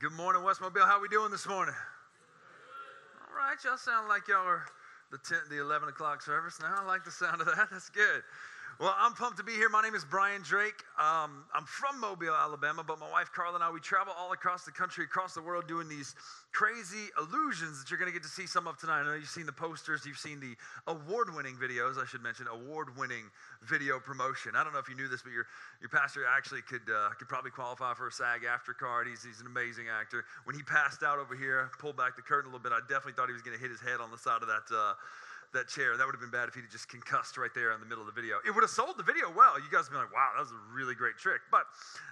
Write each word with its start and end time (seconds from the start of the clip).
Good 0.00 0.12
morning, 0.12 0.42
Westmobile. 0.42 0.86
How 0.86 0.98
are 0.98 1.02
we 1.02 1.08
doing 1.08 1.32
this 1.32 1.48
morning? 1.48 1.74
All 1.74 3.34
right, 3.34 3.56
y'all 3.64 3.76
sound 3.76 4.06
like 4.06 4.28
y'all 4.28 4.46
are 4.46 4.62
the 5.10 5.18
10, 5.18 5.50
the 5.50 5.58
11 5.58 5.88
o'clock 5.88 6.22
service 6.22 6.60
now. 6.62 6.72
I 6.78 6.86
like 6.86 7.04
the 7.04 7.10
sound 7.10 7.40
of 7.40 7.48
that. 7.48 7.66
That's 7.72 7.90
good. 7.90 8.22
Well, 8.80 8.94
I'm 8.96 9.12
pumped 9.12 9.38
to 9.38 9.42
be 9.42 9.54
here. 9.54 9.68
My 9.68 9.82
name 9.82 9.96
is 9.96 10.04
Brian 10.04 10.40
Drake. 10.42 10.86
Um, 10.94 11.42
I'm 11.52 11.66
from 11.66 11.98
Mobile, 11.98 12.30
Alabama, 12.30 12.84
but 12.86 13.00
my 13.00 13.10
wife 13.10 13.32
Carla 13.34 13.56
and 13.56 13.64
I, 13.64 13.72
we 13.72 13.80
travel 13.80 14.14
all 14.16 14.30
across 14.30 14.62
the 14.62 14.70
country, 14.70 15.02
across 15.02 15.34
the 15.34 15.42
world, 15.42 15.66
doing 15.66 15.88
these 15.88 16.14
crazy 16.54 17.10
illusions 17.18 17.82
that 17.82 17.90
you're 17.90 17.98
going 17.98 18.06
to 18.06 18.14
get 18.14 18.22
to 18.22 18.30
see 18.30 18.46
some 18.46 18.68
of 18.68 18.78
tonight. 18.78 19.00
I 19.00 19.02
know 19.02 19.14
you've 19.14 19.26
seen 19.26 19.46
the 19.46 19.52
posters, 19.52 20.06
you've 20.06 20.22
seen 20.22 20.38
the 20.38 20.54
award 20.86 21.34
winning 21.34 21.56
videos, 21.58 21.98
I 21.98 22.06
should 22.06 22.22
mention, 22.22 22.46
award 22.46 22.96
winning 22.96 23.26
video 23.66 23.98
promotion. 23.98 24.54
I 24.54 24.62
don't 24.62 24.72
know 24.72 24.78
if 24.78 24.88
you 24.88 24.94
knew 24.94 25.08
this, 25.08 25.22
but 25.22 25.32
your, 25.32 25.50
your 25.82 25.90
pastor 25.90 26.22
actually 26.24 26.62
could, 26.62 26.86
uh, 26.86 27.10
could 27.18 27.26
probably 27.26 27.50
qualify 27.50 27.94
for 27.94 28.06
a 28.06 28.12
SAG-AFTRA 28.12 28.78
card. 28.78 29.08
He's, 29.08 29.24
he's 29.24 29.40
an 29.40 29.48
amazing 29.48 29.86
actor. 29.90 30.22
When 30.44 30.54
he 30.54 30.62
passed 30.62 31.02
out 31.02 31.18
over 31.18 31.34
here, 31.34 31.68
pulled 31.80 31.96
back 31.96 32.14
the 32.14 32.22
curtain 32.22 32.52
a 32.52 32.54
little 32.54 32.62
bit, 32.62 32.70
I 32.70 32.78
definitely 32.86 33.14
thought 33.14 33.26
he 33.26 33.34
was 33.34 33.42
going 33.42 33.58
to 33.58 33.60
hit 33.60 33.74
his 33.74 33.80
head 33.80 33.98
on 33.98 34.12
the 34.12 34.18
side 34.18 34.38
of 34.38 34.46
that. 34.46 34.70
Uh, 34.70 34.94
that 35.54 35.68
chair. 35.68 35.96
That 35.96 36.06
would 36.06 36.14
have 36.14 36.20
been 36.20 36.34
bad 36.34 36.48
if 36.48 36.54
he'd 36.54 36.68
just 36.70 36.88
concussed 36.88 37.36
right 37.36 37.52
there 37.54 37.72
in 37.72 37.80
the 37.80 37.86
middle 37.86 38.06
of 38.06 38.12
the 38.12 38.16
video. 38.16 38.36
It 38.46 38.54
would 38.54 38.62
have 38.62 38.70
sold 38.70 38.96
the 38.98 39.06
video 39.06 39.30
well. 39.32 39.58
You 39.58 39.70
guys 39.70 39.88
would 39.88 39.96
be 39.96 40.00
like, 40.02 40.12
wow, 40.12 40.30
that 40.36 40.42
was 40.42 40.52
a 40.52 40.62
really 40.74 40.94
great 40.94 41.16
trick. 41.16 41.40
But 41.50 41.64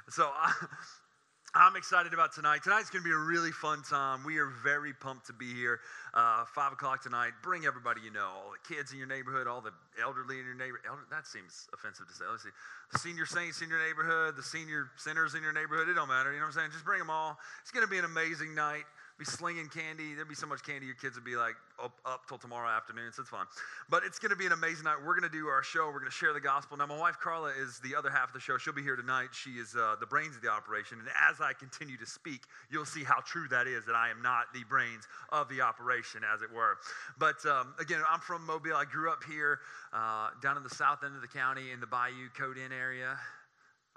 so 0.08 0.30
I, 0.32 0.52
I'm 1.56 1.76
excited 1.76 2.12
about 2.12 2.34
tonight. 2.34 2.64
Tonight's 2.64 2.90
going 2.90 3.02
to 3.02 3.08
be 3.08 3.14
a 3.14 3.18
really 3.18 3.52
fun 3.52 3.80
time. 3.80 4.20
We 4.24 4.36
are 4.38 4.52
very 4.62 4.92
pumped 4.92 5.26
to 5.28 5.32
be 5.32 5.54
here. 5.54 5.80
Uh, 6.12 6.44
five 6.44 6.72
o'clock 6.72 7.02
tonight. 7.02 7.32
Bring 7.42 7.64
everybody 7.64 8.02
you 8.04 8.10
know, 8.10 8.28
all 8.28 8.52
the 8.52 8.74
kids 8.74 8.92
in 8.92 8.98
your 8.98 9.08
neighborhood, 9.08 9.46
all 9.46 9.60
the 9.60 9.72
elderly 10.02 10.38
in 10.38 10.44
your 10.44 10.54
neighborhood. 10.54 10.84
Elder, 10.84 11.08
that 11.10 11.26
seems 11.26 11.68
offensive 11.72 12.08
to 12.08 12.14
say. 12.14 12.24
Let's 12.28 12.42
see. 12.42 12.52
The 12.92 12.98
senior 12.98 13.24
saints 13.24 13.62
in 13.62 13.70
your 13.70 13.80
neighborhood, 13.80 14.36
the 14.36 14.42
senior 14.42 14.92
sinners 14.96 15.34
in 15.34 15.42
your 15.42 15.52
neighborhood. 15.52 15.88
It 15.88 15.94
don't 15.94 16.08
matter. 16.08 16.32
You 16.32 16.40
know 16.40 16.44
what 16.44 16.60
I'm 16.60 16.60
saying? 16.60 16.70
Just 16.72 16.84
bring 16.84 16.98
them 16.98 17.10
all. 17.10 17.38
It's 17.62 17.72
going 17.72 17.84
to 17.84 17.90
be 17.90 17.98
an 17.98 18.04
amazing 18.04 18.54
night 18.54 18.84
be 19.18 19.24
slinging 19.24 19.68
candy. 19.68 20.14
There'd 20.14 20.28
be 20.28 20.34
so 20.34 20.46
much 20.46 20.62
candy, 20.62 20.86
your 20.86 20.94
kids 20.94 21.14
would 21.14 21.24
be 21.24 21.36
like 21.36 21.54
up, 21.82 21.92
up 22.04 22.26
till 22.28 22.38
tomorrow 22.38 22.68
afternoon, 22.68 23.12
so 23.12 23.22
it's 23.22 23.30
fun. 23.30 23.46
But 23.88 24.02
it's 24.04 24.18
going 24.18 24.30
to 24.30 24.36
be 24.36 24.46
an 24.46 24.52
amazing 24.52 24.84
night. 24.84 24.96
We're 24.98 25.18
going 25.18 25.30
to 25.30 25.36
do 25.36 25.46
our 25.48 25.62
show. 25.62 25.86
We're 25.86 26.00
going 26.00 26.10
to 26.10 26.16
share 26.16 26.34
the 26.34 26.40
gospel. 26.40 26.76
Now, 26.76 26.86
my 26.86 26.98
wife 26.98 27.16
Carla 27.18 27.52
is 27.58 27.80
the 27.80 27.96
other 27.96 28.10
half 28.10 28.28
of 28.28 28.34
the 28.34 28.40
show. 28.40 28.58
She'll 28.58 28.74
be 28.74 28.82
here 28.82 28.96
tonight. 28.96 29.28
She 29.32 29.52
is 29.52 29.74
uh, 29.74 29.96
the 29.98 30.06
brains 30.06 30.36
of 30.36 30.42
the 30.42 30.50
operation. 30.50 30.98
And 30.98 31.08
as 31.30 31.40
I 31.40 31.52
continue 31.52 31.96
to 31.96 32.06
speak, 32.06 32.42
you'll 32.70 32.84
see 32.84 33.04
how 33.04 33.20
true 33.24 33.48
that 33.48 33.66
is 33.66 33.84
that 33.86 33.94
I 33.94 34.10
am 34.10 34.20
not 34.20 34.52
the 34.52 34.64
brains 34.68 35.08
of 35.30 35.48
the 35.48 35.62
operation, 35.62 36.20
as 36.22 36.42
it 36.42 36.52
were. 36.52 36.76
But 37.18 37.44
um, 37.46 37.74
again, 37.80 38.00
I'm 38.10 38.20
from 38.20 38.44
Mobile. 38.44 38.76
I 38.76 38.84
grew 38.84 39.10
up 39.10 39.24
here 39.24 39.60
uh, 39.92 40.30
down 40.42 40.56
in 40.56 40.62
the 40.62 40.74
south 40.74 41.04
end 41.04 41.16
of 41.16 41.22
the 41.22 41.28
county 41.28 41.72
in 41.72 41.80
the 41.80 41.86
Bayou 41.86 42.28
Coden 42.36 42.72
area. 42.72 43.18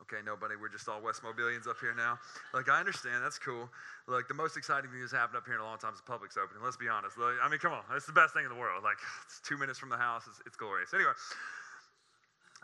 Okay, 0.07 0.23
nobody. 0.25 0.55
We're 0.55 0.71
just 0.71 0.87
all 0.87 1.01
West 1.01 1.21
Mobilians 1.23 1.67
up 1.67 1.77
here 1.79 1.93
now. 1.93 2.17
Like, 2.53 2.69
I 2.69 2.79
understand. 2.79 3.23
That's 3.23 3.37
cool. 3.37 3.69
Look, 4.07 4.27
the 4.27 4.33
most 4.33 4.57
exciting 4.57 4.89
thing 4.89 5.01
that's 5.01 5.11
happened 5.11 5.37
up 5.37 5.45
here 5.45 5.55
in 5.55 5.61
a 5.61 5.67
long 5.67 5.77
time 5.77 5.93
is 5.93 6.01
the 6.01 6.09
Publix 6.09 6.39
opening. 6.39 6.63
Let's 6.63 6.77
be 6.77 6.87
honest. 6.87 7.17
Like, 7.17 7.35
I 7.43 7.49
mean, 7.49 7.59
come 7.59 7.73
on. 7.73 7.83
It's 7.93 8.07
the 8.07 8.15
best 8.15 8.33
thing 8.33 8.43
in 8.43 8.49
the 8.49 8.57
world. 8.57 8.83
Like, 8.83 8.97
it's 9.25 9.41
two 9.43 9.57
minutes 9.57 9.77
from 9.77 9.89
the 9.89 9.99
house. 9.99 10.23
It's, 10.27 10.41
it's 10.47 10.55
glorious. 10.55 10.93
Anyway, 10.93 11.13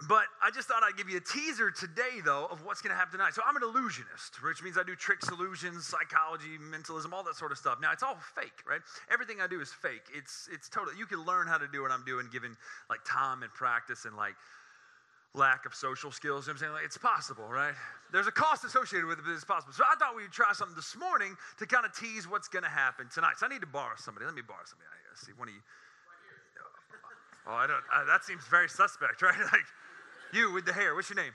but 0.09 0.27
I 0.43 0.51
just 0.51 0.67
thought 0.67 0.83
I'd 0.83 0.97
give 0.97 1.07
you 1.07 1.17
a 1.17 1.23
teaser 1.23 1.71
today, 1.71 2.19
though, 2.23 2.47
of 2.51 2.65
what's 2.65 2.81
going 2.81 2.91
to 2.91 2.99
happen 2.99 3.17
tonight. 3.17 3.33
So 3.33 3.41
I'm 3.47 3.55
an 3.55 3.63
illusionist, 3.63 4.43
which 4.43 4.61
means 4.61 4.77
I 4.77 4.83
do 4.83 4.93
tricks, 4.93 5.29
illusions, 5.29 5.87
psychology, 5.87 6.59
mentalism, 6.59 7.13
all 7.13 7.23
that 7.23 7.35
sort 7.35 7.53
of 7.53 7.57
stuff. 7.57 7.79
Now 7.81 7.93
it's 7.93 8.03
all 8.03 8.17
fake, 8.35 8.59
right? 8.67 8.81
Everything 9.09 9.39
I 9.39 9.47
do 9.47 9.61
is 9.61 9.71
fake. 9.71 10.03
It's 10.13 10.49
it's 10.51 10.67
totally. 10.67 10.97
You 10.97 11.05
can 11.05 11.23
learn 11.23 11.47
how 11.47 11.57
to 11.57 11.67
do 11.71 11.81
what 11.81 11.91
I'm 11.91 12.03
doing, 12.03 12.27
given 12.27 12.57
like 12.89 12.99
time 13.07 13.41
and 13.43 13.53
practice 13.53 14.03
and 14.03 14.17
like 14.17 14.35
lack 15.35 15.65
of 15.65 15.75
social 15.75 16.11
skills. 16.11 16.47
You 16.47 16.51
know 16.51 16.55
I'm 16.55 16.59
saying? 16.59 16.73
Like, 16.73 16.85
it's 16.85 16.97
possible, 16.97 17.45
right? 17.45 17.75
There's 18.11 18.27
a 18.27 18.31
cost 18.31 18.63
associated 18.63 19.05
with 19.05 19.19
it, 19.19 19.25
but 19.25 19.31
it's 19.31 19.43
possible. 19.43 19.73
So 19.73 19.83
I 19.83 19.95
thought 19.99 20.15
we'd 20.15 20.31
try 20.31 20.53
something 20.53 20.75
this 20.75 20.95
morning 20.95 21.35
to 21.59 21.67
kind 21.67 21.85
of 21.85 21.91
tease 21.95 22.29
what's 22.29 22.47
going 22.47 22.63
to 22.63 22.69
happen 22.69 23.07
tonight. 23.13 23.37
So 23.37 23.45
I 23.45 23.49
need 23.49 23.61
to 23.61 23.67
borrow 23.69 23.95
somebody. 23.97 24.25
Let 24.25 24.35
me 24.35 24.41
borrow 24.41 24.63
somebody. 24.65 24.87
I 24.87 25.13
see 25.19 25.33
one 25.35 25.49
of 25.49 25.55
you. 25.55 25.61
Oh, 27.45 27.53
I 27.53 27.67
don't. 27.67 27.83
Uh, 27.93 28.05
that 28.05 28.25
seems 28.25 28.41
very 28.47 28.69
suspect, 28.69 29.21
right? 29.25 29.37
like 29.51 29.67
you 30.33 30.51
with 30.51 30.65
the 30.65 30.73
hair. 30.73 30.95
What's 30.95 31.09
your 31.09 31.21
name? 31.21 31.33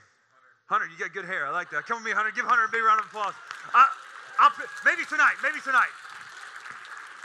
Hunter. 0.67 0.85
Hunter 0.85 0.87
you 0.91 0.99
got 0.99 1.13
good 1.13 1.25
hair. 1.25 1.47
I 1.47 1.51
like 1.51 1.71
that. 1.71 1.87
Come 1.87 2.03
with 2.03 2.05
me, 2.05 2.11
Hunter. 2.11 2.31
Give 2.35 2.45
Hunter 2.45 2.65
a 2.65 2.71
big 2.71 2.83
round 2.83 2.99
of 2.99 3.07
applause. 3.07 3.33
I, 3.73 3.87
I'll, 4.39 4.51
maybe 4.83 5.07
tonight. 5.07 5.39
Maybe 5.43 5.63
tonight. 5.63 5.91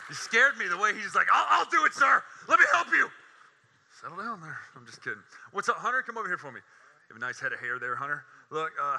He 0.09 0.15
scared 0.15 0.57
me 0.57 0.69
the 0.69 0.79
way 0.79 0.95
he's 0.95 1.15
like, 1.15 1.27
I'll, 1.33 1.47
I'll 1.63 1.71
do 1.71 1.85
it, 1.85 1.95
sir. 1.95 2.23
Let 2.47 2.61
me 2.61 2.67
help 2.73 2.89
you. 2.93 3.11
Settle 4.01 4.19
down 4.19 4.43
there. 4.43 4.59
I'm 4.77 4.85
just 4.85 5.03
kidding. 5.03 5.25
What's 5.53 5.71
up, 5.71 5.81
Hunter? 5.81 6.03
Come 6.05 6.19
over 6.19 6.29
here 6.29 6.37
for 6.37 6.53
me. 6.53 6.61
You 6.61 7.15
have 7.15 7.17
a 7.17 7.25
nice 7.25 7.41
head 7.41 7.55
of 7.55 7.61
hair 7.61 7.79
there, 7.79 7.97
Hunter. 7.97 8.25
Look, 8.51 8.73
uh, 8.77 8.99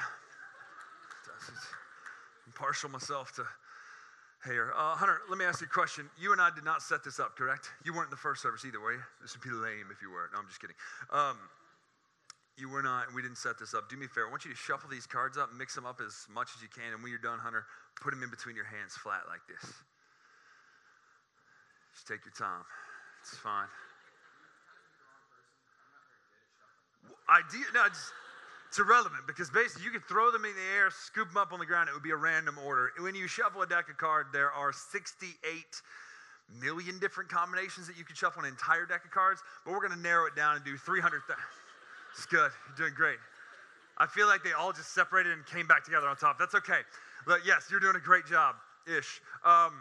I'm 2.48 2.54
partial 2.56 2.90
myself 2.90 3.32
to 3.36 3.46
hair. 4.42 4.74
Uh, 4.74 4.96
Hunter, 4.98 5.22
let 5.30 5.38
me 5.38 5.46
ask 5.46 5.62
you 5.62 5.68
a 5.68 5.70
question. 5.70 6.10
You 6.18 6.32
and 6.34 6.42
I 6.42 6.50
did 6.50 6.66
not 6.66 6.82
set 6.82 7.04
this 7.04 7.20
up, 7.20 7.38
correct? 7.38 7.70
You 7.86 7.94
weren't 7.94 8.10
in 8.10 8.16
the 8.18 8.18
first 8.18 8.42
service 8.42 8.66
either, 8.66 8.82
were 8.82 8.94
you? 8.94 9.06
This 9.22 9.38
would 9.38 9.44
be 9.46 9.54
lame 9.54 9.94
if 9.94 10.02
you 10.02 10.10
were. 10.10 10.34
No, 10.34 10.40
I'm 10.40 10.48
just 10.48 10.60
kidding. 10.60 10.76
Um, 11.14 11.38
you 12.58 12.68
were 12.68 12.82
not, 12.82 13.14
we 13.14 13.22
didn't 13.22 13.38
set 13.38 13.60
this 13.60 13.76
up. 13.76 13.90
Do 13.94 13.98
me 13.98 14.08
a 14.08 14.10
favor. 14.10 14.26
I 14.26 14.32
want 14.32 14.46
you 14.46 14.52
to 14.52 14.58
shuffle 14.58 14.90
these 14.90 15.06
cards 15.06 15.38
up, 15.38 15.54
mix 15.54 15.76
them 15.76 15.86
up 15.86 16.02
as 16.02 16.26
much 16.34 16.50
as 16.58 16.62
you 16.64 16.70
can, 16.74 16.98
and 16.98 17.04
when 17.04 17.14
you're 17.14 17.22
done, 17.22 17.38
Hunter, 17.38 17.70
put 18.02 18.10
them 18.10 18.24
in 18.24 18.32
between 18.32 18.56
your 18.56 18.66
hands 18.66 18.98
flat 18.98 19.30
like 19.30 19.46
this. 19.46 19.62
Just 21.94 22.08
take 22.10 22.26
your 22.26 22.34
time. 22.34 22.66
It's 23.22 23.38
fine. 23.38 23.70
Idea, 27.30 27.66
no, 27.74 27.86
it's, 27.86 28.12
it's 28.68 28.80
irrelevant 28.80 29.28
because 29.28 29.50
basically 29.50 29.84
you 29.84 29.92
could 29.92 30.06
throw 30.06 30.32
them 30.32 30.46
in 30.46 30.54
the 30.54 30.70
air, 30.76 30.90
scoop 30.92 31.30
them 31.30 31.38
up 31.38 31.54
on 31.54 31.60
the 31.60 31.66
ground, 31.66 31.90
it 31.90 31.94
would 31.94 32.04
be 32.04 32.12
a 32.12 32.20
random 32.20 32.58
order. 32.66 32.92
When 33.00 33.16
you 33.16 33.28
shuffle 33.28 33.62
a 33.62 33.68
deck 33.68 33.90
of 33.90 33.98
cards, 33.98 34.30
there 34.32 34.52
are 34.52 34.74
68 34.74 35.32
million 36.62 37.00
different 37.00 37.30
combinations 37.30 37.88
that 37.88 37.98
you 37.98 38.04
could 38.04 38.16
shuffle 38.16 38.44
an 38.44 38.48
entire 38.48 38.86
deck 38.86 39.04
of 39.06 39.12
cards, 39.12 39.42
but 39.66 39.72
we're 39.72 39.86
going 39.86 39.94
to 39.94 40.00
narrow 40.00 40.26
it 40.28 40.36
down 40.36 40.56
and 40.56 40.66
do 40.66 40.78
300. 40.78 41.22
it's 42.14 42.26
good. 42.26 42.52
You're 42.68 42.88
doing 42.88 42.94
great. 42.96 43.20
I 43.98 44.06
feel 44.06 44.28
like 44.28 44.44
they 44.44 44.54
all 44.54 44.72
just 44.72 44.94
separated 44.94 45.34
and 45.34 45.46
came 45.46 45.68
back 45.68 45.84
together 45.84 46.08
on 46.08 46.16
top. 46.16 46.38
That's 46.38 46.56
okay. 46.56 46.82
But 47.26 47.46
yes, 47.46 47.68
you're 47.70 47.80
doing 47.80 47.96
a 47.96 48.04
great 48.04 48.26
job, 48.26 48.56
ish. 48.86 49.22
Um, 49.44 49.74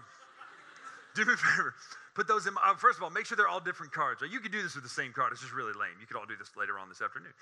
do 1.16 1.24
me 1.24 1.32
a 1.32 1.36
favor. 1.40 1.74
Put 2.14 2.28
those 2.28 2.46
in. 2.46 2.54
Uh, 2.60 2.76
first 2.76 2.98
of 2.98 3.02
all, 3.02 3.10
make 3.10 3.26
sure 3.26 3.36
they're 3.36 3.48
all 3.48 3.60
different 3.60 3.92
cards. 3.92 4.22
You 4.22 4.40
could 4.40 4.52
do 4.52 4.62
this 4.62 4.74
with 4.74 4.84
the 4.84 4.92
same 4.92 5.12
card. 5.12 5.32
It's 5.32 5.40
just 5.40 5.52
really 5.52 5.72
lame. 5.72 5.96
You 6.00 6.06
could 6.06 6.16
all 6.16 6.28
do 6.28 6.36
this 6.36 6.52
later 6.56 6.78
on 6.78 6.88
this 6.88 7.00
afternoon. 7.00 7.32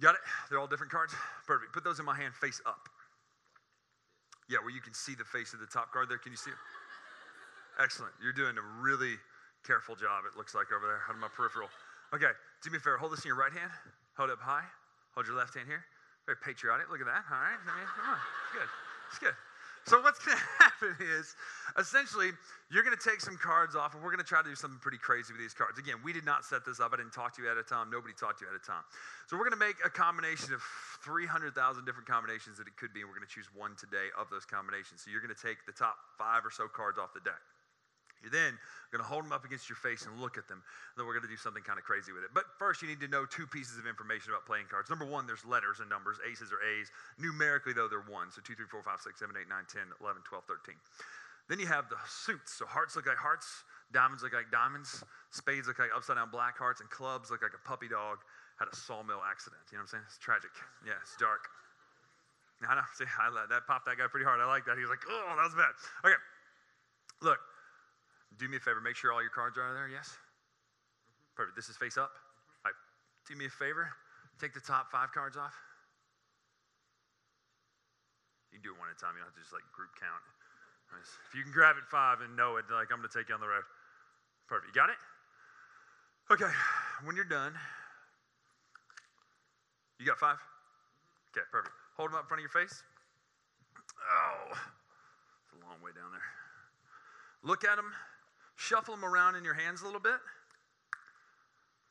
Got 0.00 0.14
it? 0.16 0.24
They're 0.48 0.58
all 0.58 0.70
different 0.70 0.92
cards? 0.92 1.14
Perfect. 1.46 1.72
Put 1.72 1.84
those 1.84 2.00
in 2.00 2.04
my 2.04 2.16
hand 2.16 2.34
face 2.34 2.60
up. 2.66 2.88
Yeah, 4.48 4.58
where 4.58 4.74
you 4.74 4.80
can 4.80 4.94
see 4.94 5.14
the 5.14 5.24
face 5.24 5.54
of 5.54 5.60
the 5.60 5.70
top 5.70 5.92
card 5.92 6.10
there. 6.10 6.18
Can 6.18 6.32
you 6.32 6.40
see 6.40 6.50
it? 6.50 6.60
Excellent. 7.78 8.12
You're 8.18 8.34
doing 8.34 8.58
a 8.58 8.66
really 8.82 9.14
careful 9.66 9.94
job, 9.94 10.24
it 10.24 10.36
looks 10.36 10.54
like 10.56 10.72
over 10.72 10.86
there 10.88 11.04
out 11.04 11.14
of 11.14 11.20
my 11.20 11.28
peripheral. 11.28 11.68
Okay, 12.16 12.32
do 12.64 12.70
me 12.72 12.78
a 12.78 12.80
favor. 12.80 12.96
Hold 12.96 13.12
this 13.12 13.22
in 13.22 13.28
your 13.28 13.38
right 13.38 13.52
hand. 13.52 13.70
Hold 14.16 14.30
it 14.30 14.40
up 14.40 14.42
high. 14.42 14.66
Hold 15.14 15.28
your 15.28 15.36
left 15.36 15.54
hand 15.54 15.68
here. 15.68 15.84
Very 16.26 16.38
patriotic. 16.42 16.90
Look 16.90 17.00
at 17.00 17.06
that. 17.06 17.22
All 17.30 17.38
right. 17.38 17.60
I 17.60 17.70
mean, 17.76 17.86
come 17.86 18.08
on. 18.10 18.18
It's 18.18 18.52
good. 18.56 18.70
It's 19.12 19.20
good. 19.20 19.36
So 19.86 20.00
what's 20.02 20.18
going 20.24 20.38
to 20.38 20.44
happen 20.62 20.96
is, 21.00 21.34
essentially, 21.78 22.30
you're 22.70 22.84
going 22.84 22.96
to 22.96 23.02
take 23.02 23.20
some 23.20 23.36
cards 23.36 23.74
off, 23.74 23.94
and 23.94 24.02
we're 24.02 24.12
going 24.12 24.22
to 24.22 24.28
try 24.28 24.42
to 24.42 24.48
do 24.48 24.54
something 24.54 24.78
pretty 24.78 24.98
crazy 24.98 25.32
with 25.32 25.40
these 25.40 25.54
cards. 25.54 25.78
Again, 25.78 25.96
we 26.04 26.12
did 26.12 26.24
not 26.24 26.44
set 26.44 26.64
this 26.64 26.80
up. 26.80 26.92
I 26.92 26.96
didn't 26.98 27.12
talk 27.12 27.34
to 27.36 27.42
you 27.42 27.50
at 27.50 27.56
a 27.56 27.64
time. 27.64 27.90
Nobody 27.90 28.14
talked 28.14 28.40
to 28.40 28.44
you 28.46 28.50
at 28.50 28.56
a 28.56 28.64
time. 28.64 28.84
So 29.26 29.36
we're 29.36 29.48
going 29.48 29.58
to 29.58 29.64
make 29.64 29.76
a 29.84 29.90
combination 29.90 30.52
of 30.52 30.62
300,000 31.04 31.52
different 31.84 32.06
combinations 32.06 32.58
that 32.58 32.66
it 32.66 32.76
could 32.76 32.92
be, 32.92 33.00
and 33.00 33.08
we're 33.08 33.16
going 33.16 33.26
to 33.26 33.34
choose 33.34 33.48
one 33.54 33.74
today 33.74 34.12
of 34.18 34.28
those 34.30 34.44
combinations. 34.44 35.02
So 35.02 35.10
you're 35.10 35.24
going 35.24 35.34
to 35.34 35.42
take 35.42 35.64
the 35.64 35.74
top 35.74 35.96
five 36.18 36.44
or 36.44 36.50
so 36.50 36.68
cards 36.68 36.98
off 36.98 37.14
the 37.14 37.24
deck. 37.24 37.40
You're 38.22 38.34
then 38.34 38.58
going 38.92 39.00
to 39.00 39.08
hold 39.08 39.24
them 39.24 39.32
up 39.32 39.44
against 39.44 39.68
your 39.70 39.80
face 39.80 40.04
and 40.04 40.12
look 40.20 40.36
at 40.36 40.44
them. 40.50 40.60
And 40.60 40.94
then 40.96 41.06
we're 41.06 41.16
going 41.16 41.24
to 41.24 41.32
do 41.32 41.40
something 41.40 41.62
kind 41.62 41.78
of 41.78 41.84
crazy 41.84 42.12
with 42.12 42.26
it. 42.26 42.30
But 42.34 42.44
first, 42.58 42.82
you 42.82 42.88
need 42.88 43.00
to 43.00 43.08
know 43.08 43.24
two 43.24 43.46
pieces 43.46 43.78
of 43.78 43.86
information 43.86 44.34
about 44.34 44.44
playing 44.44 44.66
cards. 44.68 44.90
Number 44.90 45.06
one, 45.06 45.24
there's 45.24 45.44
letters 45.46 45.80
and 45.80 45.88
numbers. 45.88 46.18
Aces 46.26 46.52
are 46.52 46.60
A's. 46.60 46.92
Numerically, 47.16 47.72
though, 47.72 47.88
they're 47.88 48.04
one. 48.04 48.28
So 48.34 48.42
2, 48.42 48.58
3, 48.58 48.66
4, 48.66 48.82
5, 48.82 49.00
6, 49.00 49.18
7, 49.18 49.34
8, 49.36 49.48
9, 49.48 49.64
10, 49.72 49.82
11, 50.02 50.22
12, 50.26 50.44
13. 50.44 50.74
Then 51.48 51.58
you 51.58 51.66
have 51.66 51.90
the 51.90 51.98
suits. 52.06 52.54
So 52.54 52.66
hearts 52.66 52.94
look 52.94 53.10
like 53.10 53.18
hearts, 53.18 53.66
diamonds 53.90 54.22
look 54.22 54.34
like 54.34 54.54
diamonds, 54.54 55.02
spades 55.34 55.66
look 55.66 55.82
like 55.82 55.90
upside 55.90 56.14
down 56.14 56.30
black 56.30 56.54
hearts, 56.54 56.78
and 56.78 56.86
clubs 56.90 57.30
look 57.30 57.42
like 57.42 57.58
a 57.58 57.62
puppy 57.66 57.90
dog 57.90 58.22
had 58.60 58.68
a 58.70 58.76
sawmill 58.76 59.24
accident. 59.24 59.58
You 59.72 59.80
know 59.80 59.82
what 59.82 59.96
I'm 59.96 60.04
saying? 60.04 60.06
It's 60.06 60.20
tragic. 60.20 60.52
Yeah, 60.86 61.00
it's 61.02 61.16
dark. 61.16 61.48
I 62.62 62.76
know. 62.76 62.84
See, 62.92 63.08
I, 63.08 63.32
that 63.32 63.64
popped 63.66 63.88
that 63.88 63.96
guy 63.96 64.04
pretty 64.06 64.28
hard. 64.28 64.38
I 64.38 64.44
like 64.44 64.68
that. 64.68 64.76
He 64.76 64.84
was 64.84 64.92
like, 64.92 65.00
oh, 65.08 65.32
that 65.32 65.48
was 65.48 65.56
bad. 65.56 65.72
Okay. 66.04 66.20
Look, 67.24 67.40
do 68.40 68.48
me 68.48 68.56
a 68.56 68.64
favor, 68.64 68.80
make 68.80 68.96
sure 68.96 69.12
all 69.12 69.20
your 69.20 69.30
cards 69.30 69.60
are 69.60 69.68
of 69.68 69.76
there, 69.76 69.92
yes? 69.92 70.16
Perfect. 71.36 71.54
This 71.54 71.68
is 71.68 71.76
face 71.76 72.00
up. 72.00 72.08
All 72.64 72.72
right. 72.72 72.78
Do 73.28 73.36
me 73.36 73.44
a 73.44 73.52
favor, 73.52 73.92
take 74.40 74.56
the 74.56 74.64
top 74.64 74.88
five 74.88 75.12
cards 75.12 75.36
off. 75.36 75.52
You 78.48 78.58
can 78.58 78.64
do 78.64 78.72
it 78.72 78.80
one 78.80 78.88
at 78.88 78.96
a 78.96 79.00
time. 79.00 79.12
You 79.14 79.20
don't 79.20 79.28
have 79.28 79.36
to 79.36 79.44
just 79.44 79.52
like 79.52 79.62
group 79.76 79.92
count. 80.00 80.24
If 80.90 81.38
you 81.38 81.46
can 81.46 81.52
grab 81.52 81.78
it 81.78 81.86
five 81.86 82.18
and 82.18 82.34
know 82.34 82.56
it, 82.56 82.66
like 82.66 82.90
I'm 82.90 82.98
going 82.98 83.06
to 83.06 83.14
take 83.14 83.30
you 83.30 83.36
on 83.36 83.40
the 83.40 83.46
road. 83.46 83.62
Perfect. 84.48 84.74
You 84.74 84.74
got 84.74 84.90
it? 84.90 84.98
Okay. 86.34 86.50
When 87.06 87.14
you're 87.14 87.28
done, 87.28 87.54
you 90.00 90.06
got 90.06 90.18
five? 90.18 90.40
Okay, 91.30 91.46
perfect. 91.52 91.74
Hold 91.94 92.10
them 92.10 92.18
up 92.18 92.24
in 92.24 92.28
front 92.28 92.42
of 92.42 92.46
your 92.50 92.56
face. 92.56 92.82
Oh, 94.02 94.56
wrong 95.62 95.78
way 95.84 95.94
down 95.94 96.10
there. 96.10 96.26
Look 97.46 97.64
at 97.64 97.76
them, 97.76 97.92
shuffle 98.60 98.94
them 98.94 99.04
around 99.04 99.36
in 99.36 99.44
your 99.44 99.54
hands 99.54 99.80
a 99.80 99.86
little 99.86 100.04
bit. 100.04 100.20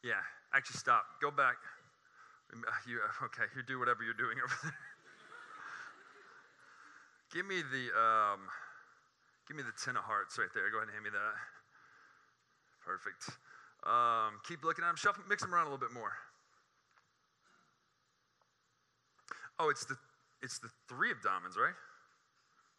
Yeah, 0.05 0.21
actually, 0.53 0.77
stop. 0.77 1.03
Go 1.19 1.31
back. 1.31 1.57
You, 2.87 3.01
okay, 3.25 3.49
you 3.57 3.61
do 3.65 3.79
whatever 3.79 4.05
you're 4.05 4.17
doing 4.17 4.37
over 4.43 4.53
there. 4.63 4.77
give 7.33 7.45
me 7.45 7.61
the 7.65 7.89
um, 7.97 8.45
give 9.49 9.57
me 9.57 9.63
the 9.65 9.73
ten 9.83 9.97
of 9.97 10.05
hearts 10.05 10.37
right 10.37 10.49
there. 10.53 10.69
Go 10.69 10.77
ahead 10.77 10.93
and 10.93 10.93
hand 10.93 11.03
me 11.03 11.13
that. 11.13 11.35
Perfect. 12.85 13.33
Um, 13.85 14.41
keep 14.47 14.63
looking 14.63 14.83
at 14.83 14.89
them. 14.89 14.97
Shuffle, 14.97 15.23
mix 15.27 15.41
them 15.41 15.53
around 15.53 15.67
a 15.67 15.69
little 15.73 15.81
bit 15.81 15.93
more. 15.93 16.13
Oh, 19.57 19.69
it's 19.69 19.85
the 19.85 19.97
it's 20.41 20.59
the 20.59 20.69
three 20.87 21.11
of 21.11 21.21
diamonds, 21.21 21.57
right? 21.57 21.75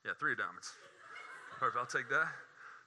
Yeah, 0.07 0.13
three 0.19 0.33
of 0.33 0.39
diamonds. 0.39 0.73
Perfect. 1.59 1.79
I'll 1.79 1.87
take 1.87 2.09
that. 2.09 2.31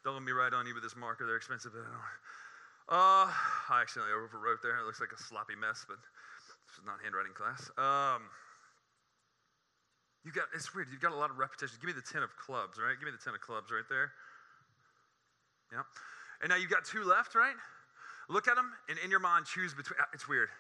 Don't 0.04 0.20
let 0.20 0.24
me 0.24 0.36
write 0.36 0.52
on 0.54 0.68
you 0.68 0.76
with 0.76 0.84
this 0.84 0.96
marker. 0.96 1.26
They're 1.26 1.40
expensive. 1.40 1.72
Uh, 1.76 3.32
I 3.32 3.80
accidentally 3.82 4.12
overwrote 4.12 4.60
there. 4.60 4.76
It 4.76 4.86
looks 4.86 5.00
like 5.00 5.16
a 5.16 5.22
sloppy 5.24 5.56
mess, 5.56 5.88
but 5.88 5.96
this 6.68 6.76
is 6.76 6.84
not 6.84 7.00
handwriting 7.00 7.32
class. 7.32 7.72
Um, 7.80 8.28
you 10.28 10.36
got 10.36 10.52
it's 10.52 10.76
weird. 10.76 10.92
You've 10.92 11.04
got 11.04 11.16
a 11.16 11.20
lot 11.20 11.32
of 11.32 11.40
repetition. 11.40 11.80
Give 11.80 11.88
me 11.88 11.96
the 11.96 12.04
ten 12.04 12.20
of 12.20 12.36
clubs, 12.36 12.76
right? 12.76 12.96
Give 13.00 13.08
me 13.08 13.16
the 13.16 13.24
ten 13.24 13.32
of 13.32 13.40
clubs 13.40 13.72
right 13.72 13.88
there. 13.88 14.12
Yeah. 15.72 15.88
And 16.44 16.52
now 16.52 16.60
you've 16.60 16.72
got 16.72 16.84
two 16.84 17.08
left, 17.08 17.36
right? 17.36 17.56
Look 18.28 18.48
at 18.48 18.56
them, 18.56 18.72
and 18.88 19.00
in 19.00 19.12
your 19.12 19.24
mind, 19.24 19.48
choose 19.48 19.72
between. 19.72 20.00
Uh, 20.00 20.12
it's 20.12 20.28
weird. 20.28 20.52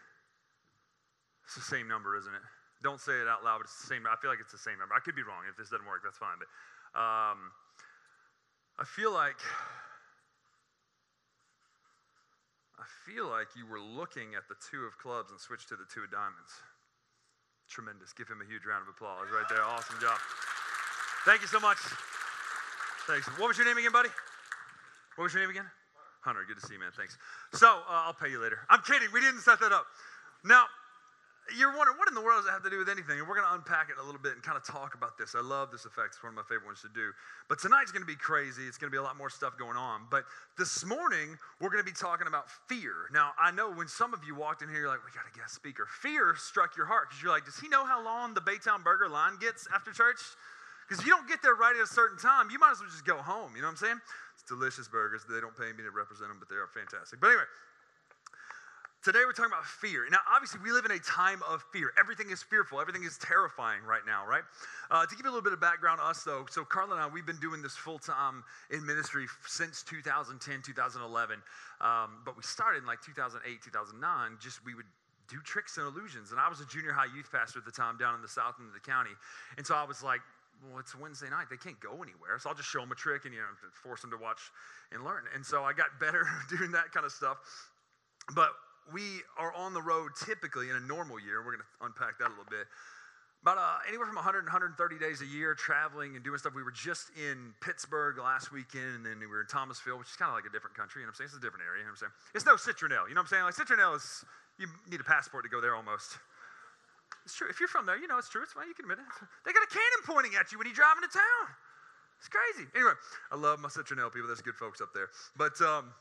It's 1.43 1.55
the 1.55 1.67
same 1.67 1.91
number, 1.91 2.15
isn't 2.15 2.31
it? 2.31 2.43
Don't 2.83 2.99
say 2.99 3.19
it 3.19 3.27
out 3.27 3.43
loud, 3.43 3.59
but 3.63 3.67
it's 3.67 3.79
the 3.83 3.87
same. 3.87 4.07
I 4.07 4.15
feel 4.19 4.31
like 4.31 4.39
it's 4.39 4.51
the 4.51 4.59
same 4.59 4.79
number. 4.79 4.95
I 4.95 5.03
could 5.03 5.15
be 5.15 5.23
wrong. 5.23 5.43
If 5.47 5.55
this 5.55 5.71
doesn't 5.71 5.87
work, 5.87 6.03
that's 6.03 6.19
fine. 6.19 6.39
But 6.39 6.47
um, 6.95 7.51
I 8.79 8.85
feel 8.85 9.13
like 9.13 9.37
I 12.79 12.85
feel 13.05 13.29
like 13.29 13.47
you 13.55 13.67
were 13.67 13.79
looking 13.79 14.35
at 14.35 14.47
the 14.49 14.55
two 14.59 14.83
of 14.83 14.97
clubs 14.97 15.31
and 15.31 15.39
switched 15.39 15.69
to 15.69 15.75
the 15.75 15.85
two 15.93 16.03
of 16.03 16.11
diamonds. 16.11 16.51
Tremendous. 17.69 18.11
Give 18.13 18.27
him 18.27 18.41
a 18.41 18.47
huge 18.47 18.65
round 18.67 18.83
of 18.83 18.89
applause 18.89 19.31
right 19.31 19.47
there. 19.47 19.63
Awesome 19.63 19.95
job. 20.01 20.17
Thank 21.25 21.41
you 21.41 21.47
so 21.47 21.59
much. 21.59 21.77
Thanks. 23.07 23.27
What 23.39 23.47
was 23.47 23.57
your 23.57 23.67
name 23.67 23.77
again, 23.77 23.91
buddy? 23.91 24.09
What 25.15 25.23
was 25.25 25.33
your 25.33 25.43
name 25.43 25.51
again? 25.51 25.69
Hunter. 26.21 26.43
Good 26.47 26.59
to 26.59 26.65
see 26.65 26.75
you, 26.75 26.79
man. 26.79 26.91
Thanks. 26.95 27.17
So 27.53 27.67
uh, 27.67 28.07
I'll 28.07 28.13
pay 28.15 28.29
you 28.29 28.41
later. 28.41 28.59
I'm 28.69 28.81
kidding. 28.81 29.07
We 29.13 29.21
didn't 29.21 29.41
set 29.41 29.59
that 29.59 29.71
up. 29.71 29.85
Now, 30.43 30.65
you're 31.57 31.75
wondering, 31.75 31.99
what 31.99 32.07
in 32.07 32.15
the 32.15 32.23
world 32.23 32.39
does 32.39 32.47
it 32.47 32.55
have 32.55 32.63
to 32.63 32.69
do 32.69 32.79
with 32.79 32.87
anything? 32.87 33.19
And 33.19 33.27
we're 33.27 33.35
going 33.35 33.47
to 33.47 33.53
unpack 33.53 33.91
it 33.91 33.99
a 33.99 34.03
little 34.03 34.21
bit 34.21 34.33
and 34.33 34.41
kind 34.41 34.55
of 34.55 34.63
talk 34.63 34.95
about 34.95 35.17
this. 35.17 35.35
I 35.35 35.43
love 35.43 35.71
this 35.75 35.83
effect. 35.83 36.15
It's 36.15 36.23
one 36.23 36.31
of 36.31 36.39
my 36.39 36.47
favorite 36.47 36.65
ones 36.65 36.81
to 36.87 36.93
do. 36.95 37.11
But 37.51 37.59
tonight's 37.59 37.91
going 37.91 38.01
to 38.01 38.07
be 38.07 38.15
crazy. 38.15 38.63
It's 38.63 38.79
going 38.79 38.87
to 38.87 38.95
be 38.95 38.97
a 38.97 39.03
lot 39.03 39.17
more 39.19 39.29
stuff 39.29 39.59
going 39.59 39.75
on. 39.75 40.07
But 40.09 40.23
this 40.57 40.85
morning, 40.85 41.35
we're 41.59 41.69
going 41.69 41.83
to 41.83 41.87
be 41.87 41.95
talking 41.95 42.27
about 42.27 42.47
fear. 42.71 43.11
Now, 43.11 43.35
I 43.35 43.51
know 43.51 43.71
when 43.71 43.91
some 43.91 44.13
of 44.13 44.23
you 44.23 44.35
walked 44.35 44.63
in 44.63 44.69
here, 44.69 44.87
you're 44.87 44.93
like, 44.93 45.03
we 45.03 45.11
got 45.11 45.27
a 45.27 45.35
guest 45.35 45.53
speaker. 45.53 45.85
Fear 46.01 46.35
struck 46.39 46.77
your 46.79 46.87
heart 46.87 47.09
because 47.11 47.21
you're 47.21 47.33
like, 47.35 47.43
does 47.43 47.59
he 47.59 47.67
know 47.67 47.83
how 47.83 47.99
long 47.99 48.33
the 48.33 48.41
Baytown 48.41 48.83
Burger 48.83 49.09
line 49.09 49.35
gets 49.39 49.67
after 49.75 49.91
church? 49.91 50.23
Because 50.87 50.99
if 50.99 51.05
you 51.07 51.11
don't 51.11 51.27
get 51.27 51.41
there 51.43 51.55
right 51.55 51.75
at 51.75 51.83
a 51.83 51.87
certain 51.87 52.17
time, 52.17 52.51
you 52.51 52.59
might 52.59 52.71
as 52.71 52.79
well 52.79 52.89
just 52.89 53.05
go 53.05 53.17
home. 53.17 53.55
You 53.55 53.61
know 53.63 53.67
what 53.67 53.83
I'm 53.83 53.99
saying? 53.99 53.99
It's 54.35 54.43
delicious 54.43 54.87
burgers. 54.87 55.23
They 55.27 55.39
don't 55.39 55.55
pay 55.55 55.71
me 55.75 55.83
to 55.83 55.91
represent 55.91 56.27
them, 56.27 56.39
but 56.39 56.47
they 56.47 56.55
are 56.55 56.67
fantastic. 56.67 57.19
But 57.19 57.35
anyway, 57.35 57.47
Today 59.03 59.19
we're 59.27 59.35
talking 59.35 59.51
about 59.51 59.67
fear. 59.67 60.07
Now, 60.09 60.23
obviously, 60.31 60.61
we 60.63 60.71
live 60.71 60.85
in 60.87 60.91
a 60.91 60.99
time 60.99 61.43
of 61.43 61.61
fear. 61.75 61.91
Everything 61.99 62.31
is 62.31 62.41
fearful. 62.41 62.79
Everything 62.79 63.03
is 63.03 63.19
terrifying 63.19 63.83
right 63.83 64.07
now, 64.07 64.23
right? 64.23 64.47
Uh, 64.87 65.03
to 65.03 65.11
give 65.11 65.27
you 65.27 65.29
a 65.29 65.35
little 65.35 65.43
bit 65.43 65.51
of 65.51 65.59
background 65.59 65.99
us, 65.99 66.23
though, 66.23 66.47
so 66.49 66.63
Carla 66.63 66.95
and 66.95 67.03
I, 67.03 67.07
we've 67.11 67.25
been 67.25 67.43
doing 67.43 67.61
this 67.61 67.75
full 67.75 67.99
time 67.99 68.47
in 68.71 68.79
ministry 68.85 69.27
since 69.45 69.83
2010, 69.83 70.39
2011. 70.39 71.35
Um, 71.83 72.23
but 72.23 72.39
we 72.39 72.43
started 72.47 72.79
in 72.79 72.87
like 72.87 73.03
2008, 73.03 73.43
2009. 73.43 74.39
Just 74.39 74.63
we 74.63 74.71
would 74.71 74.87
do 75.27 75.35
tricks 75.43 75.75
and 75.75 75.83
illusions. 75.83 76.31
And 76.31 76.39
I 76.39 76.47
was 76.47 76.63
a 76.63 76.65
junior 76.71 76.95
high 76.95 77.11
youth 77.11 77.27
pastor 77.27 77.59
at 77.59 77.67
the 77.67 77.75
time 77.75 77.99
down 77.99 78.15
in 78.15 78.23
the 78.23 78.31
south 78.31 78.55
end 78.63 78.71
of 78.71 78.73
the 78.73 78.87
county. 78.87 79.11
And 79.59 79.67
so 79.67 79.75
I 79.75 79.83
was 79.83 79.99
like, 79.99 80.23
well, 80.63 80.79
it's 80.79 80.95
Wednesday 80.95 81.27
night. 81.27 81.51
They 81.51 81.59
can't 81.59 81.79
go 81.83 81.99
anywhere. 81.99 82.39
So 82.39 82.47
I'll 82.47 82.55
just 82.55 82.71
show 82.71 82.79
them 82.79 82.95
a 82.95 82.95
trick 82.95 83.27
and, 83.27 83.35
you 83.35 83.43
know, 83.43 83.51
force 83.83 83.99
them 83.99 84.15
to 84.15 84.17
watch 84.17 84.39
and 84.95 85.03
learn. 85.03 85.27
And 85.35 85.43
so 85.43 85.67
I 85.67 85.75
got 85.75 85.91
better 85.99 86.23
doing 86.47 86.71
that 86.71 86.95
kind 86.95 87.05
of 87.05 87.11
stuff. 87.11 87.43
But 88.31 88.55
we 88.91 89.23
are 89.37 89.53
on 89.53 89.73
the 89.73 89.81
road 89.81 90.11
typically 90.19 90.69
in 90.69 90.75
a 90.75 90.83
normal 90.83 91.19
year. 91.19 91.39
We're 91.39 91.55
going 91.55 91.63
to 91.63 91.85
unpack 91.85 92.19
that 92.19 92.27
a 92.27 92.35
little 92.35 92.49
bit. 92.49 92.67
About 93.43 93.59
uh, 93.59 93.83
anywhere 93.87 94.07
from 94.07 94.15
100 94.15 94.47
130 94.47 94.79
days 95.03 95.19
a 95.19 95.27
year 95.27 95.51
traveling 95.51 96.15
and 96.15 96.23
doing 96.23 96.39
stuff. 96.39 96.55
We 96.55 96.63
were 96.63 96.71
just 96.71 97.11
in 97.19 97.51
Pittsburgh 97.59 98.15
last 98.15 98.55
weekend, 98.55 99.03
and 99.03 99.05
then 99.05 99.19
we 99.19 99.27
were 99.27 99.43
in 99.43 99.51
Thomasville, 99.51 99.99
which 99.99 100.07
is 100.07 100.15
kind 100.15 100.31
of 100.31 100.35
like 100.39 100.47
a 100.47 100.53
different 100.55 100.79
country. 100.79 101.03
You 101.03 101.07
know 101.07 101.11
what 101.11 101.19
I'm 101.19 101.27
saying? 101.27 101.35
It's 101.35 101.43
a 101.43 101.43
different 101.43 101.67
area. 101.67 101.83
You 101.83 101.91
know 101.91 101.91
what 101.91 102.07
I'm 102.07 102.07
saying? 102.07 102.39
It's 102.39 102.47
no 102.47 102.55
Citronelle. 102.55 103.11
You 103.11 103.19
know 103.19 103.19
what 103.19 103.27
I'm 103.27 103.35
saying? 103.35 103.43
Like 103.43 103.59
Citronelle 103.59 103.99
is, 103.99 104.23
you 104.55 104.71
need 104.87 105.03
a 105.03 105.07
passport 105.07 105.43
to 105.43 105.51
go 105.51 105.59
there 105.59 105.75
almost. 105.75 106.15
It's 107.27 107.35
true. 107.35 107.51
If 107.51 107.59
you're 107.59 107.67
from 107.67 107.83
there, 107.83 107.99
you 107.99 108.07
know 108.07 108.15
it's 108.15 108.31
true. 108.31 108.43
It's 108.47 108.55
fine. 108.55 108.71
You 108.71 108.75
can 108.79 108.87
admit 108.87 109.03
it. 109.03 109.07
They 109.43 109.51
got 109.51 109.63
a 109.63 109.71
cannon 109.71 110.01
pointing 110.07 110.39
at 110.39 110.51
you 110.51 110.57
when 110.57 110.67
you 110.67 110.75
drive 110.75 110.95
into 110.95 111.11
town. 111.11 111.45
It's 112.23 112.31
crazy. 112.31 112.67
Anyway, 112.71 112.95
I 113.31 113.35
love 113.35 113.59
my 113.59 113.67
Citronelle 113.67 114.07
people. 114.07 114.31
There's 114.31 114.39
good 114.39 114.55
folks 114.55 114.79
up 114.79 114.95
there. 114.95 115.11
But 115.35 115.59
um, 115.59 115.91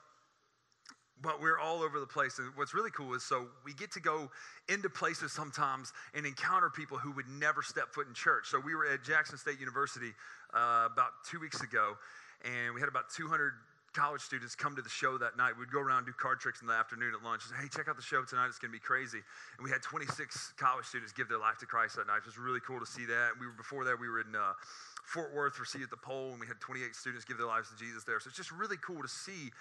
but 1.22 1.40
we're 1.40 1.58
all 1.58 1.82
over 1.82 2.00
the 2.00 2.06
place. 2.06 2.38
And 2.38 2.48
what's 2.56 2.74
really 2.74 2.90
cool 2.90 3.14
is 3.14 3.22
so 3.22 3.46
we 3.64 3.72
get 3.74 3.92
to 3.92 4.00
go 4.00 4.30
into 4.68 4.90
places 4.90 5.32
sometimes 5.32 5.92
and 6.14 6.26
encounter 6.26 6.68
people 6.68 6.98
who 6.98 7.12
would 7.12 7.28
never 7.28 7.62
step 7.62 7.94
foot 7.94 8.08
in 8.08 8.14
church. 8.14 8.48
So 8.48 8.60
we 8.60 8.74
were 8.74 8.86
at 8.86 9.04
Jackson 9.04 9.38
State 9.38 9.60
University 9.60 10.12
uh, 10.52 10.88
about 10.92 11.10
two 11.30 11.40
weeks 11.40 11.62
ago, 11.62 11.96
and 12.44 12.74
we 12.74 12.80
had 12.80 12.88
about 12.88 13.10
200 13.14 13.52
college 13.92 14.22
students 14.22 14.54
come 14.54 14.74
to 14.74 14.82
the 14.82 14.88
show 14.88 15.18
that 15.18 15.36
night. 15.36 15.52
We'd 15.58 15.70
go 15.70 15.80
around 15.80 15.98
and 15.98 16.06
do 16.06 16.12
card 16.16 16.40
tricks 16.40 16.62
in 16.62 16.66
the 16.66 16.72
afternoon 16.72 17.12
at 17.14 17.22
lunch. 17.22 17.42
Say, 17.44 17.54
hey, 17.60 17.68
check 17.68 17.88
out 17.88 17.96
the 17.96 18.02
show 18.02 18.24
tonight. 18.24 18.48
It's 18.48 18.58
going 18.58 18.72
to 18.72 18.76
be 18.76 18.80
crazy. 18.80 19.20
And 19.58 19.64
we 19.64 19.70
had 19.70 19.82
26 19.82 20.54
college 20.56 20.86
students 20.86 21.12
give 21.12 21.28
their 21.28 21.38
life 21.38 21.58
to 21.60 21.66
Christ 21.66 21.96
that 21.96 22.06
night. 22.06 22.24
It 22.24 22.26
was 22.26 22.38
really 22.38 22.60
cool 22.66 22.80
to 22.80 22.86
see 22.86 23.04
that. 23.04 23.36
We 23.38 23.46
were 23.46 23.52
before 23.52 23.84
that 23.84 24.00
we 24.00 24.08
were 24.08 24.20
in 24.20 24.34
uh, 24.34 24.56
Fort 25.04 25.34
Worth 25.34 25.54
for 25.54 25.66
at 25.66 25.90
the 25.90 25.96
Pole, 25.96 26.30
and 26.32 26.40
we 26.40 26.46
had 26.46 26.60
28 26.60 26.94
students 26.96 27.24
give 27.24 27.36
their 27.36 27.46
lives 27.46 27.68
to 27.68 27.76
Jesus 27.76 28.04
there. 28.04 28.20
So 28.20 28.28
it's 28.28 28.36
just 28.36 28.52
really 28.52 28.78
cool 28.80 29.02
to 29.02 29.08
see 29.08 29.52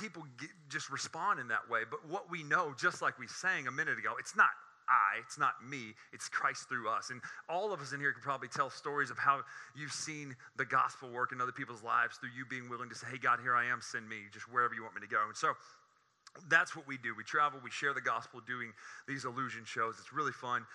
people 0.00 0.22
get, 0.38 0.50
just 0.68 0.90
respond 0.90 1.40
in 1.40 1.48
that 1.48 1.68
way. 1.68 1.82
But 1.88 2.08
what 2.08 2.30
we 2.30 2.42
know, 2.42 2.74
just 2.78 3.02
like 3.02 3.18
we 3.18 3.26
sang 3.26 3.66
a 3.66 3.72
minute 3.72 3.98
ago, 3.98 4.14
it's 4.18 4.36
not 4.36 4.50
I, 4.88 5.18
it's 5.24 5.38
not 5.38 5.54
me, 5.68 5.94
it's 6.12 6.28
Christ 6.28 6.68
through 6.68 6.88
us. 6.88 7.10
And 7.10 7.20
all 7.48 7.72
of 7.72 7.80
us 7.80 7.92
in 7.92 8.00
here 8.00 8.12
can 8.12 8.22
probably 8.22 8.48
tell 8.48 8.70
stories 8.70 9.10
of 9.10 9.18
how 9.18 9.40
you've 9.74 9.92
seen 9.92 10.36
the 10.56 10.64
gospel 10.64 11.10
work 11.10 11.32
in 11.32 11.40
other 11.40 11.52
people's 11.52 11.82
lives 11.82 12.18
through 12.18 12.30
you 12.36 12.46
being 12.46 12.68
willing 12.68 12.88
to 12.88 12.94
say, 12.94 13.08
hey, 13.10 13.18
God, 13.18 13.40
here 13.42 13.54
I 13.54 13.66
am, 13.66 13.80
send 13.80 14.08
me, 14.08 14.16
just 14.32 14.50
wherever 14.50 14.74
you 14.74 14.82
want 14.82 14.94
me 14.94 15.00
to 15.00 15.08
go. 15.08 15.26
And 15.26 15.36
so 15.36 15.54
that's 16.48 16.76
what 16.76 16.86
we 16.86 16.98
do. 16.98 17.14
We 17.16 17.24
travel, 17.24 17.60
we 17.62 17.70
share 17.70 17.94
the 17.94 18.00
gospel 18.00 18.40
doing 18.46 18.72
these 19.08 19.24
illusion 19.24 19.64
shows. 19.64 19.96
It's 19.98 20.12
really 20.12 20.32
fun. 20.32 20.66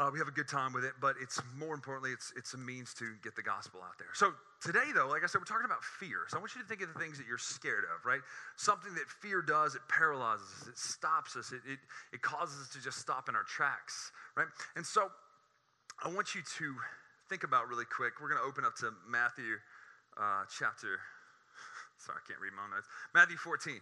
Uh, 0.00 0.10
we 0.12 0.18
have 0.18 0.26
a 0.26 0.34
good 0.34 0.48
time 0.48 0.72
with 0.72 0.82
it, 0.82 0.90
but 1.00 1.14
it's 1.22 1.40
more 1.56 1.72
importantly, 1.72 2.10
it's, 2.10 2.32
it's 2.36 2.54
a 2.54 2.58
means 2.58 2.92
to 2.94 3.14
get 3.22 3.36
the 3.36 3.42
gospel 3.46 3.78
out 3.78 3.94
there. 3.96 4.10
So 4.12 4.34
today, 4.60 4.90
though, 4.92 5.06
like 5.06 5.22
I 5.22 5.30
said, 5.30 5.38
we're 5.38 5.46
talking 5.46 5.70
about 5.70 5.84
fear. 5.84 6.26
So 6.26 6.36
I 6.36 6.40
want 6.40 6.50
you 6.56 6.62
to 6.62 6.66
think 6.66 6.82
of 6.82 6.90
the 6.90 6.98
things 6.98 7.16
that 7.16 7.30
you're 7.30 7.38
scared 7.38 7.86
of, 7.94 8.02
right? 8.02 8.18
Something 8.56 8.92
that 8.94 9.06
fear 9.06 9.40
does, 9.40 9.76
it 9.76 9.82
paralyzes 9.86 10.50
us, 10.62 10.66
it 10.66 10.78
stops 10.78 11.36
us, 11.36 11.52
it, 11.52 11.62
it, 11.62 11.78
it 12.12 12.22
causes 12.22 12.58
us 12.58 12.68
to 12.74 12.82
just 12.82 12.98
stop 12.98 13.28
in 13.28 13.38
our 13.38 13.46
tracks, 13.46 14.10
right? 14.34 14.50
And 14.74 14.84
so 14.84 15.14
I 16.02 16.10
want 16.10 16.34
you 16.34 16.42
to 16.58 16.74
think 17.30 17.44
about 17.44 17.68
really 17.70 17.86
quick. 17.86 18.18
We're 18.20 18.34
going 18.34 18.42
to 18.42 18.48
open 18.48 18.64
up 18.66 18.74
to 18.82 18.90
Matthew 19.06 19.62
uh, 20.18 20.42
chapter, 20.50 20.98
sorry, 22.02 22.18
I 22.18 22.22
can't 22.26 22.42
read 22.42 22.52
my 22.58 22.66
notes. 22.66 22.90
Matthew 23.14 23.36
14. 23.36 23.78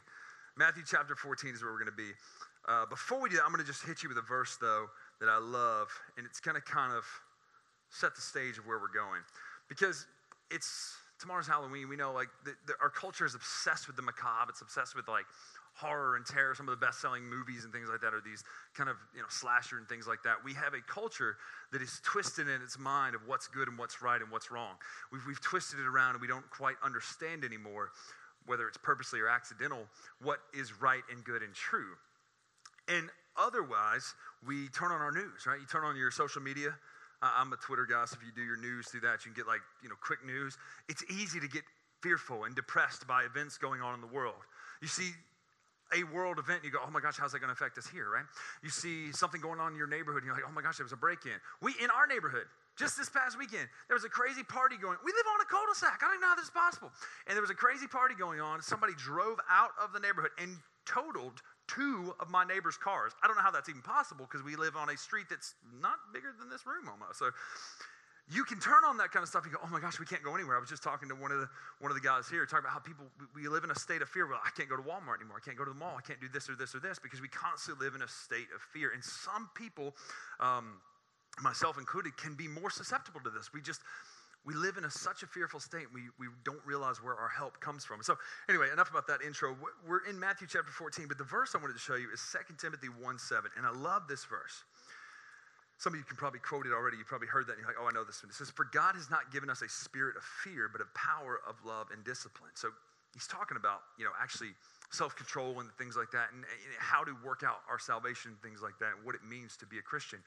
Matthew 0.61 0.85
chapter 0.85 1.16
14 1.16 1.57
is 1.57 1.64
where 1.64 1.73
we're 1.73 1.81
going 1.81 1.88
to 1.88 1.97
be. 1.97 2.12
Uh, 2.69 2.85
before 2.85 3.16
we 3.16 3.33
do 3.33 3.40
that, 3.40 3.49
I'm 3.49 3.50
going 3.50 3.64
to 3.64 3.66
just 3.66 3.83
hit 3.88 4.04
you 4.04 4.12
with 4.12 4.19
a 4.19 4.28
verse, 4.28 4.61
though 4.61 4.92
that 5.23 5.31
I 5.31 5.38
love, 5.38 5.87
and 6.19 6.26
it's 6.26 6.41
going 6.41 6.57
to 6.57 6.61
kind 6.61 6.93
of 6.93 7.07
set 7.91 8.17
the 8.17 8.21
stage 8.21 8.59
of 8.59 8.67
where 8.67 8.83
we're 8.83 8.91
going. 8.91 9.23
Because 9.69 10.05
it's 10.50 10.97
tomorrow's 11.21 11.47
Halloween. 11.47 11.88
We 11.88 11.95
know 11.95 12.12
like 12.12 12.26
the, 12.45 12.55
the, 12.67 12.75
our 12.83 12.91
culture 12.91 13.25
is 13.25 13.37
obsessed 13.37 13.87
with 13.87 13.95
the 13.95 14.02
macabre. 14.02 14.50
It's 14.50 14.62
obsessed 14.62 14.97
with 14.97 15.07
like 15.07 15.25
horror 15.75 16.17
and 16.17 16.26
terror. 16.26 16.57
Some 16.57 16.69
of 16.69 16.75
the 16.75 16.85
best-selling 16.85 17.23
movies 17.23 17.62
and 17.62 17.73
things 17.73 17.88
like 17.88 18.00
that 18.00 18.12
are 18.12 18.21
these 18.21 18.43
kind 18.75 18.91
of 18.91 18.97
you 19.14 19.23
know 19.23 19.31
slasher 19.31 19.79
and 19.79 19.88
things 19.88 20.09
like 20.09 20.25
that. 20.25 20.43
We 20.43 20.55
have 20.55 20.75
a 20.75 20.83
culture 20.91 21.37
that 21.71 21.81
is 21.81 22.02
twisted 22.02 22.49
in 22.49 22.61
its 22.61 22.76
mind 22.76 23.14
of 23.14 23.23
what's 23.31 23.47
good 23.47 23.69
and 23.69 23.79
what's 23.79 24.02
right 24.02 24.21
and 24.21 24.29
what's 24.29 24.50
wrong. 24.50 24.75
We've, 25.12 25.23
we've 25.25 25.41
twisted 25.41 25.79
it 25.79 25.87
around 25.87 26.19
and 26.19 26.21
we 26.21 26.26
don't 26.26 26.50
quite 26.50 26.76
understand 26.83 27.45
anymore, 27.45 27.95
whether 28.47 28.67
it's 28.67 28.79
purposely 28.83 29.21
or 29.21 29.29
accidental, 29.29 29.87
what 30.21 30.41
is 30.52 30.83
right 30.83 31.07
and 31.14 31.23
good 31.23 31.43
and 31.47 31.55
true. 31.55 31.95
And 32.88 33.09
otherwise, 33.37 34.15
we 34.47 34.69
turn 34.69 34.93
on 34.93 35.01
our 35.01 35.12
news, 35.12 35.47
right? 35.47 35.61
You 35.61 35.67
turn 35.67 35.85
on 35.85 35.97
your 35.97 36.11
social 36.11 36.43
media. 36.43 36.75
I'm 37.23 37.53
a 37.53 37.57
Twitter 37.57 37.87
guy, 37.87 38.05
so 38.07 38.17
if 38.19 38.27
you 38.27 38.33
do 38.35 38.43
your 38.43 38.57
news 38.57 38.89
through 38.89 39.03
that, 39.03 39.25
you 39.25 39.31
can 39.31 39.41
get 39.41 39.47
like, 39.47 39.61
you 39.83 39.89
know, 39.89 39.95
quick 40.01 40.25
news. 40.27 40.59
It's 40.89 41.05
easy 41.09 41.39
to 41.39 41.47
get 41.47 41.62
fearful 42.01 42.45
and 42.45 42.57
depressed 42.57 43.07
by 43.07 43.23
events 43.23 43.59
going 43.59 43.81
on 43.81 43.95
in 43.95 44.01
the 44.01 44.09
world. 44.09 44.43
You 44.81 44.89
see 44.89 45.12
a 45.95 46.03
world 46.12 46.39
event, 46.39 46.65
you 46.65 46.71
go, 46.71 46.79
oh 46.85 46.91
my 46.91 46.99
gosh, 46.99 47.17
how's 47.19 47.31
that 47.31 47.39
going 47.39 47.49
to 47.49 47.53
affect 47.53 47.79
us 47.79 47.87
here, 47.87 48.11
right? 48.11 48.25
You 48.65 48.71
see 48.71 49.12
something 49.12 49.41
going 49.41 49.61
on 49.61 49.71
in 49.73 49.79
your 49.79 49.87
neighborhood, 49.87 50.23
and 50.23 50.27
you're 50.27 50.35
like, 50.35 50.49
oh 50.49 50.53
my 50.53 50.62
gosh, 50.62 50.79
there 50.79 50.85
was 50.85 50.93
a 50.93 50.97
break 50.97 51.27
in. 51.27 51.39
We, 51.61 51.75
in 51.81 51.91
our 51.95 52.09
neighborhood, 52.09 52.47
Just 52.79 52.97
this 52.97 53.11
past 53.11 53.39
weekend, 53.39 53.69
there 53.89 53.95
was 53.95 54.05
a 54.05 54.09
crazy 54.09 54.43
party 54.43 54.77
going. 54.81 54.97
We 55.05 55.12
live 55.12 55.29
on 55.29 55.41
a 55.45 55.49
cul-de-sac. 55.49 56.01
I 56.01 56.07
don't 56.07 56.17
even 56.17 56.21
know 56.23 56.33
how 56.33 56.37
this 56.37 56.47
is 56.47 56.57
possible. 56.57 56.91
And 57.27 57.37
there 57.37 57.43
was 57.43 57.51
a 57.51 57.59
crazy 57.59 57.87
party 57.87 58.15
going 58.17 58.41
on. 58.41 58.62
Somebody 58.62 58.95
drove 58.97 59.37
out 59.51 59.77
of 59.77 59.93
the 59.93 60.01
neighborhood 60.01 60.33
and 60.41 60.57
totaled 60.87 61.43
two 61.69 62.14
of 62.21 62.31
my 62.31 62.45
neighbor's 62.45 62.76
cars. 62.76 63.12
I 63.23 63.26
don't 63.26 63.37
know 63.37 63.42
how 63.42 63.50
that's 63.50 63.69
even 63.69 63.83
possible 63.83 64.26
because 64.28 64.45
we 64.45 64.57
live 64.57 64.76
on 64.76 64.90
a 64.90 64.97
street 64.97 65.26
that's 65.31 65.54
not 65.81 65.97
bigger 66.12 66.35
than 66.38 66.50
this 66.50 66.66
room 66.66 66.88
almost. 66.88 67.19
So 67.19 67.31
you 68.31 68.45
can 68.45 68.61
turn 68.61 68.85
on 68.87 68.97
that 68.99 69.11
kind 69.11 69.23
of 69.23 69.28
stuff. 69.28 69.45
You 69.45 69.52
go, 69.52 69.59
oh 69.62 69.69
my 69.69 69.81
gosh, 69.81 69.99
we 69.99 70.07
can't 70.07 70.23
go 70.23 70.35
anywhere. 70.35 70.57
I 70.57 70.61
was 70.61 70.69
just 70.69 70.83
talking 70.83 71.09
to 71.09 71.14
one 71.14 71.33
of 71.33 71.40
the 71.40 71.49
one 71.81 71.90
of 71.90 71.97
the 71.97 72.07
guys 72.07 72.28
here, 72.28 72.47
talking 72.47 72.64
about 72.64 72.73
how 72.73 72.78
people 72.78 73.04
we 73.35 73.49
live 73.49 73.64
in 73.64 73.71
a 73.71 73.75
state 73.75 74.00
of 74.00 74.09
fear. 74.09 74.26
Well, 74.26 74.40
I 74.45 74.50
can't 74.57 74.69
go 74.69 74.76
to 74.76 74.83
Walmart 74.83 75.21
anymore. 75.21 75.37
I 75.37 75.45
can't 75.45 75.59
go 75.59 75.64
to 75.64 75.71
the 75.71 75.78
mall. 75.78 75.97
I 75.99 76.02
can't 76.02 76.21
do 76.21 76.28
this 76.33 76.49
or 76.49 76.54
this 76.54 76.75
or 76.75 76.81
this 76.81 76.99
because 76.99 77.21
we 77.21 77.28
constantly 77.28 77.85
live 77.85 77.95
in 77.95 78.02
a 78.02 78.09
state 78.09 78.49
of 78.54 78.62
fear. 78.73 78.92
And 78.95 79.02
some 79.02 79.50
people, 79.54 79.95
um, 80.40 80.78
myself 81.42 81.78
included, 81.78 82.16
can 82.16 82.35
be 82.35 82.47
more 82.47 82.71
susceptible 82.71 83.21
to 83.21 83.31
this. 83.31 83.52
We 83.52 83.61
just 83.61 83.83
we 84.45 84.55
live 84.55 84.77
in 84.77 84.85
a, 84.85 84.91
such 84.91 85.23
a 85.23 85.27
fearful 85.27 85.61
state 85.61 85.87
we, 85.95 86.03
we 86.19 86.27
don't 86.45 86.65
realize 86.65 87.03
where 87.03 87.15
our 87.15 87.29
help 87.29 87.61
comes 87.61 87.85
from 87.85 88.03
so 88.03 88.17
anyway 88.49 88.67
enough 88.73 88.91
about 88.91 89.07
that 89.07 89.21
intro 89.23 89.57
we're 89.87 90.05
in 90.09 90.19
matthew 90.19 90.47
chapter 90.47 90.71
14 90.71 91.07
but 91.09 91.19
the 91.19 91.25
verse 91.25 91.55
i 91.55 91.59
wanted 91.59 91.75
to 91.75 91.79
show 91.79 91.95
you 91.95 92.09
is 92.13 92.21
2 92.49 92.55
timothy 92.59 92.89
1 92.89 93.19
7 93.19 93.51
and 93.57 93.67
i 93.67 93.71
love 93.71 94.09
this 94.09 94.25
verse 94.25 94.65
some 95.83 95.95
of 95.95 95.99
you 95.99 96.07
can 96.07 96.15
probably 96.15 96.39
quote 96.39 96.65
it 96.67 96.71
already. 96.71 96.97
You 96.97 97.03
probably 97.03 97.27
heard 97.27 97.51
that. 97.51 97.59
And 97.59 97.67
you're 97.67 97.67
like, 97.67 97.83
oh, 97.83 97.91
I 97.91 97.93
know 97.93 98.05
this 98.05 98.23
one. 98.23 98.31
It 98.31 98.39
says, 98.39 98.51
For 98.55 98.71
God 98.71 98.95
has 98.95 99.11
not 99.11 99.35
given 99.35 99.51
us 99.51 99.63
a 99.63 99.69
spirit 99.69 100.15
of 100.15 100.23
fear, 100.23 100.71
but 100.71 100.79
a 100.81 100.87
power 100.95 101.43
of 101.43 101.59
love 101.67 101.91
and 101.91 102.07
discipline. 102.07 102.55
So 102.55 102.71
he's 103.15 103.27
talking 103.27 103.59
about, 103.59 103.83
you 103.99 104.05
know, 104.05 104.15
actually 104.15 104.55
self 104.95 105.17
control 105.17 105.59
and 105.59 105.67
things 105.83 105.97
like 105.97 106.15
that, 106.15 106.31
and, 106.31 106.47
and 106.47 106.73
how 106.79 107.03
to 107.03 107.11
work 107.27 107.43
out 107.43 107.67
our 107.69 107.81
salvation, 107.81 108.39
things 108.47 108.63
like 108.63 108.79
that, 108.79 108.95
and 108.95 109.03
what 109.03 109.19
it 109.19 109.27
means 109.27 109.57
to 109.59 109.67
be 109.67 109.79
a 109.79 109.83
Christian. 109.83 110.23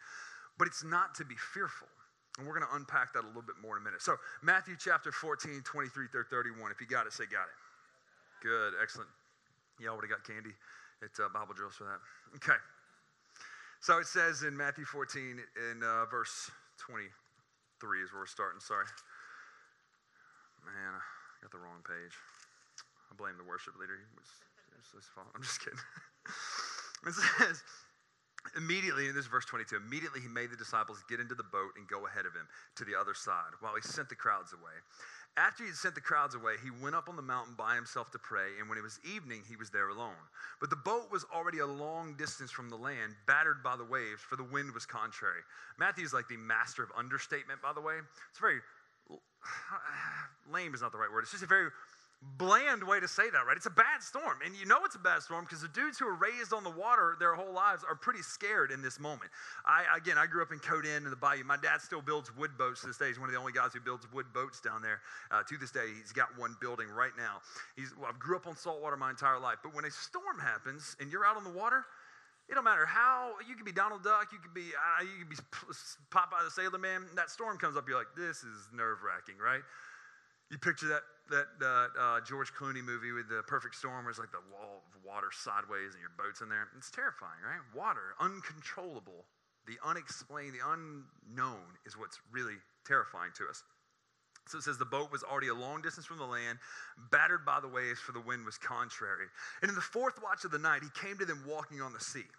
But 0.60 0.68
it's 0.68 0.84
not 0.84 1.16
to 1.16 1.26
be 1.26 1.36
fearful. 1.40 1.88
And 2.38 2.46
we're 2.46 2.58
going 2.58 2.68
to 2.68 2.76
unpack 2.76 3.14
that 3.14 3.24
a 3.24 3.30
little 3.32 3.46
bit 3.46 3.56
more 3.64 3.78
in 3.78 3.82
a 3.82 3.86
minute. 3.86 4.02
So, 4.02 4.20
Matthew 4.44 4.76
chapter 4.76 5.12
14, 5.12 5.64
23 5.64 6.08
through 6.12 6.28
31. 6.28 6.72
If 6.72 6.82
you 6.82 6.88
got 6.88 7.08
it, 7.08 7.14
say 7.14 7.24
got 7.24 7.48
it. 7.48 7.58
Good, 8.44 8.74
excellent. 8.82 9.10
Y'all 9.80 9.96
would 9.96 10.04
have 10.04 10.12
got 10.12 10.28
candy 10.28 10.52
at 11.00 11.16
uh, 11.20 11.32
Bible 11.32 11.56
drills 11.56 11.76
for 11.76 11.88
that. 11.88 12.00
Okay. 12.36 12.60
So 13.80 14.00
it 14.00 14.08
says 14.08 14.44
in 14.44 14.56
Matthew 14.56 14.84
14, 14.84 15.40
in 15.72 15.84
uh, 15.84 16.06
verse 16.12 16.52
23 16.80 17.08
is 18.04 18.12
where 18.12 18.24
we're 18.24 18.28
starting. 18.28 18.60
Sorry. 18.60 18.88
Man, 20.66 20.92
I 20.98 21.02
got 21.44 21.52
the 21.52 21.62
wrong 21.62 21.86
page. 21.86 22.18
I 23.12 23.16
blame 23.16 23.38
the 23.38 23.46
worship 23.48 23.78
leader. 23.80 23.96
He 23.96 24.08
was, 24.18 24.28
his 24.92 25.06
fault. 25.14 25.28
I'm 25.36 25.44
just 25.44 25.62
kidding. 25.62 25.78
it 27.06 27.14
says, 27.14 27.62
immediately, 28.56 29.08
in 29.08 29.16
this 29.16 29.28
verse 29.28 29.46
22, 29.46 29.76
immediately 29.76 30.22
he 30.22 30.28
made 30.28 30.52
the 30.52 30.56
disciples 30.56 31.04
get 31.10 31.20
into 31.20 31.36
the 31.36 31.44
boat 31.44 31.72
and 31.78 31.88
go 31.88 32.08
ahead 32.08 32.26
of 32.26 32.34
him 32.34 32.48
to 32.76 32.86
the 32.86 32.96
other 32.96 33.14
side 33.14 33.54
while 33.60 33.76
he 33.76 33.82
sent 33.82 34.10
the 34.10 34.16
crowds 34.16 34.54
away. 34.54 34.78
After 35.38 35.64
he 35.64 35.70
had 35.70 35.76
sent 35.76 35.96
the 35.96 36.02
crowds 36.02 36.34
away, 36.34 36.56
he 36.64 36.72
went 36.72 36.96
up 36.96 37.10
on 37.10 37.18
the 37.18 37.22
mountain 37.22 37.56
by 37.58 37.76
himself 37.76 38.10
to 38.12 38.20
pray, 38.20 38.56
and 38.60 38.70
when 38.70 38.78
it 38.78 38.84
was 38.84 39.00
evening, 39.04 39.44
he 39.48 39.58
was 39.58 39.70
there 39.70 39.90
alone. 39.90 40.16
But 40.62 40.70
the 40.70 40.78
boat 40.78 41.12
was 41.12 41.26
already 41.34 41.60
a 41.60 41.68
long 41.68 42.16
distance 42.16 42.52
from 42.52 42.70
the 42.70 42.78
land, 42.78 43.16
battered 43.28 43.62
by 43.62 43.76
the 43.76 43.84
waves, 43.84 44.22
for 44.22 44.38
the 44.38 44.48
wind 44.48 44.74
was 44.74 44.86
contrary. 44.86 45.42
Matthew 45.78 46.06
is 46.06 46.14
like 46.14 46.30
the 46.30 46.38
master 46.38 46.84
of 46.84 46.92
understatement, 46.96 47.62
by 47.62 47.74
the 47.74 47.82
way. 47.82 47.96
It's 48.30 48.40
very 48.40 48.62
lame 50.52 50.74
is 50.74 50.82
not 50.82 50.92
the 50.92 50.98
right 50.98 51.12
word. 51.12 51.24
It's 51.24 51.32
just 51.32 51.44
a 51.44 51.48
very 51.48 51.70
bland 52.38 52.84
way 52.84 53.00
to 53.00 53.08
say 53.08 53.30
that, 53.30 53.46
right? 53.48 53.56
It's 53.56 53.66
a 53.66 53.72
bad 53.72 54.02
storm. 54.02 54.40
And 54.46 54.56
you 54.56 54.66
know 54.66 54.84
it's 54.84 54.96
a 54.96 55.00
bad 55.00 55.22
storm 55.22 55.46
because 55.46 55.62
the 55.62 55.70
dudes 55.70 55.98
who 56.00 56.08
are 56.08 56.16
raised 56.16 56.54
on 56.54 56.64
the 56.64 56.70
water 56.70 57.16
their 57.20 57.36
whole 57.36 57.54
lives 57.54 57.84
are 57.88 57.96
pretty 57.96 58.22
scared 58.22 58.72
in 58.72 58.82
this 58.82 59.00
moment. 59.00 59.32
I, 59.66 59.86
again, 59.96 60.18
I 60.18 60.26
grew 60.26 60.42
up 60.42 60.52
in 60.52 60.60
Coden 60.60 61.10
the 61.10 61.16
bayou. 61.16 61.44
My 61.44 61.58
dad 61.58 61.82
still 61.82 62.02
builds 62.02 62.36
wood 62.36 62.52
boats 62.58 62.82
to 62.82 62.88
this 62.88 62.98
day. 62.98 63.08
He's 63.08 63.20
one 63.20 63.30
of 63.30 63.34
the 63.34 63.40
only 63.40 63.54
guys 63.54 63.74
who 63.74 63.80
builds 63.80 64.12
wood 64.12 64.28
boats 64.34 64.60
down 64.60 64.82
there. 64.82 65.02
Uh, 65.32 65.44
to 65.44 65.58
this 65.58 65.72
day, 65.72 65.88
he's 66.02 66.12
got 66.12 66.38
one 66.38 66.56
building 66.60 66.90
right 66.90 67.14
now. 67.18 67.42
He's, 67.76 67.94
well, 67.98 68.10
I 68.10 68.18
grew 68.18 68.36
up 68.36 68.48
on 68.48 68.56
saltwater 68.56 68.98
my 68.98 69.10
entire 69.10 69.40
life. 69.40 69.58
But 69.64 69.76
when 69.76 69.86
a 69.86 69.92
storm 69.92 70.40
happens 70.40 70.96
and 71.00 71.12
you're 71.12 71.26
out 71.26 71.38
on 71.38 71.44
the 71.44 71.52
water, 71.52 71.86
it 72.50 72.54
don't 72.54 72.64
matter 72.64 72.86
how 72.86 73.34
you 73.48 73.56
could 73.56 73.66
be 73.66 73.72
Donald 73.72 74.04
Duck, 74.04 74.30
you 74.32 74.38
could 74.38 74.54
be 74.54 74.70
uh, 74.78 75.04
you 75.04 75.26
could 75.26 75.30
be 75.30 75.36
Popeye 76.12 76.46
the 76.46 76.52
Sailor 76.52 76.78
Man. 76.78 77.06
That 77.16 77.32
storm 77.32 77.58
comes 77.58 77.76
up, 77.76 77.88
you're 77.88 77.98
like, 77.98 78.14
this 78.16 78.44
is 78.44 78.70
nerve 78.72 79.00
wracking, 79.02 79.42
right? 79.42 79.62
You 80.52 80.58
picture 80.58 80.88
that 80.88 81.02
that 81.30 81.50
uh, 81.58 81.88
uh, 81.98 82.22
George 82.22 82.54
Clooney 82.54 82.86
movie 82.86 83.12
with 83.12 83.30
the 83.30 83.42
perfect 83.48 83.74
storm, 83.74 84.06
where 84.06 84.12
it's 84.12 84.20
like 84.20 84.32
the 84.32 84.46
wall 84.54 84.86
of 84.86 85.04
water 85.04 85.34
sideways 85.34 85.98
and 85.98 86.02
your 86.02 86.14
boat's 86.18 86.42
in 86.42 86.50
there. 86.50 86.70
It's 86.78 86.92
terrifying, 86.92 87.42
right? 87.42 87.62
Water, 87.74 88.14
uncontrollable, 88.20 89.26
the 89.66 89.82
unexplained, 89.84 90.54
the 90.54 90.62
unknown 90.62 91.66
is 91.86 91.98
what's 91.98 92.20
really 92.32 92.62
terrifying 92.86 93.32
to 93.38 93.50
us. 93.50 93.64
So 94.48 94.60
it 94.60 94.64
says 94.64 94.78
the 94.78 94.86
boat 94.86 95.12
was 95.12 95.24
already 95.24 95.48
a 95.48 95.56
long 95.56 95.82
distance 95.82 96.06
from 96.06 96.20
the 96.20 96.26
land, 96.30 96.60
battered 97.10 97.44
by 97.46 97.60
the 97.60 97.68
waves, 97.68 98.00
for 98.00 98.12
the 98.12 98.22
wind 98.22 98.46
was 98.46 98.60
contrary. 98.60 99.26
And 99.62 99.70
in 99.70 99.76
the 99.76 99.82
fourth 99.82 100.22
watch 100.22 100.46
of 100.46 100.52
the 100.52 100.60
night, 100.60 100.84
he 100.84 100.90
came 100.94 101.18
to 101.18 101.26
them 101.26 101.44
walking 101.50 101.82
on 101.82 101.94
the 101.94 102.00
sea. 102.00 102.30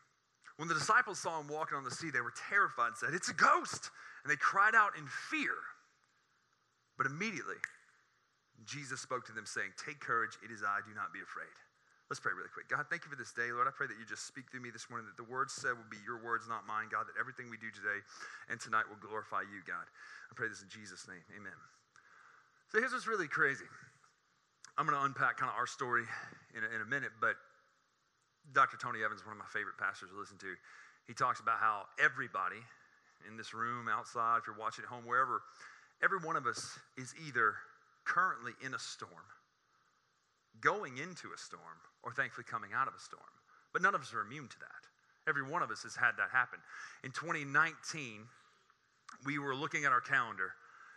When 0.57 0.69
the 0.69 0.75
disciples 0.75 1.19
saw 1.19 1.41
him 1.41 1.49
walking 1.49 1.77
on 1.77 1.85
the 1.85 1.91
sea, 1.91 2.11
they 2.11 2.21
were 2.21 2.33
terrified 2.49 2.89
and 2.89 2.97
said, 2.97 3.11
It's 3.13 3.29
a 3.29 3.35
ghost! 3.35 3.91
And 4.23 4.31
they 4.31 4.37
cried 4.37 4.75
out 4.75 4.97
in 4.97 5.07
fear. 5.07 5.53
But 6.97 7.07
immediately, 7.07 7.57
Jesus 8.65 9.01
spoke 9.01 9.27
to 9.27 9.35
them, 9.37 9.45
saying, 9.45 9.77
Take 9.77 10.01
courage, 10.01 10.39
it 10.41 10.51
is 10.51 10.65
I, 10.65 10.81
do 10.87 10.95
not 10.97 11.13
be 11.13 11.21
afraid. 11.21 11.53
Let's 12.07 12.23
pray 12.23 12.31
really 12.39 12.55
quick. 12.55 12.71
God, 12.71 12.87
thank 12.87 13.03
you 13.03 13.11
for 13.11 13.19
this 13.19 13.35
day. 13.35 13.51
Lord, 13.51 13.67
I 13.67 13.75
pray 13.75 13.91
that 13.91 13.99
you 13.99 14.07
just 14.07 14.31
speak 14.31 14.47
through 14.47 14.63
me 14.63 14.71
this 14.71 14.87
morning, 14.87 15.11
that 15.11 15.19
the 15.19 15.27
words 15.27 15.51
said 15.59 15.75
will 15.75 15.91
be 15.91 15.99
your 16.07 16.23
words, 16.23 16.47
not 16.47 16.63
mine, 16.63 16.87
God, 16.87 17.11
that 17.11 17.19
everything 17.19 17.51
we 17.51 17.59
do 17.59 17.67
today 17.75 17.99
and 18.47 18.63
tonight 18.63 18.87
will 18.87 19.03
glorify 19.03 19.43
you, 19.43 19.59
God. 19.67 19.83
I 20.31 20.33
pray 20.39 20.47
this 20.47 20.63
in 20.63 20.71
Jesus' 20.71 21.11
name. 21.11 21.23
Amen. 21.35 21.59
So 22.71 22.79
here's 22.79 22.95
what's 22.95 23.11
really 23.11 23.27
crazy. 23.27 23.67
I'm 24.79 24.87
going 24.87 24.95
to 24.95 25.03
unpack 25.03 25.43
kind 25.43 25.51
of 25.51 25.59
our 25.59 25.67
story 25.67 26.07
in 26.55 26.63
a, 26.63 26.69
in 26.71 26.79
a 26.79 26.87
minute, 26.87 27.11
but 27.19 27.35
Dr. 28.55 28.79
Tony 28.79 29.03
Evans, 29.03 29.27
one 29.27 29.35
of 29.35 29.43
my 29.43 29.51
favorite 29.51 29.75
pastors 29.75 30.15
to 30.15 30.17
listen 30.17 30.39
to, 30.47 30.55
he 31.11 31.15
talks 31.15 31.43
about 31.43 31.59
how 31.59 31.91
everybody 31.99 32.63
in 33.27 33.35
this 33.35 33.51
room, 33.51 33.91
outside, 33.91 34.39
if 34.39 34.47
you're 34.47 34.59
watching 34.59 34.87
at 34.87 34.91
home, 34.91 35.03
wherever, 35.03 35.43
every 36.03 36.19
one 36.23 36.37
of 36.37 36.47
us 36.47 36.79
is 36.95 37.15
either 37.27 37.59
currently 38.07 38.53
in 38.65 38.73
a 38.73 38.79
storm, 38.79 39.29
going 40.61 40.99
into 40.99 41.35
a 41.35 41.39
storm, 41.39 41.83
or 42.03 42.13
thankfully 42.13 42.47
coming 42.49 42.71
out 42.75 42.89
of 42.89 42.95
a 42.95 43.01
storm. 43.01 43.23
But 43.73 43.83
none 43.83 43.95
of 43.95 44.01
us 44.01 44.15
are 44.15 44.23
immune 44.23 44.49
to 44.49 44.59
that. 44.61 44.83
Every 45.29 45.43
one 45.43 45.63
of 45.63 45.71
us 45.71 45.83
has 45.83 45.97
had 45.97 46.13
that 46.17 46.31
happen. 46.33 46.61
In 47.03 47.11
2019, 47.11 48.23
we 49.27 49.39
were 49.39 49.55
looking 49.55 49.85
at 49.85 49.93
our 49.93 50.01
calendar 50.01 50.55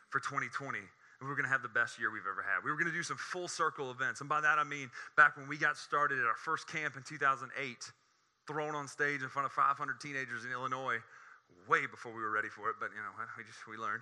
for 0.10 0.20
2020 0.20 0.78
and 1.20 1.28
we 1.28 1.30
were 1.30 1.36
going 1.36 1.50
to 1.50 1.52
have 1.52 1.66
the 1.66 1.76
best 1.76 2.00
year 2.00 2.08
we've 2.14 2.30
ever 2.30 2.40
had. 2.40 2.64
We 2.64 2.72
were 2.72 2.78
going 2.78 2.88
to 2.88 2.96
do 2.96 3.04
some 3.04 3.20
full 3.20 3.50
circle 3.52 3.92
events. 3.92 4.22
And 4.22 4.30
by 4.30 4.40
that, 4.40 4.56
I 4.58 4.64
mean 4.64 4.90
back 5.18 5.36
when 5.36 5.50
we 5.50 5.58
got 5.58 5.76
started 5.76 6.18
at 6.18 6.26
our 6.26 6.40
first 6.40 6.70
camp 6.72 6.96
in 6.96 7.04
2008, 7.04 7.52
thrown 8.48 8.74
on 8.74 8.88
stage 8.88 9.22
in 9.22 9.28
front 9.28 9.46
of 9.46 9.52
500 9.52 10.00
teenagers 10.00 10.46
in 10.46 10.52
Illinois, 10.52 11.04
way 11.68 11.86
before 11.92 12.16
we 12.16 12.22
were 12.24 12.32
ready 12.32 12.48
for 12.48 12.70
it, 12.70 12.78
but 12.80 12.90
you 12.96 13.04
know, 13.04 13.12
we 13.36 13.44
just, 13.44 13.60
we 13.68 13.76
learned 13.76 14.02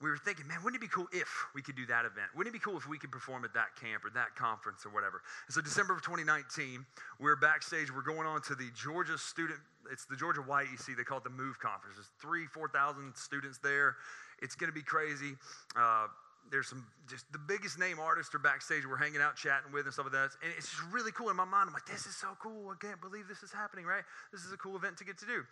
we 0.00 0.10
were 0.10 0.16
thinking, 0.16 0.46
man, 0.46 0.58
wouldn't 0.62 0.80
it 0.82 0.86
be 0.86 0.92
cool 0.92 1.08
if 1.12 1.28
we 1.54 1.62
could 1.62 1.74
do 1.74 1.84
that 1.86 2.04
event? 2.04 2.30
Wouldn't 2.36 2.54
it 2.54 2.58
be 2.58 2.62
cool 2.62 2.76
if 2.76 2.88
we 2.88 2.98
could 2.98 3.10
perform 3.10 3.44
at 3.44 3.52
that 3.54 3.74
camp 3.74 4.04
or 4.04 4.10
that 4.14 4.36
conference 4.36 4.86
or 4.86 4.90
whatever? 4.90 5.22
And 5.46 5.54
so, 5.54 5.60
December 5.60 5.94
of 5.94 6.02
2019, 6.02 6.86
we're 7.18 7.34
backstage. 7.34 7.92
We're 7.92 8.06
going 8.06 8.26
on 8.26 8.40
to 8.42 8.54
the 8.54 8.70
Georgia 8.76 9.18
student, 9.18 9.58
it's 9.90 10.04
the 10.04 10.16
Georgia 10.16 10.40
YEC. 10.40 10.96
They 10.96 11.02
call 11.02 11.18
it 11.18 11.24
the 11.24 11.34
MOVE 11.34 11.58
conference. 11.58 11.96
There's 11.96 12.10
three, 12.20 12.46
4,000 12.46 13.16
students 13.16 13.58
there. 13.58 13.96
It's 14.40 14.54
going 14.54 14.70
to 14.70 14.74
be 14.74 14.82
crazy. 14.82 15.34
Uh, 15.74 16.06
there's 16.50 16.68
some 16.68 16.86
just 17.08 17.30
the 17.32 17.38
biggest 17.38 17.78
name 17.78 17.98
artists 17.98 18.34
are 18.34 18.38
backstage. 18.38 18.86
We're 18.86 18.96
hanging 18.96 19.20
out, 19.20 19.36
chatting 19.36 19.72
with, 19.72 19.84
and 19.84 19.92
stuff 19.92 20.06
like 20.06 20.12
that. 20.12 20.30
And 20.42 20.52
it's 20.56 20.70
just 20.70 20.82
really 20.92 21.12
cool 21.12 21.28
in 21.30 21.36
my 21.36 21.44
mind. 21.44 21.68
I'm 21.68 21.74
like, 21.74 21.86
this 21.86 22.06
is 22.06 22.16
so 22.16 22.36
cool. 22.40 22.70
I 22.70 22.76
can't 22.80 23.00
believe 23.00 23.28
this 23.28 23.42
is 23.42 23.52
happening, 23.52 23.84
right? 23.84 24.04
This 24.32 24.44
is 24.44 24.52
a 24.52 24.56
cool 24.56 24.76
event 24.76 24.96
to 24.98 25.04
get 25.04 25.18
to 25.18 25.26
do. 25.26 25.42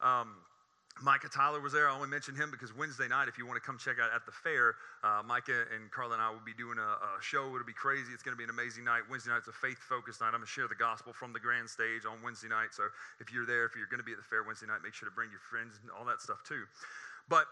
Um, 0.00 0.36
Micah 1.02 1.28
Tyler 1.28 1.60
was 1.60 1.76
there. 1.76 1.88
I 1.88 1.94
only 1.94 2.08
mentioned 2.08 2.40
him 2.40 2.50
because 2.50 2.72
Wednesday 2.72 3.06
night, 3.06 3.28
if 3.28 3.36
you 3.36 3.44
want 3.44 3.60
to 3.60 3.64
come 3.64 3.76
check 3.76 4.00
out 4.00 4.08
at 4.16 4.24
the 4.24 4.32
fair, 4.32 4.80
uh, 5.04 5.20
Micah 5.20 5.68
and 5.68 5.92
Carla 5.92 6.16
and 6.16 6.22
I 6.22 6.30
will 6.32 6.44
be 6.44 6.56
doing 6.56 6.80
a, 6.80 6.90
a 7.04 7.20
show. 7.20 7.52
It'll 7.52 7.68
be 7.68 7.76
crazy. 7.76 8.16
It's 8.16 8.24
going 8.24 8.32
to 8.32 8.40
be 8.40 8.48
an 8.48 8.50
amazing 8.50 8.84
night. 8.84 9.04
Wednesday 9.10 9.28
night's 9.28 9.48
a 9.48 9.52
faith 9.52 9.76
focused 9.76 10.24
night. 10.24 10.32
I'm 10.32 10.40
going 10.40 10.48
to 10.48 10.56
share 10.56 10.68
the 10.68 10.78
gospel 10.78 11.12
from 11.12 11.36
the 11.36 11.40
grand 11.40 11.68
stage 11.68 12.08
on 12.08 12.24
Wednesday 12.24 12.48
night. 12.48 12.72
So 12.72 12.88
if 13.20 13.28
you're 13.28 13.44
there, 13.44 13.68
if 13.68 13.76
you're 13.76 13.92
going 13.92 14.00
to 14.00 14.08
be 14.08 14.16
at 14.16 14.20
the 14.20 14.24
fair 14.24 14.40
Wednesday 14.40 14.72
night, 14.72 14.80
make 14.80 14.96
sure 14.96 15.04
to 15.04 15.14
bring 15.14 15.28
your 15.28 15.44
friends 15.44 15.76
and 15.76 15.92
all 15.92 16.08
that 16.08 16.24
stuff 16.24 16.40
too. 16.48 16.64
But 17.28 17.44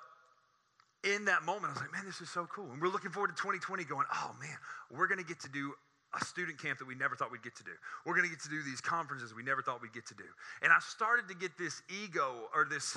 in 1.04 1.28
that 1.28 1.44
moment, 1.44 1.68
I 1.68 1.72
was 1.76 1.82
like, 1.84 1.92
man, 1.92 2.08
this 2.08 2.24
is 2.24 2.32
so 2.32 2.48
cool. 2.48 2.72
And 2.72 2.80
we're 2.80 2.88
looking 2.88 3.12
forward 3.12 3.28
to 3.28 3.36
2020 3.36 3.84
going, 3.84 4.08
oh 4.08 4.32
man, 4.40 4.56
we're 4.88 5.06
going 5.06 5.20
to 5.20 5.28
get 5.28 5.44
to 5.44 5.52
do 5.52 5.76
a 6.16 6.24
student 6.24 6.56
camp 6.56 6.78
that 6.78 6.88
we 6.88 6.94
never 6.94 7.16
thought 7.16 7.30
we'd 7.30 7.42
get 7.42 7.56
to 7.56 7.64
do. 7.64 7.76
We're 8.06 8.14
going 8.14 8.24
to 8.24 8.32
get 8.32 8.40
to 8.44 8.48
do 8.48 8.62
these 8.62 8.80
conferences 8.80 9.34
we 9.34 9.42
never 9.42 9.60
thought 9.60 9.82
we'd 9.82 9.92
get 9.92 10.06
to 10.08 10.14
do. 10.14 10.24
And 10.62 10.72
I 10.72 10.78
started 10.80 11.28
to 11.28 11.34
get 11.34 11.58
this 11.58 11.82
ego 11.90 12.48
or 12.54 12.64
this 12.64 12.96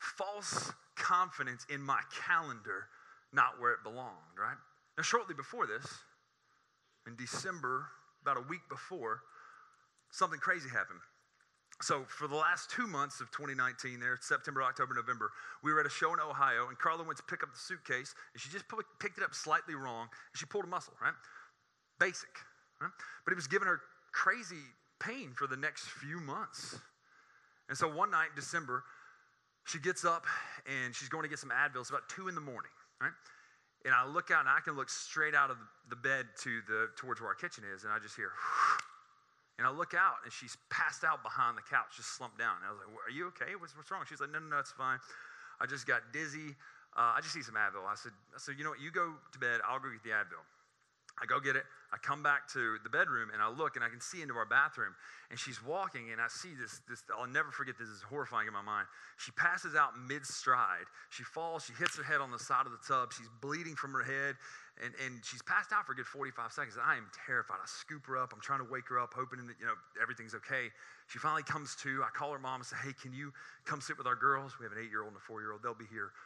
false 0.00 0.72
confidence 0.96 1.64
in 1.70 1.80
my 1.80 2.00
calendar, 2.26 2.88
not 3.32 3.60
where 3.60 3.72
it 3.72 3.84
belonged, 3.84 4.34
right? 4.38 4.56
Now, 4.96 5.02
shortly 5.04 5.34
before 5.34 5.66
this, 5.66 5.86
in 7.06 7.16
December, 7.16 7.86
about 8.22 8.36
a 8.36 8.44
week 8.48 8.60
before, 8.68 9.20
something 10.10 10.40
crazy 10.40 10.68
happened. 10.68 11.00
so 11.82 12.04
for 12.08 12.28
the 12.28 12.34
last 12.34 12.70
two 12.70 12.86
months 12.86 13.20
of 13.20 13.30
2019 13.30 14.00
there 14.00 14.18
september 14.20 14.62
october 14.62 14.92
november 14.92 15.30
we 15.62 15.72
were 15.72 15.80
at 15.80 15.86
a 15.86 15.90
show 15.90 16.12
in 16.12 16.20
ohio 16.20 16.68
and 16.68 16.78
carla 16.78 17.02
went 17.02 17.16
to 17.16 17.22
pick 17.24 17.42
up 17.42 17.52
the 17.52 17.58
suitcase 17.58 18.14
and 18.34 18.40
she 18.40 18.50
just 18.50 18.64
picked 18.98 19.16
it 19.18 19.24
up 19.24 19.34
slightly 19.34 19.74
wrong 19.74 20.02
and 20.02 20.36
she 20.36 20.44
pulled 20.46 20.64
a 20.64 20.68
muscle 20.68 20.92
right 21.00 21.14
basic 21.98 22.28
right? 22.80 22.90
but 23.24 23.32
it 23.32 23.36
was 23.36 23.46
giving 23.46 23.66
her 23.68 23.80
crazy 24.12 24.64
pain 24.98 25.32
for 25.34 25.46
the 25.46 25.56
next 25.56 25.84
few 25.88 26.20
months 26.20 26.78
and 27.68 27.78
so 27.78 27.88
one 27.88 28.10
night 28.10 28.28
in 28.30 28.36
december 28.36 28.84
she 29.70 29.78
gets 29.78 30.04
up 30.04 30.24
and 30.66 30.94
she's 30.94 31.08
going 31.08 31.22
to 31.22 31.28
get 31.28 31.38
some 31.38 31.50
advil 31.50 31.80
it's 31.80 31.90
about 31.90 32.08
two 32.08 32.28
in 32.28 32.34
the 32.34 32.40
morning 32.40 32.72
right 33.00 33.12
and 33.84 33.94
i 33.94 34.06
look 34.06 34.30
out 34.30 34.40
and 34.40 34.48
i 34.48 34.58
can 34.64 34.76
look 34.76 34.90
straight 34.90 35.34
out 35.34 35.50
of 35.50 35.56
the 35.88 35.96
bed 35.96 36.26
to 36.36 36.60
the 36.68 36.88
towards 36.96 37.20
where 37.20 37.28
our 37.28 37.34
kitchen 37.34 37.64
is 37.74 37.84
and 37.84 37.92
i 37.92 37.98
just 37.98 38.16
hear 38.16 38.32
and 39.60 39.68
I 39.68 39.70
look 39.76 39.92
out 39.92 40.24
and 40.24 40.32
she's 40.32 40.56
passed 40.72 41.04
out 41.04 41.22
behind 41.22 41.52
the 41.52 41.60
couch, 41.60 42.00
just 42.00 42.16
slumped 42.16 42.40
down. 42.40 42.56
And 42.56 42.64
I 42.64 42.70
was 42.72 42.80
like, 42.80 42.88
Are 42.88 43.12
you 43.12 43.28
okay? 43.36 43.52
What's, 43.60 43.76
what's 43.76 43.92
wrong? 43.92 44.08
She's 44.08 44.16
like, 44.16 44.32
No, 44.32 44.40
no, 44.40 44.56
no, 44.56 44.58
it's 44.58 44.72
fine. 44.72 44.96
I 45.60 45.68
just 45.68 45.84
got 45.84 46.00
dizzy. 46.16 46.56
Uh, 46.96 47.12
I 47.12 47.20
just 47.20 47.36
need 47.36 47.44
some 47.44 47.60
Advil. 47.60 47.84
I 47.84 47.92
said, 47.92 48.16
said, 48.40 48.56
You 48.56 48.64
know 48.64 48.72
what? 48.72 48.80
You 48.80 48.88
go 48.88 49.12
to 49.12 49.38
bed. 49.38 49.60
I'll 49.68 49.76
go 49.76 49.92
get 49.92 50.00
the 50.00 50.16
Advil. 50.16 50.40
I 51.20 51.26
go 51.26 51.38
get 51.38 51.54
it. 51.54 51.64
I 51.92 51.98
come 51.98 52.22
back 52.22 52.48
to 52.54 52.78
the 52.82 52.88
bedroom 52.88 53.30
and 53.32 53.42
I 53.42 53.50
look 53.50 53.76
and 53.76 53.84
I 53.84 53.88
can 53.88 54.00
see 54.00 54.22
into 54.22 54.34
our 54.34 54.46
bathroom 54.46 54.94
and 55.28 55.38
she's 55.38 55.62
walking 55.62 56.12
and 56.12 56.20
I 56.20 56.28
see 56.28 56.54
this, 56.56 56.80
this 56.88 57.02
I'll 57.12 57.26
never 57.26 57.50
forget 57.50 57.76
this, 57.78 57.88
is 57.88 58.00
horrifying 58.00 58.46
in 58.46 58.54
my 58.54 58.62
mind. 58.62 58.86
She 59.18 59.32
passes 59.32 59.74
out 59.74 59.92
mid 60.08 60.24
stride. 60.24 60.88
She 61.10 61.24
falls, 61.24 61.66
she 61.66 61.74
hits 61.74 61.96
her 61.98 62.04
head 62.04 62.20
on 62.20 62.30
the 62.30 62.38
side 62.38 62.64
of 62.64 62.72
the 62.72 62.80
tub. 62.86 63.12
She's 63.12 63.28
bleeding 63.42 63.76
from 63.76 63.92
her 63.92 64.02
head 64.02 64.36
and, 64.80 64.94
and 65.04 65.20
she's 65.20 65.42
passed 65.42 65.72
out 65.76 65.84
for 65.84 65.92
a 65.92 65.96
good 65.96 66.08
45 66.08 66.52
seconds. 66.52 66.78
I 66.80 66.96
am 66.96 67.10
terrified. 67.26 67.60
I 67.60 67.68
scoop 67.68 68.06
her 68.06 68.16
up. 68.16 68.32
I'm 68.32 68.40
trying 68.40 68.64
to 68.64 68.68
wake 68.70 68.88
her 68.88 68.98
up, 68.98 69.12
hoping 69.12 69.44
that, 69.44 69.60
you 69.60 69.66
know, 69.66 69.76
everything's 70.00 70.34
okay. 70.40 70.72
She 71.12 71.18
finally 71.18 71.44
comes 71.44 71.76
to. 71.84 72.00
I 72.00 72.08
call 72.16 72.32
her 72.32 72.38
mom 72.38 72.64
and 72.64 72.66
say, 72.66 72.76
hey, 72.80 72.96
can 72.96 73.12
you 73.12 73.32
come 73.66 73.80
sit 73.80 73.98
with 73.98 74.06
our 74.06 74.16
girls? 74.16 74.56
We 74.56 74.64
have 74.64 74.72
an 74.72 74.80
eight-year-old 74.80 75.12
and 75.12 75.20
a 75.20 75.26
four-year-old. 75.26 75.60
They'll 75.62 75.76
be 75.76 75.90
here 75.92 76.16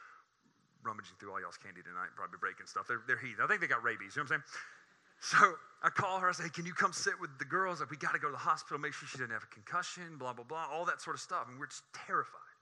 rummaging 0.85 1.17
through 1.19 1.33
all 1.33 1.41
y'all's 1.41 1.57
candy 1.57 1.81
tonight, 1.81 2.13
probably 2.15 2.37
breaking 2.37 2.69
stuff. 2.69 2.87
They're, 2.87 3.01
they're. 3.09 3.19
I 3.19 3.47
think 3.49 3.59
they 3.59 3.67
got 3.67 3.83
rabies. 3.83 4.15
You 4.15 4.21
know 4.23 4.29
what 4.29 4.39
I'm 4.39 4.45
saying? 4.45 4.84
So 5.25 5.57
I 5.81 5.89
call 5.89 6.19
her. 6.19 6.29
I 6.29 6.33
say, 6.37 6.43
hey, 6.45 6.53
can 6.53 6.69
you 6.69 6.73
come 6.77 6.93
sit 6.93 7.17
with 7.17 7.33
the 7.41 7.49
girls? 7.49 7.81
Like, 7.81 7.89
we 7.89 7.97
got 7.97 8.13
to 8.13 8.21
go 8.21 8.29
to 8.29 8.37
the 8.37 8.45
hospital, 8.45 8.77
make 8.77 8.93
sure 8.93 9.09
she 9.09 9.17
didn't 9.17 9.33
have 9.33 9.41
a 9.41 9.49
concussion, 9.49 10.21
blah, 10.21 10.37
blah, 10.37 10.45
blah, 10.45 10.69
all 10.69 10.85
that 10.85 11.01
sort 11.01 11.17
of 11.17 11.21
stuff. 11.21 11.49
And 11.49 11.57
we're 11.57 11.65
just 11.65 11.81
terrified. 12.05 12.53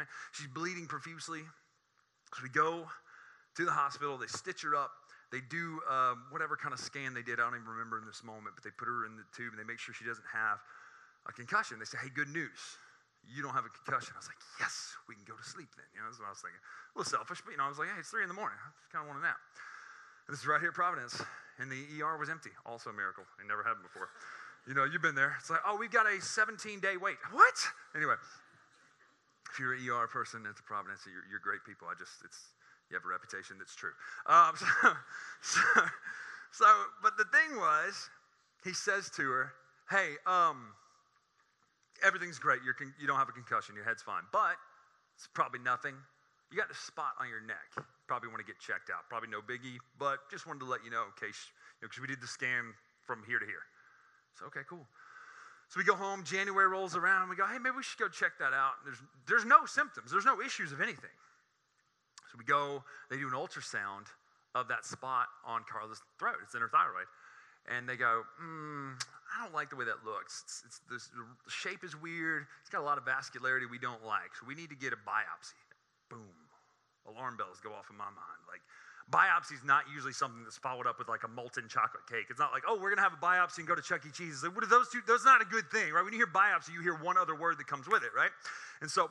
Right? 0.00 0.08
She's 0.32 0.48
bleeding 0.48 0.88
profusely. 0.88 1.44
So 2.32 2.40
we 2.40 2.48
go 2.48 2.88
to 2.88 3.62
the 3.68 3.70
hospital. 3.70 4.16
They 4.16 4.32
stitch 4.32 4.64
her 4.64 4.72
up. 4.72 4.96
They 5.28 5.44
do 5.52 5.84
um, 5.92 6.24
whatever 6.32 6.56
kind 6.56 6.72
of 6.72 6.80
scan 6.80 7.12
they 7.12 7.20
did. 7.20 7.36
I 7.36 7.44
don't 7.44 7.60
even 7.60 7.68
remember 7.68 8.00
in 8.00 8.08
this 8.08 8.24
moment, 8.24 8.56
but 8.56 8.64
they 8.64 8.72
put 8.72 8.88
her 8.88 9.04
in 9.04 9.20
the 9.20 9.28
tube 9.36 9.52
and 9.52 9.60
they 9.60 9.68
make 9.68 9.76
sure 9.76 9.92
she 9.92 10.08
doesn't 10.08 10.28
have 10.32 10.64
a 11.28 11.36
concussion. 11.36 11.76
They 11.76 11.84
say, 11.84 12.00
hey, 12.00 12.08
good 12.08 12.32
news. 12.32 12.80
You 13.28 13.44
don't 13.44 13.52
have 13.52 13.68
a 13.68 13.74
concussion. 13.84 14.16
I 14.16 14.24
was 14.24 14.30
like, 14.32 14.40
yes, 14.56 14.96
we 15.04 15.12
can 15.12 15.28
go 15.28 15.36
to 15.36 15.44
sleep 15.44 15.68
then. 15.76 15.84
You 15.92 16.00
know, 16.00 16.08
that's 16.08 16.16
what 16.16 16.30
I 16.30 16.32
was 16.32 16.40
thinking. 16.40 16.64
A 16.64 16.96
little 16.96 17.12
selfish, 17.12 17.44
but 17.44 17.52
you 17.52 17.60
know, 17.60 17.68
I 17.68 17.72
was 17.72 17.76
like, 17.76 17.92
hey, 17.92 18.00
it's 18.00 18.08
three 18.08 18.24
in 18.24 18.32
the 18.32 18.38
morning. 18.38 18.56
I 18.56 18.72
just 18.72 18.88
kind 18.88 19.04
of 19.04 19.12
want 19.12 19.20
a 19.20 19.24
nap. 19.28 19.36
This 20.30 20.40
is 20.40 20.46
right 20.48 20.64
here 20.64 20.72
at 20.72 20.78
Providence 20.78 21.20
and 21.58 21.70
the 21.70 21.80
ER 22.02 22.16
was 22.16 22.28
empty. 22.28 22.50
Also 22.64 22.90
a 22.90 22.92
miracle. 22.92 23.24
I 23.40 23.46
never 23.46 23.62
had 23.62 23.80
before. 23.82 24.08
You 24.66 24.74
know, 24.74 24.84
you've 24.84 25.02
been 25.02 25.14
there. 25.14 25.36
It's 25.38 25.48
like, 25.50 25.60
oh, 25.66 25.76
we've 25.76 25.92
got 25.92 26.06
a 26.06 26.20
17 26.20 26.80
day 26.80 26.96
wait. 26.96 27.16
What? 27.30 27.54
Anyway, 27.94 28.18
if 29.50 29.58
you're 29.58 29.74
an 29.74 29.80
ER 29.88 30.06
person 30.08 30.44
at 30.46 30.56
the 30.56 30.62
Providence, 30.62 31.06
you're, 31.06 31.22
you're 31.30 31.40
great 31.40 31.62
people. 31.64 31.86
I 31.88 31.94
just, 31.98 32.18
it's, 32.24 32.50
you 32.90 32.96
have 32.96 33.04
a 33.04 33.08
reputation 33.08 33.56
that's 33.58 33.74
true. 33.74 33.94
Um, 34.26 34.52
so, 34.58 34.92
so, 35.40 35.60
so, 36.52 36.66
but 37.02 37.16
the 37.16 37.24
thing 37.30 37.56
was, 37.56 38.10
he 38.64 38.72
says 38.72 39.08
to 39.16 39.22
her, 39.30 39.52
hey, 39.88 40.18
um, 40.26 40.74
everything's 42.04 42.38
great. 42.38 42.60
You're 42.64 42.74
con- 42.74 42.94
you 43.00 43.06
don't 43.06 43.18
have 43.18 43.28
a 43.28 43.32
concussion. 43.32 43.76
Your 43.76 43.84
head's 43.84 44.02
fine. 44.02 44.22
But 44.32 44.58
it's 45.14 45.28
probably 45.32 45.60
nothing. 45.60 45.94
You 46.50 46.56
got 46.56 46.70
a 46.70 46.78
spot 46.78 47.18
on 47.20 47.28
your 47.28 47.40
neck 47.40 47.86
probably 48.06 48.30
want 48.30 48.40
to 48.40 48.46
get 48.46 48.58
checked 48.58 48.90
out. 48.90 49.06
Probably 49.10 49.28
no 49.28 49.42
biggie, 49.42 49.78
but 49.98 50.30
just 50.30 50.46
wanted 50.46 50.60
to 50.60 50.70
let 50.70 50.84
you 50.84 50.90
know 50.90 51.10
in 51.10 51.14
case, 51.18 51.50
you 51.78 51.84
know, 51.84 51.90
because 51.90 52.00
we 52.00 52.06
did 52.06 52.22
the 52.22 52.30
scan 52.30 52.72
from 53.02 53.22
here 53.26 53.38
to 53.38 53.46
here. 53.46 53.66
So, 54.38 54.46
okay, 54.46 54.62
cool. 54.68 54.86
So 55.68 55.78
we 55.78 55.84
go 55.84 55.98
home, 55.98 56.22
January 56.22 56.68
rolls 56.68 56.94
around, 56.94 57.28
we 57.28 57.34
go, 57.34 57.46
hey, 57.46 57.58
maybe 57.58 57.74
we 57.76 57.82
should 57.82 57.98
go 57.98 58.08
check 58.08 58.38
that 58.38 58.54
out. 58.54 58.78
There's, 58.86 59.02
there's 59.26 59.44
no 59.44 59.66
symptoms, 59.66 60.10
there's 60.10 60.24
no 60.24 60.40
issues 60.40 60.70
of 60.70 60.80
anything. 60.80 61.14
So 62.30 62.38
we 62.38 62.44
go, 62.44 62.82
they 63.10 63.18
do 63.18 63.26
an 63.26 63.34
ultrasound 63.34 64.06
of 64.54 64.68
that 64.68 64.86
spot 64.86 65.26
on 65.44 65.62
Carla's 65.66 66.00
throat. 66.18 66.38
It's 66.42 66.54
in 66.54 66.60
her 66.60 66.70
thyroid. 66.70 67.10
And 67.66 67.88
they 67.88 67.96
go, 67.96 68.22
mm, 68.38 68.94
I 68.94 69.42
don't 69.42 69.52
like 69.52 69.70
the 69.70 69.76
way 69.76 69.84
that 69.86 70.06
looks. 70.06 70.46
It's, 70.46 70.62
it's 70.64 70.80
this, 70.88 71.10
the 71.10 71.50
shape 71.50 71.82
is 71.82 72.00
weird. 72.00 72.46
It's 72.62 72.70
got 72.70 72.80
a 72.80 72.86
lot 72.86 72.96
of 72.96 73.04
vascularity 73.04 73.66
we 73.68 73.78
don't 73.78 74.06
like. 74.06 74.38
So 74.38 74.46
we 74.46 74.54
need 74.54 74.70
to 74.70 74.78
get 74.78 74.92
a 74.92 75.00
biopsy. 75.02 75.58
Boom 76.08 76.46
alarm 77.08 77.36
bells 77.36 77.60
go 77.62 77.70
off 77.70 77.90
in 77.90 77.96
my 77.96 78.10
mind. 78.10 78.42
Like, 78.50 78.62
biopsy 79.10 79.54
is 79.54 79.64
not 79.64 79.84
usually 79.92 80.12
something 80.12 80.42
that's 80.42 80.58
followed 80.58 80.86
up 80.86 80.98
with 80.98 81.08
like 81.08 81.22
a 81.22 81.28
molten 81.28 81.68
chocolate 81.68 82.06
cake. 82.10 82.26
It's 82.30 82.40
not 82.40 82.52
like, 82.52 82.64
oh, 82.66 82.78
we're 82.80 82.94
to 82.94 83.00
have 83.00 83.14
a 83.14 83.22
biopsy 83.22 83.58
and 83.58 83.68
go 83.68 83.74
to 83.74 83.82
Chuck 83.82 84.02
E. 84.06 84.10
Cheese. 84.10 84.42
Like, 84.42 84.54
what 84.54 84.64
are 84.64 84.70
those 84.70 84.88
two? 84.90 85.00
That's 85.06 85.24
not 85.24 85.40
a 85.40 85.44
good 85.46 85.70
thing, 85.70 85.92
right? 85.92 86.02
When 86.02 86.12
you 86.12 86.18
hear 86.18 86.30
biopsy, 86.30 86.74
you 86.74 86.82
hear 86.82 86.94
one 86.94 87.16
other 87.16 87.34
word 87.34 87.58
that 87.58 87.66
comes 87.66 87.86
with 87.86 88.02
it, 88.02 88.10
right? 88.16 88.30
And 88.80 88.90
so 88.90 89.10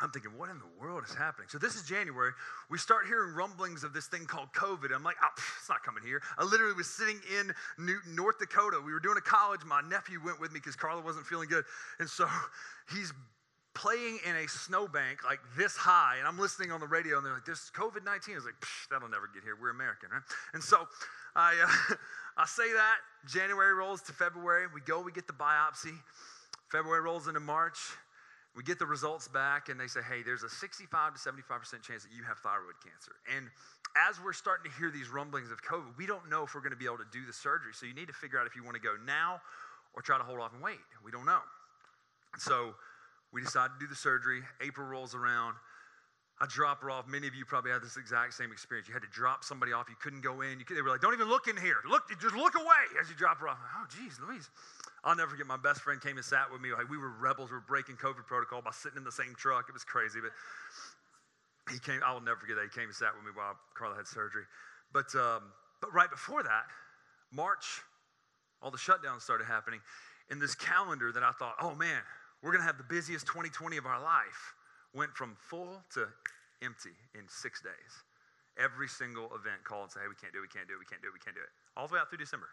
I'm 0.00 0.10
thinking, 0.10 0.32
what 0.38 0.48
in 0.48 0.56
the 0.58 0.70
world 0.80 1.04
is 1.06 1.14
happening? 1.14 1.48
So 1.50 1.58
this 1.58 1.76
is 1.76 1.82
January. 1.82 2.32
We 2.70 2.78
start 2.78 3.04
hearing 3.06 3.34
rumblings 3.34 3.84
of 3.84 3.92
this 3.92 4.06
thing 4.06 4.24
called 4.24 4.48
COVID. 4.56 4.88
I'm 4.94 5.04
like, 5.04 5.16
oh, 5.22 5.28
it's 5.60 5.68
not 5.68 5.82
coming 5.82 6.02
here. 6.02 6.22
I 6.38 6.44
literally 6.44 6.72
was 6.72 6.88
sitting 6.88 7.20
in 7.38 7.52
Newton, 7.78 8.16
North 8.16 8.38
Dakota. 8.38 8.80
We 8.82 8.94
were 8.94 9.00
doing 9.00 9.18
a 9.18 9.20
college. 9.20 9.60
My 9.66 9.82
nephew 9.82 10.18
went 10.24 10.40
with 10.40 10.50
me 10.50 10.60
because 10.60 10.76
Carla 10.76 11.02
wasn't 11.02 11.26
feeling 11.26 11.50
good. 11.50 11.64
And 12.00 12.08
so 12.08 12.26
he's 12.90 13.12
playing 13.74 14.18
in 14.26 14.36
a 14.36 14.48
snowbank 14.48 15.24
like 15.24 15.40
this 15.56 15.76
high, 15.76 16.16
and 16.18 16.26
I'm 16.26 16.38
listening 16.38 16.72
on 16.72 16.80
the 16.80 16.86
radio, 16.86 17.16
and 17.16 17.26
they're 17.26 17.34
like, 17.34 17.44
"This 17.44 17.70
COVID 17.70 18.04
19." 18.04 18.34
I 18.34 18.36
was 18.36 18.44
like, 18.44 18.54
"That'll 18.90 19.08
never 19.08 19.28
get 19.28 19.42
here. 19.42 19.56
We're 19.56 19.70
American, 19.70 20.10
right?" 20.10 20.22
And 20.52 20.62
so 20.62 20.88
I, 21.34 21.56
uh, 21.90 21.94
I 22.36 22.46
say 22.46 22.72
that. 22.72 22.96
January 23.26 23.74
rolls 23.74 24.02
to 24.02 24.12
February. 24.12 24.66
We 24.72 24.80
go, 24.80 25.00
we 25.00 25.12
get 25.12 25.26
the 25.26 25.32
biopsy. 25.32 25.96
February 26.70 27.00
rolls 27.00 27.28
into 27.28 27.40
March. 27.40 27.78
We 28.56 28.62
get 28.62 28.78
the 28.78 28.86
results 28.86 29.28
back, 29.28 29.68
and 29.68 29.80
they 29.80 29.86
say, 29.86 30.00
"Hey, 30.02 30.22
there's 30.22 30.42
a 30.42 30.50
65 30.50 31.14
to 31.14 31.18
75 31.18 31.60
percent 31.60 31.82
chance 31.82 32.02
that 32.02 32.12
you 32.12 32.24
have 32.24 32.38
thyroid 32.38 32.76
cancer." 32.84 33.12
And 33.34 33.48
as 33.96 34.20
we're 34.20 34.32
starting 34.32 34.70
to 34.70 34.76
hear 34.78 34.90
these 34.90 35.08
rumblings 35.08 35.50
of 35.50 35.62
COVID, 35.62 35.96
we 35.96 36.06
don't 36.06 36.28
know 36.28 36.44
if 36.44 36.54
we're 36.54 36.60
going 36.60 36.72
to 36.72 36.80
be 36.80 36.86
able 36.86 36.98
to 36.98 37.10
do 37.12 37.24
the 37.26 37.32
surgery. 37.32 37.72
So 37.72 37.86
you 37.86 37.94
need 37.94 38.08
to 38.08 38.14
figure 38.14 38.38
out 38.38 38.46
if 38.46 38.56
you 38.56 38.64
want 38.64 38.76
to 38.76 38.82
go 38.82 38.96
now 39.04 39.40
or 39.94 40.02
try 40.02 40.18
to 40.18 40.24
hold 40.24 40.40
off 40.40 40.52
and 40.52 40.62
wait. 40.62 40.80
We 41.04 41.10
don't 41.10 41.26
know. 41.26 41.40
So 42.38 42.74
we 43.32 43.40
decide 43.42 43.70
to 43.72 43.78
do 43.80 43.86
the 43.86 43.96
surgery. 43.96 44.42
April 44.60 44.86
rolls 44.86 45.14
around. 45.14 45.56
I 46.40 46.46
drop 46.48 46.82
her 46.82 46.90
off. 46.90 47.06
Many 47.06 47.28
of 47.28 47.34
you 47.34 47.44
probably 47.44 47.70
had 47.70 47.82
this 47.82 47.96
exact 47.96 48.34
same 48.34 48.50
experience. 48.50 48.88
You 48.88 48.94
had 48.94 49.02
to 49.02 49.12
drop 49.12 49.44
somebody 49.44 49.72
off. 49.72 49.86
You 49.88 49.94
couldn't 50.02 50.22
go 50.22 50.40
in. 50.40 50.58
Could, 50.64 50.76
they 50.76 50.82
were 50.82 50.90
like, 50.90 51.00
"Don't 51.00 51.14
even 51.14 51.28
look 51.28 51.46
in 51.46 51.56
here. 51.56 51.78
Look, 51.88 52.08
just 52.20 52.34
look 52.34 52.56
away." 52.56 52.84
As 53.00 53.08
you 53.08 53.14
drop 53.14 53.38
her 53.38 53.48
off. 53.48 53.58
Oh, 53.78 53.86
geez, 53.88 54.18
Louise. 54.18 54.50
I'll 55.04 55.14
never 55.14 55.30
forget. 55.30 55.46
My 55.46 55.56
best 55.56 55.82
friend 55.82 56.00
came 56.00 56.16
and 56.16 56.24
sat 56.24 56.50
with 56.50 56.60
me. 56.60 56.72
Like 56.72 56.90
we 56.90 56.98
were 56.98 57.10
rebels. 57.10 57.50
We 57.50 57.56
were 57.56 57.68
breaking 57.68 57.96
COVID 57.96 58.26
protocol 58.26 58.60
by 58.60 58.72
sitting 58.72 58.98
in 58.98 59.04
the 59.04 59.12
same 59.12 59.34
truck. 59.36 59.66
It 59.68 59.72
was 59.72 59.84
crazy, 59.84 60.18
but 60.20 60.32
he 61.72 61.78
came. 61.78 62.00
I 62.04 62.12
will 62.12 62.20
never 62.20 62.40
forget 62.40 62.56
that 62.56 62.64
he 62.64 62.74
came 62.74 62.90
and 62.90 62.94
sat 62.94 63.14
with 63.14 63.24
me 63.24 63.30
while 63.34 63.54
Carla 63.74 63.94
had 63.94 64.06
surgery. 64.06 64.44
But 64.92 65.14
um, 65.14 65.52
but 65.80 65.92
right 65.94 66.10
before 66.10 66.42
that, 66.42 66.66
March, 67.30 67.82
all 68.62 68.70
the 68.70 68.78
shutdowns 68.78 69.22
started 69.22 69.44
happening. 69.44 69.80
In 70.30 70.38
this 70.38 70.54
calendar 70.54 71.12
that 71.12 71.22
I 71.22 71.32
thought, 71.32 71.56
oh 71.60 71.74
man, 71.74 72.00
we're 72.42 72.50
going 72.50 72.60
to 72.62 72.66
have 72.66 72.78
the 72.78 72.90
busiest 72.90 73.26
2020 73.30 73.78
of 73.78 73.86
our 73.86 74.02
life. 74.02 74.58
Went 74.92 75.14
from 75.14 75.38
full 75.38 75.80
to 75.94 76.10
empty 76.60 76.92
in 77.14 77.24
six 77.30 77.62
days. 77.62 77.92
Every 78.60 78.90
single 78.90 79.32
event 79.32 79.64
called 79.64 79.88
and 79.88 79.92
said, 79.96 80.02
hey, 80.04 80.10
we 80.12 80.18
can't 80.18 80.34
do 80.34 80.44
it, 80.44 80.46
we 80.46 80.52
can't 80.52 80.68
do 80.68 80.76
it, 80.76 80.82
we 80.82 80.84
can't 80.84 81.00
do 81.00 81.08
it, 81.08 81.16
we 81.16 81.22
can't 81.22 81.38
do 81.38 81.40
it. 81.40 81.52
All 81.78 81.88
the 81.88 81.96
way 81.96 82.00
out 82.02 82.12
through 82.12 82.20
December. 82.20 82.52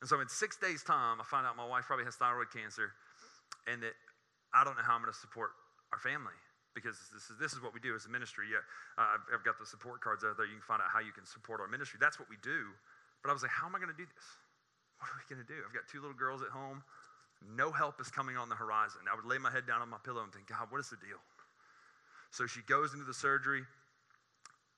And 0.00 0.08
so 0.08 0.22
in 0.22 0.30
six 0.30 0.56
days' 0.56 0.80
time, 0.86 1.20
I 1.20 1.26
find 1.26 1.44
out 1.44 1.58
my 1.58 1.66
wife 1.66 1.84
probably 1.84 2.06
has 2.06 2.16
thyroid 2.16 2.48
cancer 2.54 2.94
and 3.66 3.82
that 3.82 3.92
I 4.54 4.64
don't 4.64 4.78
know 4.78 4.86
how 4.86 4.96
I'm 4.96 5.02
going 5.04 5.12
to 5.12 5.20
support 5.20 5.52
our 5.92 6.00
family 6.00 6.38
because 6.72 6.96
this 7.12 7.28
is, 7.28 7.36
this 7.36 7.52
is 7.52 7.60
what 7.60 7.74
we 7.74 7.82
do 7.82 7.92
as 7.98 8.06
a 8.06 8.12
ministry. 8.12 8.46
Yeah, 8.48 8.62
uh, 8.96 9.18
I've, 9.18 9.24
I've 9.34 9.44
got 9.44 9.58
the 9.58 9.66
support 9.66 10.00
cards 10.00 10.22
out 10.22 10.38
there. 10.38 10.46
You 10.46 10.56
can 10.56 10.64
find 10.64 10.80
out 10.80 10.88
how 10.94 11.02
you 11.02 11.10
can 11.10 11.26
support 11.26 11.60
our 11.60 11.66
ministry. 11.66 11.98
That's 12.00 12.16
what 12.16 12.30
we 12.30 12.38
do. 12.40 12.70
But 13.20 13.28
I 13.28 13.32
was 13.34 13.42
like, 13.42 13.50
how 13.50 13.66
am 13.66 13.74
I 13.74 13.82
going 13.82 13.90
to 13.92 13.98
do 13.98 14.06
this? 14.06 14.26
What 14.98 15.14
are 15.14 15.18
we 15.18 15.26
going 15.30 15.42
to 15.42 15.50
do? 15.50 15.62
I've 15.62 15.74
got 15.74 15.86
two 15.86 16.02
little 16.02 16.16
girls 16.16 16.42
at 16.42 16.50
home. 16.50 16.82
No 17.42 17.70
help 17.70 18.00
is 18.00 18.10
coming 18.10 18.36
on 18.36 18.48
the 18.48 18.54
horizon. 18.54 19.00
I 19.10 19.14
would 19.14 19.24
lay 19.24 19.38
my 19.38 19.50
head 19.50 19.66
down 19.66 19.80
on 19.80 19.88
my 19.88 19.98
pillow 20.04 20.22
and 20.22 20.32
think, 20.32 20.48
God, 20.48 20.66
what 20.70 20.80
is 20.80 20.90
the 20.90 20.98
deal? 20.98 21.22
So 22.30 22.46
she 22.46 22.60
goes 22.66 22.92
into 22.92 23.04
the 23.04 23.14
surgery. 23.14 23.62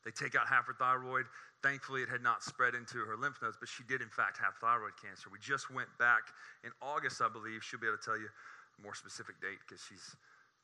They 0.05 0.11
take 0.11 0.35
out 0.35 0.46
half 0.46 0.66
her 0.66 0.77
thyroid. 0.77 1.27
Thankfully, 1.62 2.01
it 2.01 2.09
had 2.09 2.23
not 2.23 2.42
spread 2.42 2.75
into 2.75 3.05
her 3.05 3.16
lymph 3.16 3.37
nodes, 3.42 3.57
but 3.61 3.68
she 3.68 3.85
did, 3.85 4.01
in 4.01 4.09
fact, 4.09 4.38
have 4.40 4.57
thyroid 4.61 4.96
cancer. 4.96 5.29
We 5.29 5.38
just 5.40 5.68
went 5.68 5.88
back 5.99 6.33
in 6.64 6.73
August, 6.81 7.20
I 7.20 7.29
believe. 7.29 7.61
She'll 7.61 7.81
be 7.81 7.88
able 7.88 8.01
to 8.01 8.05
tell 8.05 8.16
you 8.16 8.29
a 8.29 8.81
more 8.81 8.94
specific 8.94 9.40
date 9.44 9.61
because 9.61 9.85
she's 9.85 10.16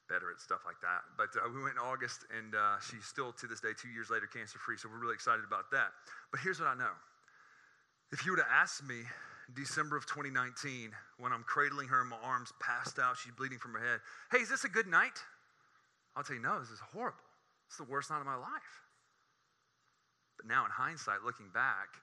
better 0.08 0.30
at 0.32 0.40
stuff 0.40 0.64
like 0.64 0.80
that. 0.80 1.04
But 1.20 1.36
uh, 1.36 1.52
we 1.52 1.60
went 1.60 1.76
in 1.76 1.84
August, 1.84 2.24
and 2.32 2.54
uh, 2.54 2.80
she's 2.80 3.04
still, 3.04 3.32
to 3.36 3.44
this 3.44 3.60
day, 3.60 3.76
two 3.76 3.92
years 3.92 4.08
later, 4.08 4.24
cancer 4.24 4.56
free. 4.56 4.80
So 4.80 4.88
we're 4.88 5.02
really 5.02 5.18
excited 5.18 5.44
about 5.44 5.68
that. 5.72 5.92
But 6.32 6.40
here's 6.40 6.60
what 6.60 6.72
I 6.72 6.76
know 6.78 6.96
if 8.12 8.24
you 8.24 8.32
would 8.32 8.40
have 8.40 8.52
asked 8.52 8.86
me 8.86 9.04
December 9.54 9.96
of 9.96 10.06
2019 10.06 10.90
when 11.18 11.32
I'm 11.32 11.44
cradling 11.44 11.88
her 11.88 12.02
in 12.02 12.08
my 12.08 12.16
arms, 12.22 12.52
passed 12.60 12.98
out, 12.98 13.16
she's 13.16 13.32
bleeding 13.32 13.58
from 13.58 13.72
her 13.74 13.80
head. 13.80 14.00
Hey, 14.30 14.38
is 14.38 14.48
this 14.48 14.64
a 14.64 14.68
good 14.68 14.86
night? 14.86 15.22
I'll 16.16 16.24
tell 16.24 16.36
you, 16.36 16.42
no, 16.42 16.58
this 16.58 16.70
is 16.70 16.80
horrible. 16.80 17.22
It's 17.68 17.76
the 17.76 17.84
worst 17.84 18.10
night 18.10 18.20
of 18.20 18.26
my 18.26 18.36
life. 18.36 18.74
But 20.36 20.46
now, 20.46 20.64
in 20.64 20.70
hindsight, 20.70 21.22
looking 21.24 21.48
back, 21.54 22.00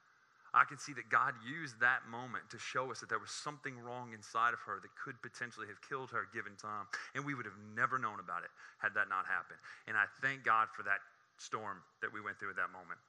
I 0.54 0.62
can 0.64 0.78
see 0.78 0.94
that 0.94 1.10
God 1.10 1.34
used 1.42 1.80
that 1.80 2.06
moment 2.06 2.46
to 2.50 2.58
show 2.58 2.90
us 2.90 3.00
that 3.00 3.08
there 3.08 3.18
was 3.18 3.30
something 3.30 3.74
wrong 3.82 4.14
inside 4.14 4.54
of 4.54 4.60
her 4.62 4.78
that 4.80 4.94
could 4.94 5.18
potentially 5.20 5.66
have 5.66 5.82
killed 5.82 6.10
her 6.14 6.30
given 6.32 6.54
time. 6.54 6.86
And 7.14 7.26
we 7.26 7.34
would 7.34 7.44
have 7.44 7.58
never 7.74 7.98
known 7.98 8.20
about 8.22 8.46
it 8.46 8.54
had 8.78 8.94
that 8.94 9.10
not 9.10 9.26
happened. 9.26 9.58
And 9.90 9.98
I 9.98 10.06
thank 10.22 10.46
God 10.46 10.68
for 10.70 10.86
that 10.86 11.02
storm 11.38 11.82
that 12.00 12.12
we 12.12 12.22
went 12.22 12.38
through 12.38 12.54
at 12.54 12.56
that 12.62 12.70
moment. 12.70 13.02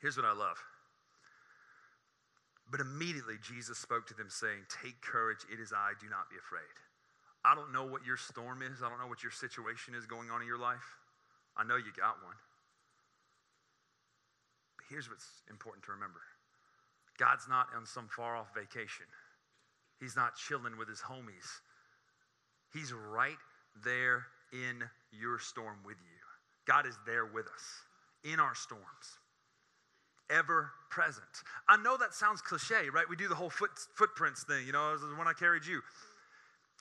Here's 0.00 0.16
what 0.16 0.24
I 0.24 0.32
love. 0.32 0.56
But 2.70 2.80
immediately 2.80 3.34
Jesus 3.42 3.78
spoke 3.78 4.06
to 4.08 4.14
them, 4.14 4.26
saying, 4.28 4.66
Take 4.82 5.00
courage, 5.00 5.46
it 5.52 5.60
is 5.60 5.72
I, 5.72 5.92
do 6.00 6.08
not 6.10 6.28
be 6.30 6.36
afraid. 6.36 6.74
I 7.44 7.54
don't 7.54 7.72
know 7.72 7.86
what 7.86 8.04
your 8.04 8.16
storm 8.16 8.62
is, 8.62 8.82
I 8.82 8.88
don't 8.88 8.98
know 8.98 9.06
what 9.06 9.22
your 9.22 9.30
situation 9.30 9.94
is 9.94 10.06
going 10.06 10.30
on 10.30 10.42
in 10.42 10.48
your 10.48 10.58
life. 10.58 10.98
I 11.56 11.62
know 11.62 11.76
you 11.76 11.94
got 11.96 12.18
one. 12.24 12.34
But 14.76 14.86
here's 14.90 15.08
what's 15.08 15.42
important 15.48 15.84
to 15.86 15.92
remember 15.92 16.20
God's 17.18 17.46
not 17.48 17.68
on 17.74 17.86
some 17.86 18.08
far 18.08 18.36
off 18.36 18.52
vacation, 18.54 19.06
He's 20.00 20.16
not 20.16 20.36
chilling 20.36 20.76
with 20.76 20.88
His 20.88 21.00
homies. 21.00 21.62
He's 22.72 22.92
right 22.92 23.38
there 23.84 24.26
in 24.52 24.82
your 25.12 25.38
storm 25.38 25.78
with 25.86 25.96
you. 26.02 26.20
God 26.66 26.84
is 26.84 26.98
there 27.06 27.24
with 27.24 27.46
us 27.46 27.64
in 28.24 28.40
our 28.40 28.54
storms 28.54 29.18
ever 30.30 30.70
present. 30.90 31.26
I 31.68 31.76
know 31.76 31.96
that 31.96 32.14
sounds 32.14 32.40
cliche, 32.40 32.88
right? 32.92 33.08
We 33.08 33.16
do 33.16 33.28
the 33.28 33.34
whole 33.34 33.50
foot, 33.50 33.70
footprints 33.94 34.44
thing, 34.44 34.66
you 34.66 34.72
know, 34.72 34.96
when 35.16 35.28
I 35.28 35.32
carried 35.32 35.66
you. 35.66 35.82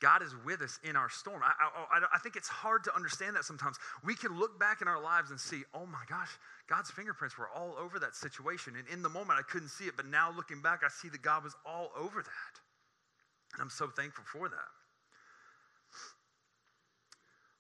God 0.02 0.22
is 0.22 0.36
with 0.46 0.62
us 0.62 0.78
in 0.84 0.96
our 0.96 1.10
storm. 1.10 1.42
I, 1.42 1.48
I, 1.48 1.70
oh, 1.78 2.06
I, 2.14 2.20
think 2.20 2.36
it's 2.36 2.50
hard 2.50 2.84
to 2.84 2.96
understand 2.96 3.36
that 3.38 3.46
sometimes. 3.46 3.78
We 4.04 4.14
can 4.14 4.38
look 4.38 4.60
back 4.60 4.82
in 4.82 4.90
our 4.90 5.02
lives 5.02 5.32
and 5.32 5.40
see, 5.40 5.64
oh 5.74 5.86
my 5.86 6.04
gosh, 6.10 6.30
God's 6.68 6.92
fingerprints 6.92 7.38
were 7.38 7.48
all 7.48 7.76
over 7.80 7.98
that 8.00 8.14
situation. 8.14 8.74
And 8.78 8.86
in 8.90 9.02
the 9.02 9.10
moment, 9.10 9.40
I 9.40 9.44
couldn't 9.44 9.70
see 9.70 9.86
it, 9.86 9.94
but 9.96 10.06
now 10.06 10.34
looking 10.36 10.62
back, 10.62 10.82
I 10.84 10.90
see 10.90 11.08
that 11.10 11.22
God 11.22 11.44
was 11.44 11.56
all 11.66 11.92
over 11.98 12.22
that. 12.22 12.54
And 13.54 13.62
I'm 13.62 13.70
so 13.70 13.88
thankful 13.88 14.26
for 14.26 14.50
that. 14.50 14.72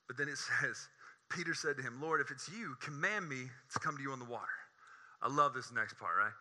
But 0.08 0.18
then 0.18 0.28
it 0.28 0.38
says, 0.62 0.88
Peter 1.30 1.54
said 1.54 1.78
to 1.78 1.84
him, 1.84 2.02
Lord, 2.02 2.20
if 2.20 2.32
it's 2.32 2.50
you, 2.50 2.76
command 2.82 3.30
me 3.30 3.48
to 3.74 3.80
come 3.80 3.96
to 3.96 4.04
you 4.04 4.12
on 4.12 4.20
the 4.20 4.26
water. 4.26 4.65
I 5.22 5.30
love 5.30 5.54
this 5.54 5.72
next 5.72 5.98
part, 5.98 6.18
right? 6.18 6.34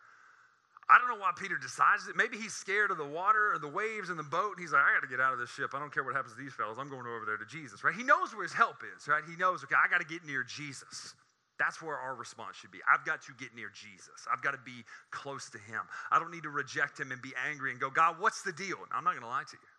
I 0.85 0.99
don't 1.01 1.09
know 1.09 1.17
why 1.17 1.33
Peter 1.33 1.57
decides 1.57 2.07
it. 2.07 2.15
Maybe 2.15 2.37
he's 2.37 2.53
scared 2.53 2.91
of 2.91 2.97
the 3.01 3.09
water 3.09 3.53
or 3.53 3.57
the 3.57 3.67
waves 3.67 4.13
and 4.13 4.19
the 4.19 4.27
boat, 4.27 4.53
and 4.53 4.61
he's 4.61 4.71
like, 4.71 4.85
I 4.85 4.93
got 4.93 5.01
to 5.01 5.09
get 5.09 5.19
out 5.19 5.33
of 5.33 5.39
this 5.39 5.49
ship. 5.49 5.73
I 5.73 5.79
don't 5.79 5.91
care 5.91 6.03
what 6.05 6.13
happens 6.13 6.37
to 6.37 6.41
these 6.41 6.53
fellows. 6.53 6.77
I'm 6.77 6.89
going 6.89 7.09
over 7.09 7.25
there 7.25 7.41
to 7.41 7.45
Jesus, 7.49 7.83
right? 7.83 7.95
He 7.95 8.03
knows 8.03 8.37
where 8.37 8.45
his 8.45 8.53
help 8.53 8.85
is, 8.85 9.07
right? 9.07 9.25
He 9.25 9.35
knows, 9.35 9.63
okay, 9.65 9.73
I 9.73 9.89
got 9.89 9.97
to 9.97 10.05
get 10.05 10.23
near 10.23 10.45
Jesus. 10.45 11.17
That's 11.57 11.81
where 11.81 11.97
our 11.97 12.13
response 12.13 12.57
should 12.57 12.69
be. 12.69 12.85
I've 12.85 13.05
got 13.05 13.23
to 13.25 13.33
get 13.39 13.55
near 13.55 13.71
Jesus. 13.73 14.27
I've 14.31 14.43
got 14.43 14.51
to 14.51 14.61
be 14.61 14.85
close 15.09 15.49
to 15.51 15.57
him. 15.57 15.81
I 16.11 16.19
don't 16.19 16.29
need 16.29 16.43
to 16.43 16.53
reject 16.53 16.99
him 16.99 17.11
and 17.11 17.21
be 17.21 17.33
angry 17.49 17.71
and 17.71 17.79
go, 17.79 17.89
God, 17.89 18.19
what's 18.19 18.43
the 18.43 18.51
deal? 18.51 18.77
And 18.83 18.91
I'm 18.93 19.03
not 19.03 19.17
going 19.17 19.25
to 19.25 19.31
lie 19.31 19.47
to 19.49 19.57
you. 19.57 19.71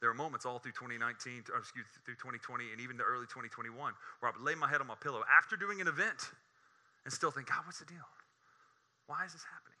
There 0.00 0.10
are 0.10 0.14
moments 0.14 0.44
all 0.44 0.60
through 0.60 0.76
2019, 0.76 1.48
or 1.50 1.64
excuse 1.64 1.86
through 2.04 2.20
2020 2.20 2.70
and 2.70 2.80
even 2.80 3.00
the 3.00 3.08
early 3.08 3.24
2021 3.24 3.72
where 3.74 4.28
I 4.28 4.36
would 4.36 4.44
lay 4.44 4.54
my 4.54 4.68
head 4.68 4.84
on 4.84 4.86
my 4.86 5.00
pillow 5.00 5.24
after 5.26 5.56
doing 5.56 5.80
an 5.80 5.88
event 5.88 6.30
and 7.04 7.12
still 7.12 7.32
think, 7.32 7.48
God, 7.48 7.64
what's 7.64 7.80
the 7.80 7.88
deal? 7.88 8.04
Why 9.06 9.24
is 9.24 9.32
this 9.32 9.44
happening? 9.44 9.78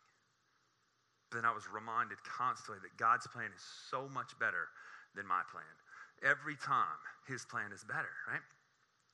But 1.30 1.42
then 1.42 1.46
I 1.48 1.54
was 1.54 1.64
reminded 1.66 2.18
constantly 2.22 2.78
that 2.82 2.96
God's 2.96 3.26
plan 3.26 3.50
is 3.54 3.64
so 3.90 4.08
much 4.08 4.38
better 4.38 4.68
than 5.16 5.26
my 5.26 5.42
plan. 5.50 5.74
Every 6.22 6.56
time, 6.56 7.00
his 7.26 7.44
plan 7.44 7.72
is 7.72 7.84
better, 7.84 8.12
right? 8.28 8.44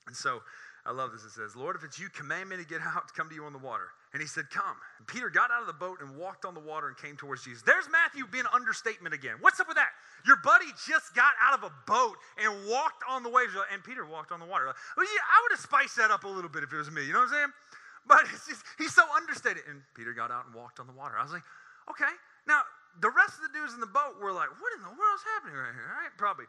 And 0.06 0.16
so 0.16 0.42
I 0.84 0.92
love 0.92 1.12
this. 1.12 1.24
It 1.24 1.30
says, 1.30 1.54
Lord, 1.54 1.76
if 1.76 1.84
it's 1.84 1.98
you, 1.98 2.08
command 2.08 2.48
me 2.48 2.56
to 2.56 2.64
get 2.64 2.80
out 2.80 3.08
to 3.08 3.14
come 3.14 3.28
to 3.28 3.34
you 3.34 3.44
on 3.44 3.52
the 3.52 3.60
water. 3.60 3.92
And 4.12 4.20
he 4.20 4.26
said, 4.26 4.50
Come. 4.50 4.76
And 4.98 5.06
Peter 5.06 5.28
got 5.28 5.50
out 5.50 5.60
of 5.60 5.66
the 5.66 5.76
boat 5.76 6.00
and 6.00 6.16
walked 6.16 6.44
on 6.44 6.54
the 6.54 6.60
water 6.60 6.88
and 6.88 6.96
came 6.96 7.16
towards 7.16 7.44
Jesus. 7.44 7.62
There's 7.62 7.86
Matthew 7.92 8.26
being 8.26 8.48
understatement 8.52 9.14
again. 9.14 9.36
What's 9.40 9.60
up 9.60 9.68
with 9.68 9.76
that? 9.76 9.92
Your 10.26 10.36
buddy 10.42 10.66
just 10.88 11.14
got 11.14 11.32
out 11.40 11.56
of 11.56 11.64
a 11.64 11.72
boat 11.86 12.16
and 12.42 12.66
walked 12.68 13.04
on 13.08 13.22
the 13.22 13.30
waves. 13.30 13.52
And 13.72 13.84
Peter 13.84 14.04
walked 14.04 14.32
on 14.32 14.40
the 14.40 14.46
water. 14.46 14.64
Well, 14.66 15.06
yeah, 15.06 15.24
I 15.30 15.38
would 15.44 15.52
have 15.52 15.60
spiced 15.60 15.96
that 15.96 16.10
up 16.10 16.24
a 16.24 16.28
little 16.28 16.50
bit 16.50 16.64
if 16.64 16.72
it 16.72 16.76
was 16.76 16.90
me. 16.90 17.04
You 17.04 17.12
know 17.12 17.20
what 17.20 17.30
I'm 17.30 17.34
saying? 17.34 17.52
But 18.06 18.26
just, 18.26 18.64
he's 18.78 18.94
so 18.94 19.04
understated. 19.16 19.62
And 19.68 19.82
Peter 19.94 20.12
got 20.12 20.30
out 20.30 20.46
and 20.46 20.54
walked 20.54 20.80
on 20.80 20.86
the 20.86 20.92
water. 20.92 21.18
I 21.18 21.22
was 21.22 21.32
like, 21.32 21.46
okay. 21.90 22.10
Now, 22.46 22.62
the 23.00 23.10
rest 23.10 23.38
of 23.38 23.46
the 23.46 23.52
dudes 23.54 23.74
in 23.74 23.80
the 23.80 23.90
boat 23.90 24.18
were 24.20 24.32
like, 24.32 24.50
what 24.60 24.70
in 24.74 24.82
the 24.82 24.90
world's 24.90 25.24
happening 25.36 25.54
right 25.54 25.74
here? 25.74 25.86
Right? 25.86 26.10
Probably. 26.18 26.46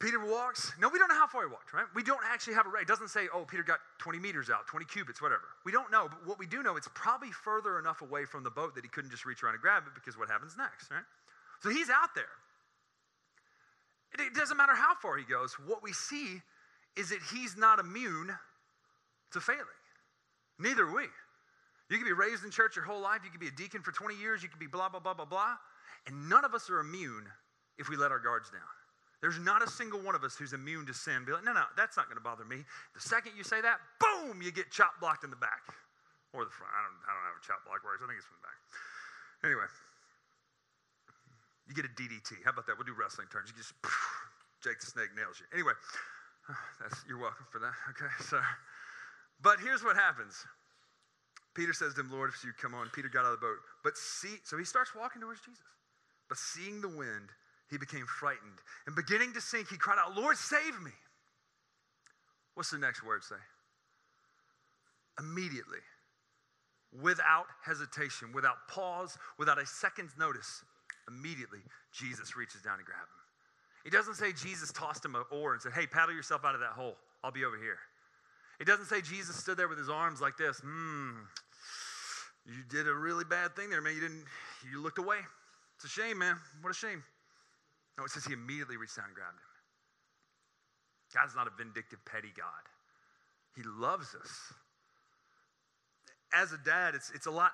Peter 0.00 0.18
walks. 0.18 0.72
No, 0.80 0.88
we 0.88 0.98
don't 0.98 1.08
know 1.08 1.20
how 1.20 1.26
far 1.26 1.42
he 1.42 1.52
walked, 1.52 1.74
right? 1.74 1.84
We 1.94 2.02
don't 2.02 2.24
actually 2.24 2.54
have 2.54 2.66
a 2.66 2.70
rate. 2.70 2.82
It 2.82 2.88
doesn't 2.88 3.08
say, 3.08 3.28
oh, 3.34 3.44
Peter 3.44 3.62
got 3.62 3.80
20 3.98 4.18
meters 4.18 4.48
out, 4.48 4.66
20 4.66 4.86
cubits, 4.86 5.20
whatever. 5.20 5.44
We 5.66 5.72
don't 5.72 5.92
know. 5.92 6.08
But 6.08 6.26
what 6.26 6.38
we 6.38 6.46
do 6.46 6.62
know, 6.62 6.76
it's 6.76 6.88
probably 6.94 7.30
further 7.30 7.78
enough 7.78 8.00
away 8.00 8.24
from 8.24 8.42
the 8.42 8.50
boat 8.50 8.74
that 8.74 8.84
he 8.84 8.88
couldn't 8.88 9.10
just 9.10 9.26
reach 9.26 9.42
around 9.42 9.54
and 9.54 9.62
grab 9.62 9.84
it 9.86 9.94
because 9.94 10.16
what 10.16 10.30
happens 10.30 10.56
next, 10.56 10.90
right? 10.90 11.04
So 11.62 11.68
he's 11.68 11.90
out 11.90 12.14
there. 12.14 12.32
It 14.18 14.34
doesn't 14.34 14.56
matter 14.56 14.74
how 14.74 14.94
far 14.94 15.18
he 15.18 15.24
goes. 15.24 15.54
What 15.66 15.82
we 15.82 15.92
see 15.92 16.40
is 16.96 17.10
that 17.10 17.20
he's 17.32 17.56
not 17.56 17.78
immune 17.78 18.32
to 19.32 19.40
failing. 19.40 19.66
Neither 20.60 20.84
are 20.84 20.94
we. 20.94 21.08
You 21.88 21.98
could 21.98 22.06
be 22.06 22.14
raised 22.14 22.44
in 22.44 22.52
church 22.52 22.76
your 22.76 22.84
whole 22.84 23.00
life. 23.00 23.24
You 23.24 23.30
could 23.30 23.40
be 23.40 23.48
a 23.48 23.56
deacon 23.58 23.82
for 23.82 23.90
20 23.90 24.14
years. 24.14 24.44
You 24.44 24.48
could 24.48 24.60
be 24.62 24.70
blah, 24.70 24.88
blah, 24.88 25.00
blah, 25.00 25.14
blah, 25.14 25.26
blah. 25.26 25.58
And 26.06 26.28
none 26.28 26.44
of 26.44 26.54
us 26.54 26.70
are 26.70 26.78
immune 26.78 27.26
if 27.78 27.88
we 27.88 27.96
let 27.96 28.12
our 28.12 28.20
guards 28.20 28.48
down. 28.50 28.70
There's 29.20 29.40
not 29.40 29.60
a 29.60 29.68
single 29.68 30.00
one 30.00 30.14
of 30.14 30.24
us 30.24 30.36
who's 30.36 30.54
immune 30.54 30.86
to 30.86 30.94
sin. 30.94 31.26
Be 31.26 31.32
like, 31.32 31.44
no, 31.44 31.52
no, 31.52 31.68
that's 31.76 31.96
not 31.96 32.06
going 32.06 32.16
to 32.16 32.24
bother 32.24 32.44
me. 32.44 32.64
The 32.94 33.02
second 33.02 33.32
you 33.36 33.44
say 33.44 33.60
that, 33.60 33.80
boom, 34.00 34.40
you 34.40 34.52
get 34.52 34.70
chop 34.70 34.96
blocked 35.00 35.24
in 35.24 35.30
the 35.30 35.40
back 35.40 35.60
or 36.32 36.46
the 36.46 36.54
front. 36.54 36.72
I 36.72 36.80
don't, 36.86 36.96
I 37.04 37.10
don't 37.12 37.20
know 37.26 37.32
how 37.36 37.42
chop 37.44 37.60
block 37.66 37.84
works. 37.84 38.00
I 38.00 38.08
think 38.08 38.16
it's 38.16 38.28
from 38.28 38.40
the 38.40 38.46
back. 38.48 38.58
Anyway, 39.44 39.68
you 41.68 41.76
get 41.76 41.84
a 41.84 41.92
DDT. 41.92 42.40
How 42.46 42.56
about 42.56 42.64
that? 42.70 42.80
We'll 42.80 42.88
do 42.88 42.96
wrestling 42.96 43.28
terms. 43.28 43.52
You 43.52 43.56
just, 43.60 43.76
Jake 44.64 44.80
the 44.80 44.88
Snake 44.88 45.12
nails 45.12 45.36
you. 45.36 45.44
Anyway, 45.52 45.76
uh, 46.48 46.56
that's, 46.80 47.04
you're 47.04 47.20
welcome 47.20 47.44
for 47.52 47.60
that. 47.60 47.76
Okay, 47.92 48.08
so. 48.24 48.40
But 49.42 49.58
here's 49.60 49.82
what 49.82 49.96
happens. 49.96 50.44
Peter 51.54 51.72
says 51.72 51.94
to 51.94 52.00
him, 52.00 52.10
Lord, 52.12 52.30
if 52.30 52.44
you 52.44 52.52
come 52.60 52.74
on. 52.74 52.88
Peter 52.94 53.08
got 53.08 53.24
out 53.24 53.32
of 53.32 53.40
the 53.40 53.46
boat. 53.46 53.58
But 53.82 53.96
see, 53.96 54.36
so 54.44 54.56
he 54.56 54.64
starts 54.64 54.94
walking 54.94 55.20
towards 55.20 55.40
Jesus. 55.40 55.64
But 56.28 56.38
seeing 56.38 56.80
the 56.80 56.88
wind, 56.88 57.30
he 57.70 57.78
became 57.78 58.06
frightened. 58.06 58.58
And 58.86 58.94
beginning 58.94 59.32
to 59.34 59.40
sink, 59.40 59.68
he 59.68 59.76
cried 59.76 59.98
out, 59.98 60.16
Lord, 60.16 60.36
save 60.36 60.80
me. 60.80 60.92
What's 62.54 62.70
the 62.70 62.78
next 62.78 63.04
word 63.04 63.24
say? 63.24 63.40
Immediately, 65.18 65.82
without 67.02 67.46
hesitation, 67.64 68.32
without 68.32 68.56
pause, 68.68 69.18
without 69.38 69.58
a 69.58 69.66
second's 69.66 70.16
notice, 70.18 70.62
immediately 71.08 71.60
Jesus 71.92 72.36
reaches 72.36 72.62
down 72.62 72.78
and 72.78 72.84
grabs 72.84 73.10
him. 73.10 73.20
He 73.84 73.90
doesn't 73.90 74.14
say 74.14 74.32
Jesus 74.32 74.72
tossed 74.72 75.04
him 75.04 75.14
an 75.14 75.24
oar 75.30 75.52
and 75.52 75.62
said, 75.62 75.72
Hey, 75.72 75.86
paddle 75.86 76.14
yourself 76.14 76.44
out 76.44 76.54
of 76.54 76.60
that 76.60 76.72
hole. 76.72 76.96
I'll 77.24 77.32
be 77.32 77.44
over 77.44 77.56
here. 77.56 77.78
It 78.60 78.66
doesn't 78.66 78.86
say 78.86 79.00
Jesus 79.00 79.36
stood 79.36 79.56
there 79.56 79.68
with 79.68 79.78
his 79.78 79.88
arms 79.88 80.20
like 80.20 80.36
this. 80.36 80.60
Hmm, 80.62 81.12
you 82.46 82.62
did 82.68 82.86
a 82.86 82.94
really 82.94 83.24
bad 83.24 83.56
thing 83.56 83.70
there, 83.70 83.80
man. 83.80 83.94
You 83.94 84.00
didn't, 84.00 84.24
you 84.70 84.82
looked 84.82 84.98
away. 84.98 85.18
It's 85.76 85.84
a 85.86 85.88
shame, 85.88 86.18
man. 86.18 86.36
What 86.60 86.70
a 86.70 86.74
shame. 86.74 87.02
No, 87.96 88.04
it 88.04 88.10
says 88.10 88.24
he 88.24 88.34
immediately 88.34 88.76
reached 88.76 88.96
down 88.96 89.06
and 89.06 89.14
grabbed 89.14 89.36
him. 89.36 89.50
God's 91.14 91.34
not 91.34 91.46
a 91.46 91.50
vindictive, 91.56 91.98
petty 92.04 92.32
God. 92.36 92.46
He 93.56 93.62
loves 93.64 94.14
us. 94.14 94.52
As 96.32 96.52
a 96.52 96.58
dad, 96.58 96.94
it's, 96.94 97.10
it's 97.14 97.26
a 97.26 97.30
lot. 97.30 97.52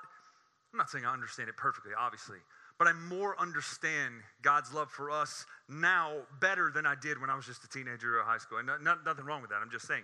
I'm 0.72 0.78
not 0.78 0.90
saying 0.90 1.06
I 1.06 1.12
understand 1.12 1.48
it 1.48 1.56
perfectly, 1.56 1.92
obviously, 1.98 2.38
but 2.78 2.88
I 2.88 2.92
more 2.92 3.40
understand 3.40 4.14
God's 4.42 4.74
love 4.74 4.90
for 4.90 5.10
us 5.10 5.46
now 5.68 6.12
better 6.40 6.70
than 6.74 6.84
I 6.84 6.94
did 7.00 7.18
when 7.20 7.30
I 7.30 7.36
was 7.36 7.46
just 7.46 7.64
a 7.64 7.68
teenager 7.68 8.18
or 8.18 8.24
high 8.24 8.38
school. 8.38 8.58
And 8.58 8.66
not, 8.66 8.82
not, 8.82 9.04
nothing 9.06 9.24
wrong 9.24 9.40
with 9.40 9.50
that. 9.50 9.60
I'm 9.62 9.70
just 9.70 9.86
saying 9.86 10.02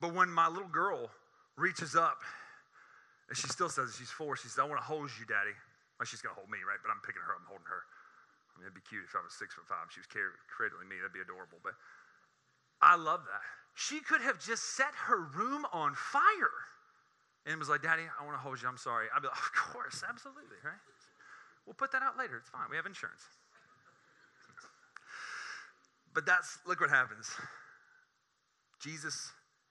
but 0.00 0.14
when 0.14 0.30
my 0.30 0.48
little 0.48 0.68
girl 0.68 1.10
reaches 1.56 1.94
up, 1.94 2.18
and 3.28 3.36
she 3.36 3.46
still 3.48 3.68
says 3.68 3.94
she's 3.96 4.10
four, 4.10 4.34
she 4.34 4.48
says, 4.48 4.58
I 4.58 4.66
want 4.66 4.80
to 4.80 4.88
hold 4.88 5.12
you, 5.20 5.28
Daddy. 5.28 5.54
Well, 6.00 6.08
she's 6.08 6.24
going 6.24 6.34
to 6.34 6.40
hold 6.40 6.48
me, 6.48 6.58
right? 6.64 6.80
But 6.80 6.90
I'm 6.90 7.04
picking 7.04 7.20
her 7.20 7.36
up, 7.36 7.44
I'm 7.44 7.48
holding 7.52 7.68
her. 7.68 7.84
I 7.84 8.52
mean, 8.58 8.64
it'd 8.66 8.74
be 8.74 8.82
cute 8.88 9.04
if 9.04 9.14
I 9.14 9.22
was 9.22 9.36
six 9.36 9.54
foot 9.54 9.68
five. 9.68 9.92
She 9.92 10.00
was 10.00 10.08
cradling 10.08 10.88
me. 10.88 10.96
That'd 10.98 11.14
be 11.14 11.22
adorable. 11.22 11.60
But 11.62 11.76
I 12.80 12.96
love 12.96 13.22
that. 13.28 13.44
She 13.76 14.00
could 14.00 14.20
have 14.20 14.40
just 14.40 14.74
set 14.76 14.90
her 15.06 15.20
room 15.36 15.68
on 15.72 15.94
fire 15.94 16.56
and 17.46 17.56
was 17.60 17.68
like, 17.68 17.84
Daddy, 17.84 18.04
I 18.04 18.24
want 18.24 18.34
to 18.34 18.42
hold 18.42 18.60
you. 18.60 18.68
I'm 18.68 18.80
sorry. 18.80 19.06
I'd 19.14 19.22
be 19.22 19.28
like, 19.28 19.36
Of 19.46 19.52
course, 19.52 20.02
absolutely, 20.02 20.58
right? 20.64 20.80
We'll 21.64 21.78
put 21.78 21.92
that 21.92 22.02
out 22.02 22.18
later. 22.18 22.36
It's 22.36 22.48
fine. 22.48 22.66
We 22.68 22.76
have 22.76 22.86
insurance. 22.86 23.22
But 26.12 26.26
that's, 26.26 26.58
look 26.66 26.80
what 26.80 26.90
happens. 26.90 27.30
Jesus 28.82 29.30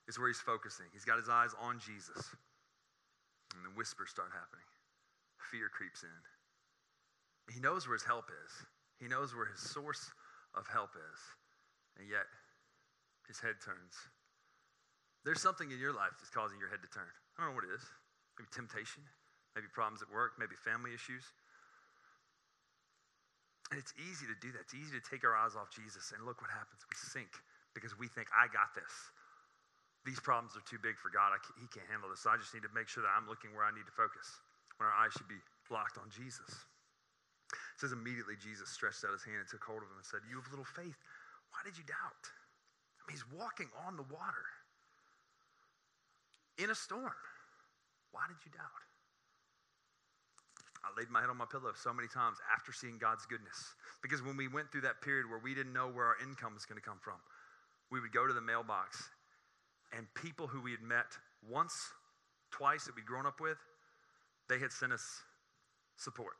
is 0.09 0.17
where 0.17 0.27
he's 0.27 0.41
focusing. 0.41 0.89
He's 0.89 1.05
got 1.05 1.21
his 1.21 1.29
eyes 1.29 1.53
on 1.61 1.77
Jesus. 1.77 2.33
And 3.53 3.61
the 3.61 3.73
whispers 3.77 4.09
start 4.09 4.33
happening. 4.33 4.65
Fear 5.53 5.69
creeps 5.69 6.01
in. 6.01 6.19
He 7.53 7.61
knows 7.61 7.85
where 7.85 7.93
his 7.93 8.03
help 8.03 8.25
is. 8.33 8.51
He 8.97 9.05
knows 9.05 9.37
where 9.37 9.45
his 9.45 9.61
source 9.61 10.09
of 10.57 10.65
help 10.65 10.97
is. 10.97 11.19
And 12.01 12.09
yet, 12.09 12.25
his 13.29 13.37
head 13.37 13.61
turns. 13.61 13.93
There's 15.25 15.41
something 15.41 15.69
in 15.69 15.77
your 15.77 15.93
life 15.93 16.17
that's 16.17 16.33
causing 16.33 16.57
your 16.57 16.73
head 16.73 16.81
to 16.81 16.89
turn. 16.89 17.09
I 17.37 17.45
don't 17.45 17.53
know 17.53 17.57
what 17.61 17.69
it 17.69 17.75
is. 17.77 17.85
Maybe 18.37 18.49
temptation, 18.49 19.05
maybe 19.53 19.69
problems 19.69 20.01
at 20.01 20.09
work, 20.09 20.41
maybe 20.41 20.57
family 20.57 20.95
issues. 20.95 21.25
And 23.69 23.77
it's 23.77 23.93
easy 24.01 24.25
to 24.25 24.37
do 24.41 24.49
that. 24.57 24.65
It's 24.65 24.73
easy 24.73 24.97
to 24.97 25.05
take 25.05 25.21
our 25.21 25.37
eyes 25.37 25.53
off 25.53 25.69
Jesus, 25.69 26.09
and 26.15 26.25
look 26.25 26.41
what 26.41 26.49
happens. 26.49 26.81
We 26.89 26.97
sink 26.97 27.29
because 27.77 27.93
we 27.93 28.09
think, 28.09 28.31
I 28.33 28.49
got 28.49 28.73
this. 28.73 28.89
These 30.07 30.19
problems 30.23 30.55
are 30.55 30.63
too 30.63 30.79
big 30.79 30.95
for 30.95 31.11
God. 31.11 31.35
Can't, 31.43 31.59
he 31.59 31.67
can't 31.67 31.87
handle 31.91 32.07
this. 32.07 32.23
I 32.23 32.39
just 32.39 32.55
need 32.55 32.63
to 32.63 32.71
make 32.71 32.87
sure 32.87 33.03
that 33.03 33.11
I'm 33.11 33.27
looking 33.27 33.51
where 33.51 33.67
I 33.67 33.73
need 33.75 33.85
to 33.85 33.95
focus, 33.95 34.39
when 34.79 34.87
our 34.87 34.95
eyes 34.95 35.11
should 35.11 35.27
be 35.27 35.39
locked 35.67 35.99
on 35.99 36.07
Jesus. 36.07 36.47
It 37.51 37.77
says, 37.81 37.91
immediately 37.91 38.39
Jesus 38.39 38.69
stretched 38.69 39.03
out 39.03 39.11
his 39.11 39.25
hand 39.25 39.43
and 39.43 39.49
took 39.49 39.63
hold 39.63 39.83
of 39.83 39.89
him 39.91 39.99
and 39.99 40.07
said, 40.07 40.23
You 40.27 40.39
have 40.39 40.47
little 40.51 40.67
faith. 40.67 40.99
Why 41.51 41.59
did 41.65 41.75
you 41.75 41.83
doubt? 41.83 42.25
I 43.01 43.01
mean, 43.09 43.17
he's 43.17 43.27
walking 43.33 43.67
on 43.87 43.97
the 43.97 44.05
water 44.07 44.47
in 46.61 46.69
a 46.69 46.77
storm. 46.77 47.15
Why 48.11 48.27
did 48.27 48.37
you 48.45 48.51
doubt? 48.53 48.83
I 50.83 50.95
laid 50.95 51.09
my 51.11 51.19
head 51.19 51.29
on 51.29 51.37
my 51.37 51.49
pillow 51.49 51.75
so 51.75 51.91
many 51.91 52.07
times 52.07 52.37
after 52.55 52.71
seeing 52.71 52.97
God's 52.97 53.25
goodness. 53.25 53.75
Because 54.01 54.23
when 54.23 54.37
we 54.37 54.47
went 54.47 54.71
through 54.71 54.87
that 54.87 55.01
period 55.01 55.27
where 55.27 55.41
we 55.41 55.53
didn't 55.53 55.73
know 55.73 55.91
where 55.91 56.05
our 56.05 56.17
income 56.23 56.55
was 56.55 56.65
going 56.65 56.79
to 56.79 56.85
come 56.85 56.99
from, 57.03 57.19
we 57.91 57.99
would 57.99 58.13
go 58.13 58.27
to 58.27 58.33
the 58.33 58.41
mailbox 58.41 59.09
and 59.95 60.07
people 60.13 60.47
who 60.47 60.61
we 60.61 60.71
had 60.71 60.81
met 60.81 61.17
once, 61.47 61.73
twice 62.51 62.85
that 62.85 62.95
we'd 62.95 63.05
grown 63.05 63.25
up 63.25 63.39
with, 63.39 63.57
they 64.47 64.59
had 64.59 64.71
sent 64.71 64.93
us 64.93 65.21
support. 65.97 66.35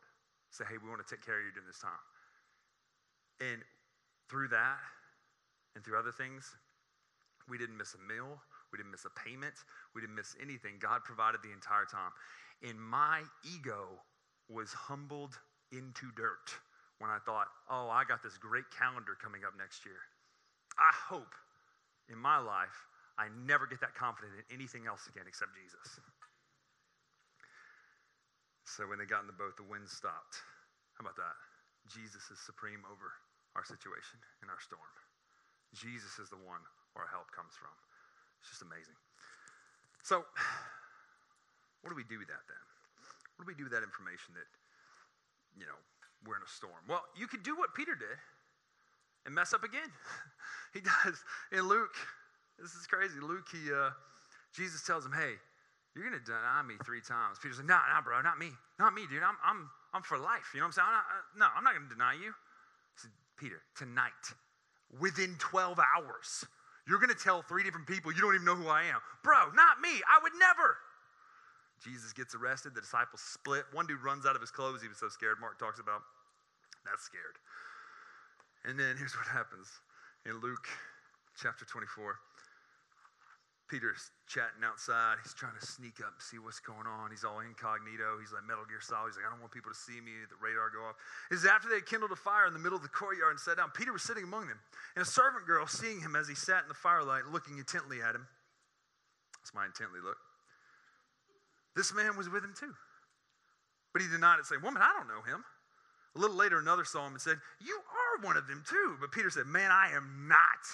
Say, 0.52 0.66
hey, 0.68 0.76
we 0.82 0.90
want 0.90 1.06
to 1.06 1.16
take 1.16 1.26
care 1.26 1.38
of 1.38 1.46
you 1.46 1.52
during 1.52 1.68
this 1.68 1.80
time. 1.80 2.04
And 3.40 3.62
through 4.30 4.50
that 4.50 4.78
and 5.76 5.84
through 5.84 5.98
other 5.98 6.12
things, 6.12 6.56
we 7.48 7.58
didn't 7.58 7.78
miss 7.78 7.96
a 7.96 8.02
meal. 8.12 8.42
We 8.72 8.78
didn't 8.78 8.92
miss 8.92 9.06
a 9.06 9.14
payment. 9.18 9.56
We 9.96 10.02
didn't 10.02 10.16
miss 10.16 10.36
anything. 10.42 10.78
God 10.80 11.04
provided 11.04 11.42
the 11.42 11.52
entire 11.54 11.86
time. 11.86 12.12
And 12.62 12.80
my 12.80 13.22
ego 13.46 13.98
was 14.50 14.74
humbled 14.74 15.38
into 15.72 16.12
dirt 16.16 16.54
when 17.00 17.10
I 17.10 17.18
thought, 17.26 17.48
oh, 17.70 17.90
I 17.90 18.04
got 18.04 18.22
this 18.22 18.38
great 18.38 18.66
calendar 18.78 19.18
coming 19.22 19.42
up 19.46 19.54
next 19.58 19.86
year. 19.86 20.02
I 20.78 20.92
hope 20.94 21.34
in 22.12 22.18
my 22.18 22.38
life 22.38 22.86
I 23.20 23.28
never 23.44 23.68
get 23.68 23.84
that 23.84 24.00
confident 24.00 24.32
in 24.40 24.48
anything 24.48 24.88
else 24.88 25.12
again 25.12 25.28
except 25.28 25.52
Jesus. 25.52 26.00
So 28.64 28.88
when 28.88 28.96
they 28.96 29.04
got 29.04 29.20
in 29.20 29.28
the 29.28 29.36
boat, 29.36 29.60
the 29.60 29.68
wind 29.68 29.92
stopped. 29.92 30.40
How 30.96 31.04
about 31.04 31.20
that? 31.20 31.36
Jesus 31.92 32.32
is 32.32 32.40
supreme 32.40 32.80
over 32.88 33.12
our 33.60 33.68
situation 33.68 34.24
and 34.40 34.48
our 34.48 34.62
storm. 34.64 34.94
Jesus 35.76 36.16
is 36.16 36.32
the 36.32 36.40
one 36.40 36.64
where 36.96 37.04
our 37.04 37.12
help 37.12 37.28
comes 37.36 37.60
from. 37.60 37.76
It's 38.40 38.56
just 38.56 38.64
amazing. 38.64 38.96
So, 40.00 40.24
what 41.84 41.92
do 41.92 41.98
we 42.00 42.08
do 42.08 42.24
with 42.24 42.32
that 42.32 42.48
then? 42.48 42.64
What 43.36 43.44
do 43.44 43.52
we 43.52 43.58
do 43.60 43.68
with 43.68 43.76
that 43.76 43.84
information 43.84 44.32
that, 44.40 44.48
you 45.60 45.68
know, 45.68 45.76
we're 46.24 46.40
in 46.40 46.46
a 46.46 46.52
storm? 46.52 46.88
Well, 46.88 47.04
you 47.20 47.28
could 47.28 47.44
do 47.44 47.60
what 47.60 47.76
Peter 47.76 48.00
did 48.00 48.16
and 49.26 49.36
mess 49.36 49.52
up 49.52 49.68
again. 49.68 49.92
he 50.74 50.80
does. 50.80 51.20
In 51.52 51.68
Luke, 51.68 51.96
this 52.62 52.76
is 52.76 52.88
crazy. 52.88 53.20
Luke, 53.20 53.48
he, 53.52 53.72
uh, 53.72 53.92
Jesus 54.56 54.84
tells 54.84 55.06
him, 55.06 55.12
hey, 55.12 55.40
you're 55.96 56.06
going 56.06 56.18
to 56.18 56.24
deny 56.24 56.62
me 56.62 56.76
three 56.86 57.02
times. 57.02 57.40
Peter's 57.42 57.58
like, 57.58 57.68
nah, 57.68 57.82
nah, 57.92 58.02
bro, 58.02 58.22
not 58.22 58.38
me. 58.38 58.52
Not 58.78 58.94
me, 58.94 59.04
dude. 59.10 59.24
I'm, 59.24 59.38
I'm, 59.44 59.70
I'm 59.94 60.04
for 60.04 60.18
life. 60.18 60.54
You 60.54 60.62
know 60.62 60.70
what 60.70 60.78
I'm 60.80 60.84
saying? 60.84 60.88
I'm 60.88 60.96
not, 60.96 61.08
uh, 61.08 61.24
no, 61.40 61.48
I'm 61.58 61.64
not 61.64 61.74
going 61.74 61.88
to 61.90 61.94
deny 61.94 62.14
you. 62.14 62.32
Said, 62.96 63.12
Peter, 63.38 63.62
tonight, 63.76 64.26
within 65.00 65.36
12 65.40 65.80
hours, 65.80 66.46
you're 66.88 67.00
going 67.00 67.14
to 67.14 67.18
tell 67.18 67.42
three 67.42 67.64
different 67.64 67.88
people 67.88 68.12
you 68.14 68.22
don't 68.22 68.36
even 68.36 68.46
know 68.46 68.56
who 68.56 68.68
I 68.68 68.84
am. 68.84 69.02
Bro, 69.24 69.56
not 69.56 69.82
me. 69.82 70.02
I 70.06 70.22
would 70.22 70.34
never. 70.38 70.78
Jesus 71.84 72.12
gets 72.12 72.36
arrested. 72.36 72.76
The 72.76 72.82
disciples 72.82 73.22
split. 73.22 73.64
One 73.72 73.88
dude 73.88 74.04
runs 74.04 74.26
out 74.26 74.36
of 74.36 74.42
his 74.42 74.52
clothes. 74.52 74.82
He 74.82 74.88
was 74.88 74.98
so 74.98 75.08
scared. 75.08 75.40
Mark 75.40 75.58
talks 75.58 75.80
about 75.80 76.02
that's 76.86 77.04
scared. 77.04 77.38
And 78.66 78.80
then 78.80 78.98
here's 78.98 79.16
what 79.16 79.28
happens 79.28 79.68
in 80.26 80.40
Luke 80.42 80.68
chapter 81.40 81.64
24. 81.66 82.20
Peter's 83.70 84.10
chatting 84.26 84.66
outside. 84.66 85.22
He's 85.22 85.38
trying 85.38 85.54
to 85.54 85.66
sneak 85.66 86.02
up 86.02 86.18
and 86.18 86.22
see 86.22 86.42
what's 86.42 86.60
going 86.60 86.90
on. 86.90 87.14
He's 87.14 87.24
all 87.24 87.40
incognito. 87.40 88.18
He's 88.18 88.34
like 88.34 88.42
Metal 88.44 88.66
Gear 88.66 88.82
Solid. 88.82 89.14
He's 89.14 89.22
like, 89.22 89.30
I 89.30 89.32
don't 89.32 89.40
want 89.40 89.54
people 89.54 89.70
to 89.70 89.78
see 89.78 90.02
me. 90.02 90.26
The 90.26 90.36
radar 90.42 90.74
go 90.74 90.90
off. 90.90 90.98
Is 91.30 91.46
after 91.46 91.70
they 91.70 91.80
had 91.80 91.88
kindled 91.88 92.10
a 92.12 92.18
fire 92.18 92.50
in 92.50 92.54
the 92.58 92.60
middle 92.60 92.76
of 92.76 92.84
the 92.84 92.90
courtyard 92.90 93.38
and 93.38 93.40
sat 93.40 93.62
down. 93.62 93.70
Peter 93.78 93.94
was 93.94 94.02
sitting 94.02 94.26
among 94.26 94.50
them. 94.50 94.58
And 94.98 95.06
a 95.06 95.08
servant 95.08 95.46
girl, 95.46 95.70
seeing 95.70 96.02
him 96.02 96.18
as 96.18 96.26
he 96.26 96.34
sat 96.34 96.66
in 96.66 96.70
the 96.70 96.78
firelight, 96.78 97.30
looking 97.30 97.62
intently 97.62 98.02
at 98.02 98.18
him, 98.18 98.26
that's 99.38 99.54
my 99.54 99.70
intently 99.70 100.02
look, 100.02 100.18
this 101.78 101.94
man 101.94 102.18
was 102.18 102.28
with 102.28 102.44
him 102.44 102.54
too. 102.58 102.74
But 103.94 104.02
he 104.02 104.08
denied 104.10 104.42
it, 104.42 104.46
saying, 104.46 104.62
Woman, 104.62 104.82
I 104.82 104.92
don't 104.98 105.08
know 105.08 105.22
him. 105.22 105.46
A 106.16 106.20
little 106.20 106.36
later, 106.36 106.60
another 106.60 106.86
saw 106.86 107.06
him 107.06 107.14
and 107.14 107.22
said, 107.22 107.38
You 107.62 107.78
are 107.78 108.26
one 108.26 108.38
of 108.38 108.48
them 108.48 108.64
too. 108.68 108.98
But 109.00 109.12
Peter 109.12 109.30
said, 109.30 109.46
Man, 109.46 109.72
I 109.72 109.92
am 109.94 110.28
not. 110.28 110.66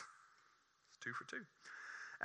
It's 0.89 0.99
two 1.03 1.11
for 1.11 1.23
two. 1.29 1.43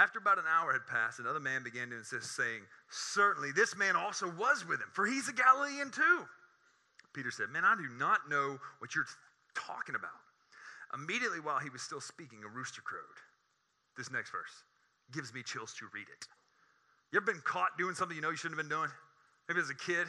After 0.00 0.18
about 0.18 0.38
an 0.38 0.48
hour 0.48 0.72
had 0.72 0.86
passed, 0.86 1.20
another 1.20 1.40
man 1.40 1.62
began 1.62 1.90
to 1.90 1.98
insist, 1.98 2.34
saying, 2.34 2.62
Certainly, 2.88 3.52
this 3.52 3.76
man 3.76 3.96
also 3.96 4.32
was 4.32 4.64
with 4.66 4.80
him, 4.80 4.88
for 4.94 5.04
he's 5.04 5.28
a 5.28 5.32
Galilean 5.32 5.90
too. 5.90 6.24
Peter 7.12 7.30
said, 7.30 7.50
Man, 7.50 7.66
I 7.66 7.76
do 7.76 7.86
not 7.98 8.20
know 8.30 8.56
what 8.78 8.94
you're 8.94 9.04
talking 9.54 9.94
about. 9.94 10.16
Immediately 10.94 11.40
while 11.40 11.58
he 11.58 11.68
was 11.68 11.82
still 11.82 12.00
speaking, 12.00 12.40
a 12.42 12.48
rooster 12.48 12.80
crowed. 12.80 13.20
This 13.98 14.10
next 14.10 14.30
verse 14.30 14.64
gives 15.12 15.34
me 15.34 15.42
chills 15.42 15.74
to 15.74 15.84
read 15.92 16.08
it. 16.08 16.26
You 17.12 17.18
ever 17.18 17.26
been 17.26 17.42
caught 17.44 17.76
doing 17.76 17.94
something 17.94 18.16
you 18.16 18.22
know 18.22 18.30
you 18.30 18.36
shouldn't 18.36 18.58
have 18.58 18.68
been 18.68 18.74
doing? 18.74 18.90
Maybe 19.48 19.60
as 19.60 19.68
a 19.68 19.74
kid, 19.74 20.06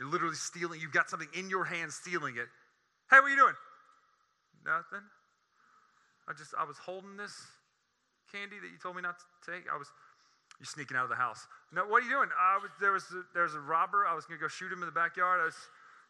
you're 0.00 0.10
literally 0.10 0.34
stealing, 0.34 0.80
you've 0.80 0.92
got 0.92 1.08
something 1.08 1.28
in 1.38 1.48
your 1.48 1.64
hand 1.64 1.92
stealing 1.92 2.38
it. 2.38 2.48
Hey, 3.08 3.20
what 3.20 3.26
are 3.26 3.30
you 3.30 3.36
doing? 3.36 3.54
Nothing. 4.66 5.06
I 6.26 6.32
just, 6.32 6.54
I 6.58 6.64
was 6.64 6.78
holding 6.78 7.16
this 7.16 7.36
candy 8.32 8.56
that 8.58 8.72
you 8.72 8.80
told 8.82 8.96
me 8.96 9.02
not 9.02 9.20
to 9.20 9.26
take. 9.44 9.68
I 9.68 9.76
was, 9.76 9.92
you're 10.58 10.66
sneaking 10.66 10.96
out 10.96 11.04
of 11.04 11.12
the 11.12 11.20
house. 11.20 11.46
No, 11.70 11.84
what 11.84 12.02
are 12.02 12.06
you 12.06 12.12
doing? 12.12 12.32
I 12.32 12.58
was, 12.58 12.70
there 12.80 12.92
was 12.92 13.04
a, 13.12 13.22
there 13.34 13.44
was 13.44 13.54
a 13.54 13.60
robber. 13.60 14.06
I 14.08 14.14
was 14.16 14.24
going 14.24 14.40
to 14.40 14.42
go 14.42 14.48
shoot 14.48 14.72
him 14.72 14.80
in 14.80 14.88
the 14.88 14.96
backyard. 14.96 15.40
I 15.40 15.46
was, 15.46 15.58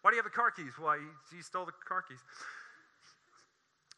why 0.00 0.10
do 0.10 0.16
you 0.16 0.22
have 0.22 0.30
the 0.30 0.34
car 0.34 0.50
keys? 0.50 0.78
Why, 0.78 0.98
he, 1.02 1.36
he 1.36 1.42
stole 1.42 1.66
the 1.66 1.74
car 1.86 2.02
keys. 2.02 2.22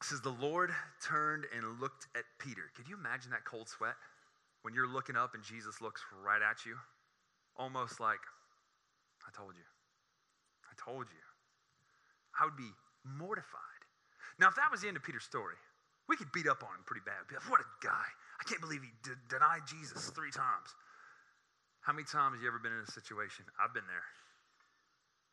It 0.00 0.06
says, 0.08 0.20
the 0.20 0.36
Lord 0.40 0.72
turned 1.00 1.44
and 1.54 1.80
looked 1.80 2.08
at 2.16 2.24
Peter. 2.38 2.68
Could 2.76 2.88
you 2.88 2.96
imagine 2.96 3.30
that 3.30 3.44
cold 3.44 3.68
sweat? 3.68 3.94
when 4.64 4.72
you're 4.72 4.88
looking 4.88 5.14
up 5.14 5.34
and 5.34 5.44
Jesus 5.44 5.82
looks 5.82 6.00
right 6.24 6.40
at 6.40 6.64
you, 6.64 6.80
almost 7.54 8.00
like, 8.00 8.24
I 9.20 9.30
told 9.36 9.52
you. 9.60 9.68
I 10.64 10.72
told 10.80 11.04
you. 11.12 11.24
I 12.40 12.46
would 12.48 12.56
be 12.56 12.72
mortified. 13.04 13.84
Now, 14.40 14.48
if 14.48 14.56
that 14.56 14.72
was 14.72 14.80
the 14.80 14.88
end 14.88 14.96
of 14.96 15.04
Peter's 15.04 15.22
story, 15.22 15.60
we 16.08 16.16
could 16.16 16.30
beat 16.32 16.46
up 16.46 16.60
on 16.60 16.72
him 16.76 16.84
pretty 16.84 17.04
bad. 17.04 17.24
What 17.48 17.64
a 17.64 17.68
guy. 17.80 18.06
I 18.40 18.44
can't 18.44 18.60
believe 18.60 18.84
he 18.84 18.92
d- 19.02 19.16
denied 19.32 19.64
Jesus 19.64 20.12
three 20.12 20.32
times. 20.32 20.68
How 21.80 21.92
many 21.92 22.04
times 22.04 22.36
have 22.36 22.42
you 22.44 22.48
ever 22.48 22.60
been 22.60 22.72
in 22.72 22.84
a 22.84 22.92
situation? 22.92 23.44
I've 23.56 23.72
been 23.72 23.88
there. 23.88 24.04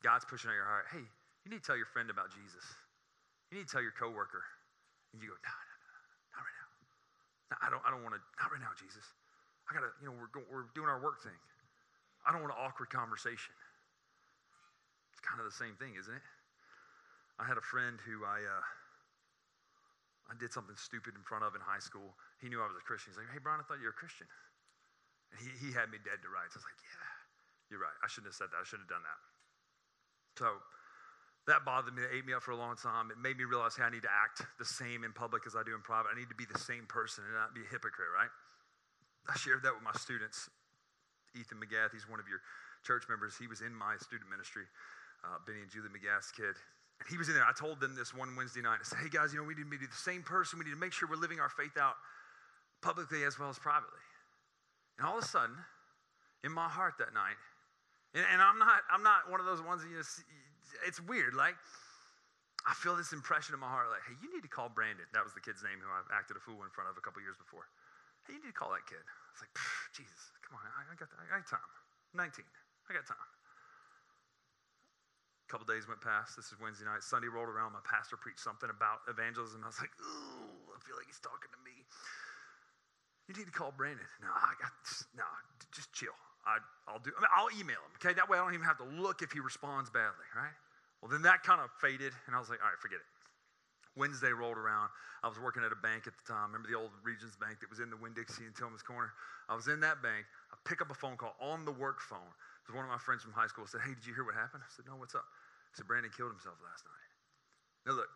God's 0.03 0.23
pushing 0.27 0.51
on 0.51 0.55
your 0.55 0.67
heart. 0.67 0.87
Hey, 0.91 1.03
you 1.43 1.47
need 1.51 1.63
to 1.63 1.67
tell 1.67 1.79
your 1.79 1.89
friend 1.91 2.09
about 2.09 2.31
Jesus. 2.31 2.63
You 3.51 3.59
need 3.59 3.67
to 3.67 3.71
tell 3.71 3.83
your 3.83 3.95
coworker. 3.95 4.43
And 5.11 5.19
you 5.19 5.31
go, 5.31 5.37
no, 5.39 5.51
no, 5.51 5.75
no, 5.75 5.95
not 6.35 6.43
right 6.43 6.57
now. 6.59 6.69
No, 7.51 7.55
I 7.59 7.67
don't, 7.67 7.83
I 7.83 7.89
don't 7.91 8.03
want 8.03 8.15
to, 8.15 8.21
not 8.39 8.51
right 8.51 8.63
now, 8.63 8.71
Jesus. 8.79 9.03
I 9.67 9.75
got 9.75 9.83
to, 9.83 9.91
you 9.99 10.07
know, 10.07 10.15
we're, 10.15 10.31
go, 10.31 10.43
we're 10.47 10.71
doing 10.71 10.87
our 10.87 10.99
work 11.03 11.19
thing. 11.19 11.35
I 12.23 12.31
don't 12.31 12.39
want 12.43 12.55
an 12.55 12.61
awkward 12.63 12.87
conversation. 12.91 13.55
It's 15.11 15.23
kind 15.23 15.39
of 15.39 15.47
the 15.47 15.55
same 15.55 15.75
thing, 15.75 15.99
isn't 15.99 16.15
it? 16.15 16.27
I 17.39 17.43
had 17.43 17.59
a 17.59 17.65
friend 17.65 17.99
who 18.03 18.23
I, 18.23 18.43
uh, 18.43 18.63
I 20.29 20.37
did 20.37 20.53
something 20.53 20.77
stupid 20.77 21.17
in 21.17 21.23
front 21.23 21.43
of 21.43 21.55
in 21.55 21.61
high 21.61 21.81
school. 21.81 22.15
He 22.39 22.47
knew 22.47 22.61
I 22.61 22.67
was 22.67 22.77
a 22.77 22.85
Christian. 22.85 23.11
He's 23.13 23.19
like, 23.19 23.31
hey, 23.33 23.41
Brian, 23.41 23.59
I 23.59 23.65
thought 23.67 23.81
you 23.81 23.89
were 23.89 23.95
a 23.95 23.99
Christian. 23.99 24.29
And 25.33 25.37
he, 25.41 25.49
he 25.57 25.69
had 25.71 25.91
me 25.91 25.99
dead 26.03 26.21
to 26.23 26.29
rights. 26.31 26.55
I 26.55 26.63
was 26.63 26.67
like, 26.67 26.79
yeah, 26.83 27.11
you're 27.71 27.83
right. 27.83 27.95
I 28.03 28.07
shouldn't 28.07 28.31
have 28.31 28.39
said 28.39 28.51
that. 28.51 28.63
I 28.63 28.65
shouldn't 28.67 28.87
have 28.87 28.95
done 28.95 29.05
that. 29.07 29.19
So 30.39 30.49
that 31.47 31.65
bothered 31.65 31.95
me. 31.95 32.03
It 32.03 32.13
ate 32.15 32.25
me 32.27 32.31
up 32.31 32.43
for 32.43 32.51
a 32.51 32.59
long 32.59 32.77
time. 32.77 33.09
It 33.11 33.19
made 33.19 33.35
me 33.35 33.43
realize, 33.43 33.75
hey, 33.75 33.83
I 33.83 33.91
need 33.91 34.05
to 34.05 34.13
act 34.13 34.45
the 34.59 34.67
same 34.67 35.03
in 35.03 35.11
public 35.11 35.43
as 35.47 35.55
I 35.55 35.63
do 35.63 35.75
in 35.75 35.81
private. 35.81 36.13
I 36.13 36.17
need 36.19 36.29
to 36.29 36.37
be 36.37 36.45
the 36.45 36.59
same 36.59 36.85
person 36.85 37.25
and 37.27 37.33
not 37.33 37.55
be 37.55 37.65
a 37.65 37.69
hypocrite, 37.69 38.11
right? 38.13 38.31
I 39.27 39.35
shared 39.37 39.63
that 39.63 39.73
with 39.73 39.83
my 39.83 39.95
students. 39.97 40.49
Ethan 41.35 41.59
McGath, 41.59 41.95
he's 41.95 42.07
one 42.07 42.19
of 42.19 42.27
your 42.27 42.43
church 42.83 43.07
members. 43.07 43.39
He 43.39 43.47
was 43.47 43.61
in 43.61 43.73
my 43.73 43.95
student 43.97 44.27
ministry, 44.29 44.67
uh, 45.23 45.39
Benny 45.47 45.63
and 45.63 45.71
Julie 45.71 45.89
McGath's 45.89 46.31
kid. 46.31 46.59
And 47.01 47.09
he 47.09 47.17
was 47.17 47.29
in 47.29 47.33
there. 47.33 47.45
I 47.45 47.57
told 47.57 47.81
them 47.81 47.97
this 47.97 48.13
one 48.13 48.29
Wednesday 48.37 48.61
night. 48.61 48.77
I 48.77 48.85
said, 48.85 49.01
hey 49.01 49.09
guys, 49.09 49.33
you 49.33 49.41
know, 49.41 49.45
we 49.49 49.57
need 49.57 49.65
to 49.65 49.73
be 49.73 49.81
the 49.81 49.89
same 49.89 50.21
person. 50.21 50.61
We 50.61 50.69
need 50.69 50.77
to 50.77 50.83
make 50.83 50.93
sure 50.93 51.09
we're 51.09 51.17
living 51.17 51.41
our 51.41 51.49
faith 51.49 51.73
out 51.73 51.97
publicly 52.85 53.25
as 53.25 53.41
well 53.41 53.49
as 53.49 53.57
privately. 53.57 54.05
And 55.01 55.09
all 55.09 55.17
of 55.17 55.25
a 55.25 55.27
sudden, 55.27 55.57
in 56.45 56.53
my 56.53 56.69
heart 56.69 57.01
that 57.01 57.09
night, 57.17 57.41
and, 58.13 58.21
and 58.21 58.37
I'm 58.37 58.61
not 58.61 58.85
I'm 58.93 59.01
not 59.01 59.25
one 59.33 59.41
of 59.41 59.49
those 59.49 59.65
ones 59.65 59.81
that 59.81 59.89
you 59.89 59.97
know, 59.97 60.05
it's 60.85 61.01
weird. 61.09 61.33
Like, 61.33 61.57
I 62.69 62.77
feel 62.77 62.93
this 62.93 63.17
impression 63.17 63.57
in 63.57 63.61
my 63.61 63.71
heart, 63.71 63.89
like, 63.89 64.05
hey, 64.05 64.13
you 64.21 64.29
need 64.29 64.45
to 64.45 64.51
call 64.51 64.69
Brandon. 64.69 65.09
That 65.17 65.25
was 65.25 65.33
the 65.33 65.41
kid's 65.41 65.65
name 65.65 65.81
who 65.81 65.89
I 65.89 66.05
acted 66.13 66.37
a 66.37 66.43
fool 66.43 66.61
in 66.61 66.69
front 66.69 66.85
of 66.85 66.93
a 66.97 67.01
couple 67.01 67.17
years 67.25 67.37
before. 67.41 67.65
Hey, 68.29 68.37
you 68.37 68.41
need 68.45 68.53
to 68.53 68.59
call 68.61 68.69
that 68.77 68.85
kid. 68.85 69.01
I 69.01 69.29
was 69.33 69.41
like, 69.41 69.53
Jesus, 69.97 70.29
come 70.45 70.61
on, 70.61 70.69
I, 70.69 70.85
I 70.85 70.93
got, 70.93 71.09
I 71.17 71.25
got 71.25 71.49
time. 71.49 71.71
19, 72.13 72.45
I 72.85 72.93
got 72.93 73.09
time. 73.09 73.29
Couple 75.51 75.67
days 75.67 75.83
went 75.83 75.99
past. 75.99 76.39
This 76.39 76.47
is 76.47 76.55
Wednesday 76.63 76.87
night. 76.87 77.03
Sunday 77.03 77.27
rolled 77.27 77.51
around. 77.51 77.75
My 77.75 77.83
pastor 77.83 78.15
preached 78.15 78.39
something 78.39 78.71
about 78.71 79.03
evangelism. 79.11 79.59
I 79.59 79.67
was 79.67 79.83
like, 79.83 79.91
ooh, 79.99 80.71
I 80.71 80.79
feel 80.79 80.95
like 80.95 81.11
he's 81.11 81.19
talking 81.19 81.51
to 81.51 81.59
me. 81.59 81.75
You 83.27 83.35
need 83.35 83.51
to 83.51 83.51
call 83.51 83.75
Brandon. 83.75 84.07
No, 84.23 84.31
I 84.31 84.55
got, 84.63 84.71
no, 85.11 85.27
just 85.75 85.91
chill. 85.91 86.15
I, 86.47 86.63
will 86.87 87.03
do. 87.03 87.11
I 87.11 87.19
mean, 87.19 87.33
I'll 87.35 87.51
email 87.51 87.83
him. 87.83 87.91
Okay, 87.99 88.15
that 88.15 88.31
way 88.31 88.39
I 88.39 88.47
don't 88.47 88.55
even 88.55 88.63
have 88.63 88.79
to 88.79 88.87
look 88.95 89.19
if 89.19 89.35
he 89.35 89.43
responds 89.43 89.91
badly, 89.91 90.23
right? 90.31 90.55
Well, 91.03 91.11
then 91.11 91.19
that 91.27 91.43
kind 91.43 91.59
of 91.59 91.67
faded, 91.83 92.15
and 92.27 92.31
I 92.31 92.39
was 92.39 92.47
like, 92.47 92.63
all 92.63 92.71
right, 92.71 92.79
forget 92.79 93.03
it. 93.03 93.09
Wednesday 93.99 94.31
rolled 94.31 94.55
around. 94.55 94.87
I 95.19 95.27
was 95.27 95.35
working 95.35 95.67
at 95.67 95.75
a 95.75 95.81
bank 95.83 96.07
at 96.07 96.15
the 96.15 96.23
time. 96.23 96.55
Remember 96.55 96.71
the 96.71 96.79
old 96.79 96.95
Regions 97.03 97.35
Bank 97.35 97.59
that 97.59 97.67
was 97.67 97.83
in 97.83 97.91
the 97.91 97.99
Winn 97.99 98.15
Dixie 98.15 98.47
and 98.47 98.55
Tillman's 98.55 98.81
Corner? 98.87 99.11
I 99.51 99.55
was 99.55 99.67
in 99.67 99.83
that 99.83 99.99
bank. 99.99 100.23
I 100.47 100.55
pick 100.63 100.79
up 100.79 100.89
a 100.89 100.97
phone 100.97 101.19
call 101.19 101.35
on 101.43 101.67
the 101.67 101.75
work 101.75 101.99
phone. 101.99 102.31
It 102.63 102.71
was 102.71 102.75
one 102.79 102.87
of 102.87 102.91
my 102.91 103.01
friends 103.03 103.21
from 103.21 103.35
high 103.35 103.51
school 103.51 103.67
said, 103.67 103.83
Hey, 103.83 103.93
did 103.93 104.07
you 104.07 104.15
hear 104.15 104.23
what 104.23 104.33
happened? 104.33 104.63
I 104.63 104.71
said, 104.71 104.87
No, 104.87 104.95
what's 104.95 105.13
up? 105.13 105.27
Said, 105.73 105.87
Brandon 105.87 106.11
killed 106.11 106.35
himself 106.35 106.59
last 106.59 106.83
night. 106.83 107.11
Now, 107.87 107.95
look, 107.95 108.11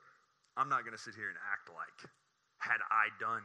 I'm 0.60 0.68
not 0.68 0.84
going 0.84 0.96
to 0.96 1.02
sit 1.02 1.15
here 1.15 1.32
and 1.32 1.39
act 1.39 1.72
like 1.72 2.12
had 2.60 2.80
I 2.88 3.12
done, 3.20 3.44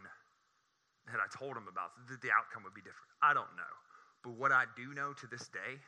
had 1.06 1.22
I 1.22 1.28
told 1.30 1.54
him 1.54 1.66
about 1.70 1.94
it, 2.10 2.22
the 2.22 2.30
outcome 2.34 2.62
would 2.66 2.74
be 2.74 2.82
different. 2.82 3.10
I 3.22 3.34
don't 3.34 3.50
know. 3.58 3.74
But 4.22 4.36
what 4.36 4.52
I 4.52 4.68
do 4.76 4.92
know 4.92 5.12
to 5.16 5.26
this 5.26 5.48
day, 5.48 5.80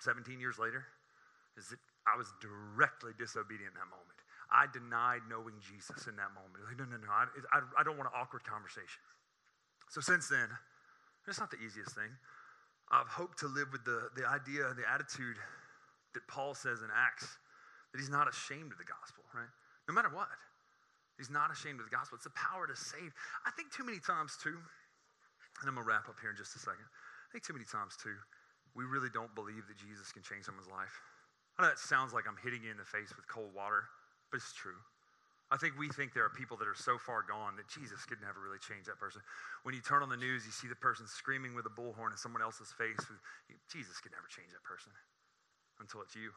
17 0.00 0.40
years 0.40 0.58
later, 0.58 0.84
is 1.56 1.70
that 1.70 1.78
I 2.04 2.18
was 2.18 2.28
directly 2.42 3.16
disobedient 3.16 3.72
in 3.72 3.78
that 3.80 3.88
moment. 3.88 4.18
I 4.52 4.68
denied 4.68 5.24
knowing 5.30 5.56
Jesus 5.62 6.04
in 6.06 6.16
that 6.20 6.36
moment. 6.36 6.68
Like, 6.68 6.76
no, 6.76 6.84
no, 6.84 7.00
no, 7.00 7.08
I, 7.08 7.26
I, 7.54 7.64
I 7.80 7.82
don't 7.82 7.96
want 7.96 8.12
an 8.12 8.16
awkward 8.18 8.44
conversation. 8.44 9.00
So 9.88 10.04
since 10.04 10.28
then, 10.28 10.52
it's 11.26 11.40
not 11.40 11.50
the 11.50 11.62
easiest 11.64 11.96
thing. 11.96 12.12
I've 12.92 13.08
hoped 13.08 13.40
to 13.40 13.48
live 13.48 13.72
with 13.72 13.84
the, 13.88 14.12
the 14.14 14.28
idea, 14.28 14.68
the 14.76 14.84
attitude 14.84 15.40
that 16.14 16.26
Paul 16.26 16.54
says 16.54 16.82
in 16.82 16.88
Acts, 16.94 17.38
that 17.92 17.98
he's 18.00 18.10
not 18.10 18.26
ashamed 18.26 18.72
of 18.72 18.78
the 18.78 18.88
gospel, 18.88 19.22
right? 19.34 19.50
No 19.86 19.94
matter 19.94 20.10
what. 20.10 20.30
He's 21.14 21.30
not 21.30 21.54
ashamed 21.54 21.78
of 21.78 21.86
the 21.86 21.94
gospel. 21.94 22.18
It's 22.18 22.26
the 22.26 22.34
power 22.34 22.66
to 22.66 22.74
save. 22.74 23.14
I 23.46 23.54
think 23.54 23.70
too 23.70 23.86
many 23.86 24.02
times, 24.02 24.34
too, 24.34 24.58
and 24.58 25.66
I'm 25.70 25.78
going 25.78 25.86
to 25.86 25.88
wrap 25.88 26.10
up 26.10 26.18
here 26.18 26.34
in 26.34 26.38
just 26.38 26.58
a 26.58 26.62
second. 26.62 26.82
I 26.82 27.28
think 27.30 27.46
too 27.46 27.54
many 27.54 27.66
times, 27.66 27.94
too, 27.94 28.18
we 28.74 28.82
really 28.82 29.14
don't 29.14 29.30
believe 29.38 29.70
that 29.70 29.78
Jesus 29.78 30.10
can 30.10 30.26
change 30.26 30.50
someone's 30.50 30.66
life. 30.66 30.90
I 31.54 31.62
know 31.62 31.70
that 31.70 31.78
sounds 31.78 32.10
like 32.10 32.26
I'm 32.26 32.38
hitting 32.42 32.66
you 32.66 32.74
in 32.74 32.80
the 32.82 32.88
face 32.88 33.14
with 33.14 33.30
cold 33.30 33.54
water, 33.54 33.86
but 34.34 34.42
it's 34.42 34.50
true. 34.50 34.74
I 35.54 35.56
think 35.56 35.78
we 35.78 35.86
think 35.86 36.10
there 36.18 36.26
are 36.26 36.34
people 36.34 36.58
that 36.58 36.66
are 36.66 36.74
so 36.74 36.98
far 36.98 37.22
gone 37.22 37.54
that 37.62 37.70
Jesus 37.70 38.02
could 38.02 38.18
never 38.18 38.42
really 38.42 38.58
change 38.58 38.90
that 38.90 38.98
person. 38.98 39.22
When 39.62 39.70
you 39.70 39.84
turn 39.86 40.02
on 40.02 40.10
the 40.10 40.18
news, 40.18 40.42
you 40.42 40.50
see 40.50 40.66
the 40.66 40.74
person 40.82 41.06
screaming 41.06 41.54
with 41.54 41.70
a 41.70 41.70
bullhorn 41.70 42.10
in 42.10 42.18
someone 42.18 42.42
else's 42.42 42.74
face. 42.74 42.98
Jesus 43.70 44.02
could 44.02 44.10
never 44.10 44.26
change 44.26 44.50
that 44.50 44.66
person 44.66 44.90
until 45.80 46.02
it's 46.02 46.14
you, 46.14 46.30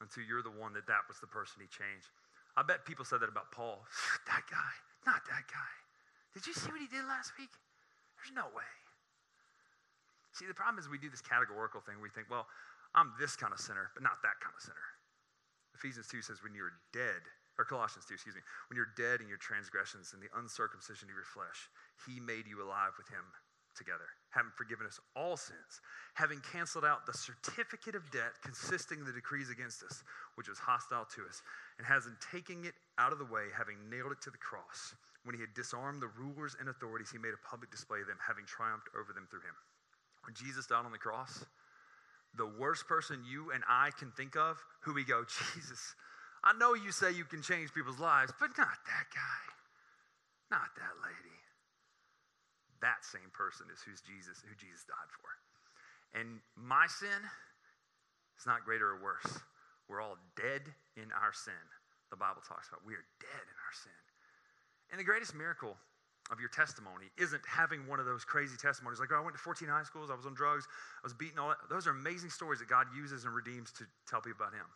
until 0.00 0.24
you're 0.24 0.42
the 0.42 0.54
one 0.54 0.72
that 0.74 0.86
that 0.86 1.06
was 1.08 1.18
the 1.20 1.30
person 1.30 1.62
he 1.62 1.68
changed. 1.70 2.10
I 2.56 2.64
bet 2.64 2.88
people 2.88 3.04
said 3.04 3.20
that 3.20 3.28
about 3.28 3.52
Paul. 3.52 3.84
that 4.30 4.44
guy, 4.48 4.72
not 5.04 5.22
that 5.28 5.46
guy. 5.48 5.72
Did 6.32 6.46
you 6.46 6.52
see 6.52 6.68
what 6.68 6.80
he 6.80 6.88
did 6.88 7.04
last 7.08 7.32
week? 7.38 7.52
There's 8.16 8.32
no 8.32 8.48
way. 8.52 8.68
See, 10.36 10.44
the 10.44 10.56
problem 10.56 10.76
is 10.76 10.88
we 10.88 11.00
do 11.00 11.08
this 11.08 11.24
categorical 11.24 11.80
thing. 11.80 11.96
We 11.96 12.12
think, 12.12 12.28
well, 12.28 12.44
I'm 12.92 13.12
this 13.16 13.36
kind 13.36 13.56
of 13.56 13.60
sinner, 13.60 13.88
but 13.96 14.04
not 14.04 14.20
that 14.20 14.36
kind 14.44 14.52
of 14.52 14.60
sinner. 14.60 14.88
Ephesians 15.76 16.08
2 16.08 16.20
says, 16.20 16.44
when 16.44 16.52
you're 16.52 16.76
dead, 16.92 17.24
or 17.56 17.64
Colossians 17.64 18.04
2, 18.08 18.16
excuse 18.16 18.36
me, 18.36 18.44
when 18.68 18.76
you're 18.76 18.92
dead 18.96 19.24
in 19.24 19.28
your 19.28 19.40
transgressions 19.40 20.12
and 20.12 20.20
the 20.20 20.32
uncircumcision 20.36 21.08
of 21.08 21.16
your 21.16 21.28
flesh, 21.28 21.72
he 22.04 22.20
made 22.20 22.44
you 22.44 22.60
alive 22.60 22.92
with 23.00 23.08
him 23.08 23.24
together, 23.76 24.08
having 24.36 24.52
forgiven 24.52 24.84
us 24.84 25.00
all 25.16 25.36
sins, 25.36 25.80
having 26.12 26.44
canceled 26.52 26.84
out 26.84 27.08
the 27.08 27.16
certificate 27.16 27.96
of 27.96 28.04
debt 28.12 28.36
consisting 28.44 29.00
of 29.00 29.06
the 29.08 29.16
decrees 29.16 29.48
against 29.48 29.82
us, 29.82 30.04
which 30.36 30.48
was 30.48 30.60
hostile 30.60 31.08
to 31.08 31.24
us, 31.24 31.40
and 31.80 31.86
hasn't 31.86 32.20
taken 32.20 32.68
it 32.68 32.76
out 33.00 33.16
of 33.16 33.18
the 33.18 33.24
way, 33.24 33.48
having 33.56 33.80
nailed 33.88 34.12
it 34.12 34.20
to 34.20 34.30
the 34.30 34.36
cross. 34.36 34.92
When 35.24 35.34
he 35.34 35.40
had 35.40 35.56
disarmed 35.56 36.04
the 36.04 36.12
rulers 36.12 36.54
and 36.60 36.68
authorities, 36.68 37.10
he 37.10 37.18
made 37.18 37.32
a 37.32 37.48
public 37.48 37.72
display 37.72 38.04
of 38.04 38.06
them, 38.06 38.20
having 38.20 38.44
triumphed 38.44 38.92
over 38.92 39.16
them 39.16 39.26
through 39.32 39.42
him. 39.42 39.56
When 40.28 40.36
Jesus 40.36 40.68
died 40.68 40.84
on 40.84 40.92
the 40.92 41.00
cross, 41.00 41.44
the 42.36 42.46
worst 42.46 42.86
person 42.86 43.24
you 43.24 43.50
and 43.50 43.64
I 43.66 43.90
can 43.98 44.12
think 44.12 44.36
of, 44.36 44.60
who 44.84 44.92
we 44.92 45.02
go, 45.02 45.24
Jesus, 45.24 45.96
I 46.44 46.52
know 46.52 46.74
you 46.74 46.92
say 46.92 47.10
you 47.10 47.24
can 47.24 47.40
change 47.42 47.72
people's 47.72 47.98
lives, 47.98 48.32
but 48.38 48.50
not 48.58 48.76
that 48.84 49.08
guy, 49.10 49.42
not 50.50 50.68
that 50.76 50.94
lady. 51.02 51.36
That 52.80 53.04
same 53.04 53.30
person 53.32 53.66
is 53.72 53.80
who's 53.80 54.00
Jesus, 54.04 54.42
who 54.44 54.54
Jesus 54.56 54.84
died 54.84 55.10
for. 55.12 55.30
And 56.16 56.40
my 56.56 56.86
sin 56.88 57.20
is 58.38 58.46
not 58.46 58.64
greater 58.64 58.96
or 58.96 59.02
worse. 59.02 59.40
We're 59.88 60.02
all 60.02 60.18
dead 60.36 60.66
in 60.96 61.08
our 61.12 61.32
sin. 61.32 61.64
The 62.10 62.16
Bible 62.18 62.42
talks 62.46 62.68
about 62.68 62.84
we 62.84 62.94
are 62.94 63.06
dead 63.20 63.46
in 63.46 63.58
our 63.64 63.74
sin. 63.74 64.00
And 64.90 65.00
the 65.00 65.06
greatest 65.06 65.34
miracle 65.34 65.76
of 66.30 66.40
your 66.40 66.50
testimony 66.50 67.06
isn't 67.18 67.42
having 67.46 67.86
one 67.86 68.00
of 68.00 68.06
those 68.06 68.24
crazy 68.24 68.56
testimonies 68.58 68.98
like, 68.98 69.10
oh, 69.14 69.18
I 69.18 69.22
went 69.22 69.36
to 69.38 69.42
14 69.42 69.68
high 69.68 69.86
schools, 69.86 70.10
I 70.10 70.18
was 70.18 70.26
on 70.26 70.34
drugs, 70.34 70.66
I 70.98 71.06
was 71.06 71.14
beaten, 71.14 71.38
all 71.38 71.54
that. 71.54 71.62
Those 71.70 71.86
are 71.86 71.94
amazing 71.94 72.30
stories 72.30 72.58
that 72.58 72.68
God 72.68 72.86
uses 72.90 73.24
and 73.24 73.34
redeems 73.34 73.70
to 73.78 73.86
tell 74.10 74.20
people 74.20 74.42
about 74.42 74.54
Him. 74.54 74.66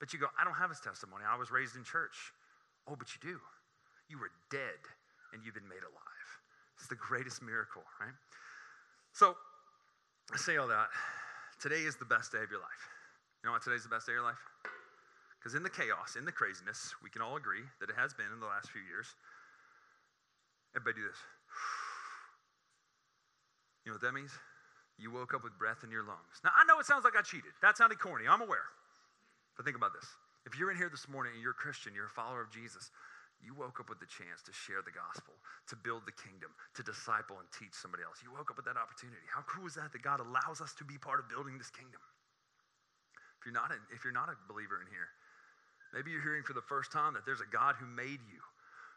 But 0.00 0.12
you 0.12 0.18
go, 0.18 0.32
I 0.40 0.44
don't 0.44 0.56
have 0.56 0.70
His 0.70 0.80
testimony. 0.80 1.24
I 1.28 1.36
was 1.36 1.52
raised 1.52 1.76
in 1.76 1.84
church. 1.84 2.32
Oh, 2.88 2.96
but 2.96 3.08
you 3.12 3.20
do. 3.20 3.40
You 4.08 4.18
were 4.18 4.32
dead 4.50 4.80
and 5.32 5.44
you've 5.44 5.54
been 5.54 5.68
made 5.68 5.84
alive. 5.84 6.13
It's 6.78 6.88
the 6.88 6.96
greatest 6.96 7.42
miracle, 7.42 7.82
right? 8.00 8.14
So, 9.12 9.36
I 10.32 10.36
say 10.36 10.56
all 10.56 10.68
that. 10.68 10.88
Today 11.60 11.86
is 11.86 11.96
the 11.96 12.04
best 12.04 12.32
day 12.32 12.42
of 12.42 12.50
your 12.50 12.60
life. 12.60 12.84
You 13.42 13.48
know 13.48 13.52
why 13.52 13.62
today's 13.62 13.84
the 13.84 13.92
best 13.92 14.06
day 14.06 14.12
of 14.12 14.24
your 14.24 14.26
life? 14.26 14.40
Because 15.38 15.54
in 15.54 15.62
the 15.62 15.70
chaos, 15.70 16.16
in 16.16 16.24
the 16.24 16.32
craziness, 16.32 16.94
we 17.02 17.10
can 17.10 17.20
all 17.20 17.36
agree 17.36 17.62
that 17.80 17.90
it 17.90 17.96
has 17.96 18.14
been 18.14 18.32
in 18.32 18.40
the 18.40 18.48
last 18.48 18.70
few 18.72 18.80
years. 18.88 19.12
Everybody 20.74 21.04
do 21.04 21.06
this. 21.06 21.20
You 23.84 23.92
know 23.92 24.00
what 24.00 24.02
that 24.02 24.16
means? 24.16 24.32
You 24.96 25.12
woke 25.12 25.34
up 25.34 25.44
with 25.44 25.52
breath 25.58 25.84
in 25.84 25.90
your 25.92 26.02
lungs. 26.02 26.40
Now, 26.42 26.56
I 26.56 26.64
know 26.64 26.80
it 26.80 26.86
sounds 26.86 27.04
like 27.04 27.12
I 27.12 27.22
cheated. 27.22 27.52
That 27.60 27.76
sounded 27.76 28.00
corny. 28.00 28.24
I'm 28.24 28.40
aware. 28.40 28.72
But 29.56 29.68
think 29.68 29.76
about 29.76 29.92
this. 29.92 30.08
If 30.46 30.58
you're 30.58 30.70
in 30.70 30.76
here 30.76 30.88
this 30.88 31.08
morning 31.08 31.32
and 31.34 31.42
you're 31.42 31.52
a 31.52 31.60
Christian, 31.60 31.94
you're 31.94 32.08
a 32.08 32.16
follower 32.16 32.40
of 32.40 32.50
Jesus, 32.50 32.90
you 33.44 33.52
woke 33.52 33.78
up 33.78 33.92
with 33.92 34.00
the 34.00 34.08
chance 34.08 34.40
to 34.48 34.52
share 34.52 34.80
the 34.80 34.90
gospel, 34.90 35.36
to 35.68 35.76
build 35.76 36.08
the 36.08 36.16
kingdom, 36.16 36.48
to 36.74 36.82
disciple 36.82 37.36
and 37.36 37.46
teach 37.52 37.76
somebody 37.76 38.02
else. 38.02 38.24
You 38.24 38.32
woke 38.32 38.48
up 38.48 38.56
with 38.56 38.64
that 38.64 38.80
opportunity. 38.80 39.22
How 39.28 39.44
cool 39.44 39.68
is 39.68 39.76
that 39.76 39.92
that 39.92 40.02
God 40.02 40.24
allows 40.24 40.64
us 40.64 40.72
to 40.80 40.84
be 40.84 40.96
part 40.96 41.20
of 41.20 41.28
building 41.28 41.60
this 41.60 41.68
kingdom? 41.70 42.00
If 43.38 43.44
you're 43.44 43.56
not 43.56 43.70
a, 43.70 43.78
if 43.92 44.02
you're 44.02 44.16
not 44.16 44.32
a 44.32 44.36
believer 44.48 44.80
in 44.80 44.88
here, 44.88 45.12
maybe 45.92 46.10
you're 46.10 46.24
hearing 46.24 46.42
for 46.42 46.56
the 46.56 46.64
first 46.64 46.90
time 46.90 47.12
that 47.12 47.28
there's 47.28 47.44
a 47.44 47.52
God 47.52 47.76
who 47.76 47.84
made 47.84 48.24
you, 48.24 48.40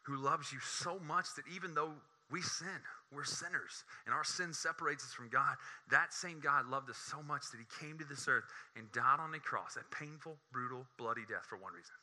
who 0.07 0.15
loves 0.15 0.55
you 0.55 0.63
so 0.63 0.97
much 1.03 1.27
that 1.35 1.43
even 1.51 1.75
though 1.75 1.91
we 2.31 2.41
sin, 2.41 2.79
we're 3.11 3.27
sinners, 3.27 3.83
and 4.07 4.15
our 4.15 4.23
sin 4.23 4.51
separates 4.51 5.03
us 5.03 5.13
from 5.13 5.27
God, 5.27 5.55
that 5.91 6.11
same 6.15 6.39
God 6.39 6.67
loved 6.67 6.89
us 6.89 6.97
so 6.97 7.23
much 7.23 7.51
that 7.51 7.59
he 7.59 7.67
came 7.83 7.99
to 7.99 8.07
this 8.07 8.27
earth 8.27 8.47
and 8.75 8.91
died 8.91 9.19
on 9.19 9.35
a 9.35 9.39
cross, 9.39 9.75
a 9.75 9.83
painful, 9.95 10.35
brutal, 10.51 10.87
bloody 10.97 11.23
death 11.27 11.47
for 11.47 11.55
one 11.55 11.71
reason 11.71 11.95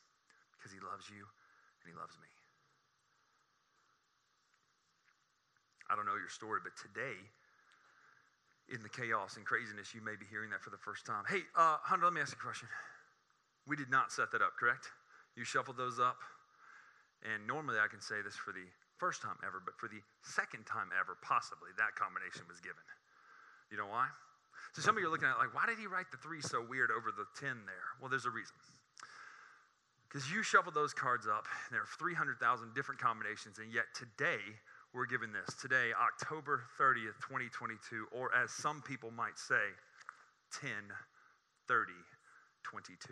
because 0.57 0.73
he 0.73 0.81
loves 0.81 1.09
you 1.09 1.25
and 1.85 1.93
he 1.93 1.97
loves 1.97 2.17
me. 2.17 2.27
I 5.85 5.93
don't 5.93 6.09
know 6.09 6.17
your 6.17 6.33
story, 6.33 6.65
but 6.65 6.73
today, 6.73 7.13
in 8.73 8.81
the 8.81 8.89
chaos 8.89 9.37
and 9.37 9.45
craziness, 9.45 9.93
you 9.93 10.01
may 10.01 10.17
be 10.17 10.25
hearing 10.25 10.49
that 10.49 10.65
for 10.65 10.73
the 10.73 10.81
first 10.81 11.05
time. 11.05 11.21
Hey, 11.29 11.45
uh, 11.53 11.77
Hunter, 11.85 12.09
let 12.09 12.17
me 12.17 12.25
ask 12.25 12.33
you 12.33 12.41
a 12.41 12.45
question. 12.45 12.65
We 13.69 13.77
did 13.77 13.93
not 13.93 14.09
set 14.09 14.33
that 14.33 14.41
up, 14.41 14.57
correct? 14.57 14.89
You 15.37 15.45
shuffled 15.45 15.77
those 15.77 16.01
up. 16.01 16.17
And 17.21 17.45
normally 17.45 17.77
I 17.77 17.85
can 17.85 18.01
say 18.01 18.21
this 18.25 18.33
for 18.33 18.49
the 18.49 18.65
first 18.97 19.21
time 19.21 19.37
ever, 19.45 19.61
but 19.61 19.77
for 19.77 19.85
the 19.85 20.01
second 20.25 20.65
time 20.65 20.89
ever, 20.93 21.17
possibly, 21.21 21.69
that 21.77 21.93
combination 21.93 22.45
was 22.49 22.57
given. 22.61 22.81
You 23.69 23.77
know 23.77 23.89
why? 23.89 24.09
So 24.73 24.81
some 24.81 24.97
of 24.97 25.01
you 25.01 25.09
are 25.09 25.13
looking 25.13 25.29
at 25.29 25.37
like, 25.37 25.53
why 25.53 25.65
did 25.65 25.77
he 25.77 25.85
write 25.85 26.09
the 26.09 26.17
three 26.21 26.41
so 26.41 26.61
weird 26.61 26.89
over 26.89 27.13
the 27.13 27.25
10 27.37 27.65
there? 27.65 27.89
Well, 28.01 28.09
there's 28.09 28.25
a 28.25 28.33
reason. 28.33 28.57
Because 30.15 30.31
you 30.31 30.43
shuffled 30.43 30.73
those 30.73 30.93
cards 30.93 31.27
up, 31.27 31.43
and 31.67 31.75
there 31.75 31.81
are 31.81 31.99
300,000 31.99 32.39
different 32.73 33.01
combinations, 33.01 33.59
and 33.59 33.67
yet 33.67 33.83
today 33.93 34.39
we're 34.93 35.05
given 35.05 35.33
this. 35.33 35.53
Today, 35.59 35.91
October 35.91 36.63
30th, 36.79 37.19
2022, 37.19 38.07
or 38.15 38.33
as 38.33 38.49
some 38.49 38.81
people 38.81 39.11
might 39.11 39.37
say, 39.37 39.75
10 40.61 40.71
30 41.67 41.91
22. 42.63 43.11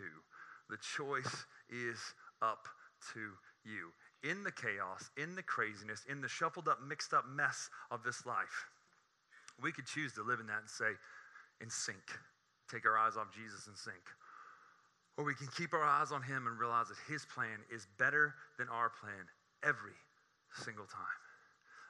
The 0.70 0.78
choice 0.80 1.44
is 1.68 2.00
up 2.40 2.68
to 3.12 3.36
you 3.68 3.92
in 4.24 4.42
the 4.42 4.52
chaos, 4.52 5.10
in 5.18 5.34
the 5.34 5.42
craziness, 5.42 6.06
in 6.08 6.22
the 6.22 6.28
shuffled 6.28 6.68
up, 6.68 6.78
mixed 6.80 7.12
up 7.12 7.28
mess 7.28 7.68
of 7.90 8.02
this 8.02 8.24
life. 8.24 8.72
We 9.62 9.72
could 9.72 9.84
choose 9.84 10.14
to 10.14 10.22
live 10.22 10.40
in 10.40 10.46
that 10.46 10.60
and 10.60 10.70
say, 10.70 10.96
in 11.60 11.68
sync, 11.68 12.16
take 12.70 12.86
our 12.86 12.96
eyes 12.96 13.18
off 13.18 13.28
Jesus 13.30 13.66
and 13.66 13.76
sink. 13.76 14.08
Or 15.16 15.24
we 15.24 15.34
can 15.34 15.46
keep 15.56 15.72
our 15.72 15.84
eyes 15.84 16.10
on 16.10 16.22
Him 16.22 16.46
and 16.46 16.58
realize 16.58 16.88
that 16.88 16.98
His 17.06 17.24
plan 17.24 17.62
is 17.72 17.86
better 17.98 18.34
than 18.58 18.68
our 18.68 18.90
plan 18.90 19.30
every 19.62 19.94
single 20.62 20.86
time. 20.86 21.20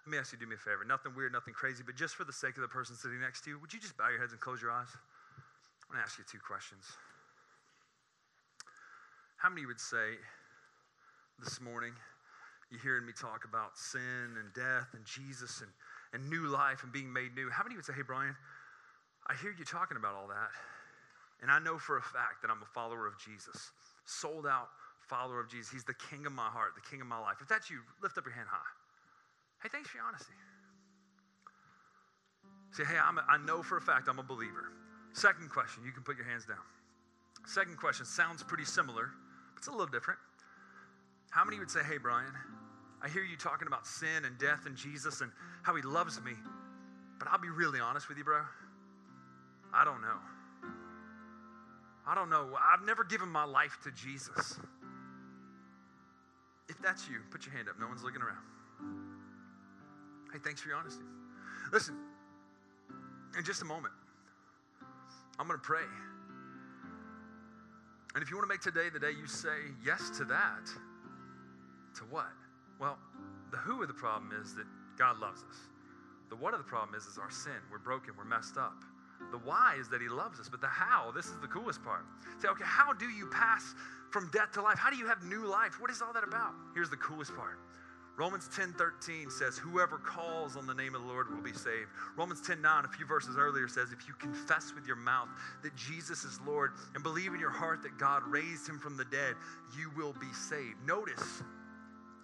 Let 0.05 0.13
me 0.13 0.19
ask 0.19 0.33
you 0.33 0.39
to 0.39 0.45
do 0.45 0.49
me 0.49 0.57
a 0.57 0.59
favor. 0.61 0.85
Nothing 0.85 1.17
weird, 1.17 1.33
nothing 1.33 1.55
crazy, 1.55 1.83
but 1.85 1.97
just 1.97 2.15
for 2.15 2.25
the 2.25 2.33
sake 2.33 2.57
of 2.57 2.63
the 2.63 2.69
person 2.69 2.95
sitting 2.95 3.21
next 3.21 3.41
to 3.45 3.51
you, 3.51 3.59
would 3.59 3.73
you 3.73 3.81
just 3.81 3.97
bow 3.97 4.11
your 4.11 4.21
heads 4.21 4.33
and 4.33 4.41
close 4.41 4.61
your 4.61 4.71
eyes? 4.71 4.93
I'm 5.89 5.97
going 5.97 6.01
to 6.01 6.05
ask 6.05 6.19
you 6.19 6.25
two 6.29 6.41
questions. 6.45 6.85
How 9.41 9.49
many 9.49 9.65
would 9.65 9.81
say 9.81 10.21
this 11.41 11.61
morning, 11.61 11.93
you 12.71 12.79
hearing 12.83 13.07
me 13.07 13.13
talk 13.13 13.45
about 13.49 13.77
sin 13.77 14.37
and 14.37 14.53
death 14.53 14.93
and 14.93 15.05
Jesus 15.05 15.61
and, 15.65 15.71
and 16.13 16.29
new 16.29 16.49
life 16.49 16.83
and 16.83 16.93
being 16.93 17.13
made 17.13 17.35
new? 17.35 17.49
How 17.49 17.65
many 17.65 17.77
would 17.77 17.85
say, 17.85 17.93
hey, 17.97 18.05
Brian, 18.07 18.37
I 19.27 19.35
hear 19.41 19.55
you 19.57 19.65
talking 19.65 19.97
about 19.97 20.15
all 20.15 20.29
that, 20.29 20.53
and 21.45 21.53
I 21.53 21.59
know 21.61 21.77
for 21.77 21.99
a 21.99 22.03
fact 22.03 22.41
that 22.41 22.51
I'm 22.51 22.63
a 22.63 22.71
follower 22.73 23.07
of 23.07 23.21
Jesus, 23.21 23.71
sold 24.07 24.47
out 24.47 24.73
follower 25.05 25.39
of 25.41 25.51
Jesus. 25.51 25.71
He's 25.71 25.85
the 25.85 25.93
king 26.09 26.25
of 26.25 26.33
my 26.33 26.49
heart, 26.49 26.73
the 26.75 26.89
king 26.89 27.03
of 27.03 27.07
my 27.07 27.21
life. 27.21 27.37
If 27.43 27.49
that's 27.49 27.69
you, 27.69 27.81
lift 28.03 28.17
up 28.17 28.25
your 28.25 28.33
hand 28.33 28.49
high. 28.51 28.73
Hey, 29.63 29.69
thanks 29.71 29.91
for 29.91 29.99
your 29.99 30.07
honesty. 30.07 30.33
Say, 32.73 32.85
hey, 32.85 32.97
I'm 32.97 33.19
a, 33.19 33.25
I 33.29 33.37
know 33.37 33.63
for 33.63 33.77
a 33.77 33.81
fact 33.81 34.09
I'm 34.09 34.19
a 34.19 34.23
believer. 34.23 34.73
Second 35.13 35.51
question, 35.51 35.85
you 35.85 35.93
can 35.93 36.03
put 36.03 36.17
your 36.17 36.25
hands 36.25 36.47
down. 36.47 36.65
Second 37.47 37.77
question 37.77 38.07
sounds 38.07 38.43
pretty 38.43 38.65
similar, 38.65 39.11
but 39.53 39.59
it's 39.59 39.69
a 39.69 39.71
little 39.71 39.87
different. 39.87 40.19
How 41.29 41.45
many 41.45 41.59
would 41.59 41.71
say, 41.71 41.81
hey, 41.87 41.99
Brian, 41.99 42.33
I 43.03 43.09
hear 43.11 43.23
you 43.23 43.37
talking 43.37 43.69
about 43.69 43.87
sin 43.87 44.25
and 44.25 44.39
death 44.39 44.65
and 44.65 44.75
Jesus 44.77 45.21
and 45.21 45.31
how 45.63 45.77
he 45.77 45.83
loves 45.83 46.23
me, 46.23 46.33
but 47.19 47.29
I'll 47.29 47.39
be 47.39 47.51
really 47.51 47.81
honest 47.81 48.09
with 48.09 48.17
you, 48.17 48.25
bro. 48.25 48.41
I 49.75 49.85
don't 49.85 50.01
know. 50.01 50.17
I 52.07 52.15
don't 52.15 52.29
know. 52.29 52.51
I've 52.61 52.85
never 52.85 53.05
given 53.05 53.29
my 53.29 53.45
life 53.45 53.79
to 53.85 53.91
Jesus. 53.91 54.59
If 56.69 56.81
that's 56.83 57.09
you, 57.09 57.17
put 57.31 57.47
your 57.47 57.55
hand 57.55 57.69
up. 57.69 57.79
No 57.79 57.87
one's 57.87 58.03
looking 58.03 58.23
around. 58.23 58.45
Hey, 60.33 60.39
thanks 60.43 60.61
for 60.61 60.69
your 60.69 60.79
honesty. 60.79 61.05
Listen, 61.73 61.97
in 63.39 63.45
just 63.45 63.63
a 63.63 63.65
moment, 63.65 63.95
I'm 65.39 65.47
going 65.47 65.59
to 65.59 65.65
pray. 65.65 65.85
And 68.15 68.23
if 68.23 68.31
you 68.31 68.37
want 68.37 68.49
to 68.49 68.53
make 68.53 68.61
today 68.61 68.91
the 68.93 69.01
day 69.01 69.11
you 69.11 69.27
say 69.27 69.73
yes 69.85 70.11
to 70.19 70.25
that, 70.25 70.67
to 71.97 72.05
what? 72.11 72.31
Well, 72.81 72.99
the 73.51 73.57
who 73.57 73.83
of 73.83 73.89
the 73.89 73.95
problem 73.95 74.33
is 74.41 74.55
that 74.55 74.67
God 74.99 75.19
loves 75.19 75.43
us. 75.51 75.57
The 76.31 76.37
what 76.37 76.55
of 76.55 76.59
the 76.59 76.65
problem 76.65 76.95
is 76.95 77.07
is 77.07 77.19
our 77.19 77.31
sin. 77.31 77.53
We're 77.71 77.79
broken, 77.79 78.15
we're 78.17 78.25
messed 78.25 78.57
up. 78.57 78.83
The 79.35 79.41
why 79.41 79.75
is 79.81 79.89
that 79.89 80.01
he 80.01 80.09
loves 80.09 80.39
us, 80.39 80.49
but 80.49 80.61
the 80.61 80.69
how, 80.69 81.11
this 81.11 81.27
is 81.27 81.37
the 81.43 81.49
coolest 81.49 81.83
part. 81.83 82.07
Say, 82.41 82.47
okay, 82.47 82.63
how 82.65 82.93
do 82.93 83.07
you 83.07 83.27
pass 83.27 83.75
from 84.13 84.31
death 84.33 84.53
to 84.53 84.63
life? 84.63 84.79
How 84.79 84.91
do 84.91 84.97
you 84.97 85.09
have 85.09 85.25
new 85.25 85.45
life? 85.45 85.81
What 85.81 85.91
is 85.91 86.01
all 86.01 86.13
that 86.13 86.23
about? 86.23 86.53
Here's 86.73 86.89
the 86.89 86.97
coolest 86.99 87.35
part. 87.35 87.59
Romans 88.17 88.49
10 88.55 88.75
13 88.75 89.29
says, 89.33 89.59
Whoever 89.59 89.99
calls 89.99 90.57
on 90.57 90.69
the 90.69 90.75
name 90.75 90.95
of 90.95 91.03
the 91.03 91.09
Lord 91.09 91.35
will 91.35 91.43
be 91.43 91.53
saved. 91.53 91.91
Romans 92.17 92.47
10 92.47 92.63
9, 92.63 92.85
a 92.85 92.89
few 92.97 93.07
verses 93.07 93.37
earlier, 93.37 93.67
says, 93.67 93.91
If 93.91 94.07
you 94.07 94.15
confess 94.21 94.73
with 94.73 94.87
your 94.87 94.95
mouth 94.95 95.27
that 95.65 95.75
Jesus 95.75 96.23
is 96.23 96.39
Lord 96.47 96.71
and 96.95 97.03
believe 97.03 97.35
in 97.35 97.41
your 97.41 97.51
heart 97.51 97.83
that 97.83 97.99
God 97.99 98.23
raised 98.25 98.69
him 98.69 98.79
from 98.79 98.97
the 98.97 99.05
dead, 99.07 99.35
you 99.77 99.91
will 99.97 100.13
be 100.13 100.33
saved. 100.33 100.77
Notice, 100.87 101.43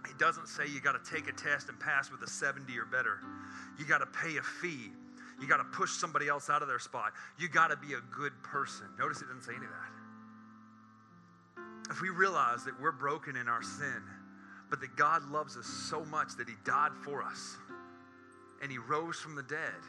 it 0.09 0.17
doesn't 0.17 0.47
say 0.47 0.63
you 0.69 0.81
got 0.81 0.93
to 0.93 1.11
take 1.13 1.27
a 1.27 1.33
test 1.33 1.69
and 1.69 1.81
pass 1.81 2.13
with 2.13 2.23
a 2.23 2.31
70 2.31 2.79
or 2.79 2.85
better. 2.85 3.19
You 3.81 3.85
got 3.85 3.99
to 3.99 4.07
pay 4.07 4.37
a 4.37 4.43
fee. 4.43 4.93
You 5.41 5.49
got 5.49 5.57
to 5.57 5.65
push 5.65 5.93
somebody 5.93 6.29
else 6.29 6.51
out 6.51 6.63
of 6.63 6.69
their 6.69 6.79
spot. 6.79 7.13
You 7.39 7.49
got 7.49 7.69
to 7.69 7.77
be 7.77 7.95
a 7.95 8.01
good 8.15 8.33
person. 8.43 8.87
Notice 8.99 9.23
it 9.23 9.27
doesn't 9.27 9.43
say 9.43 9.55
any 9.57 9.65
of 9.65 9.73
that. 9.73 9.91
If 11.91 12.03
we 12.03 12.11
realize 12.11 12.65
that 12.65 12.81
we're 12.81 12.93
broken 12.93 13.37
in 13.37 13.49
our 13.49 13.63
sin, 13.63 14.03
but 14.69 14.81
that 14.81 14.95
God 14.97 15.29
loves 15.31 15.57
us 15.57 15.67
so 15.67 16.05
much 16.05 16.37
that 16.37 16.49
He 16.49 16.55
died 16.65 16.93
for 17.05 17.23
us 17.23 17.57
and 18.63 18.71
He 18.71 18.79
rose 18.79 19.17
from 19.17 19.35
the 19.35 19.43
dead. 19.43 19.83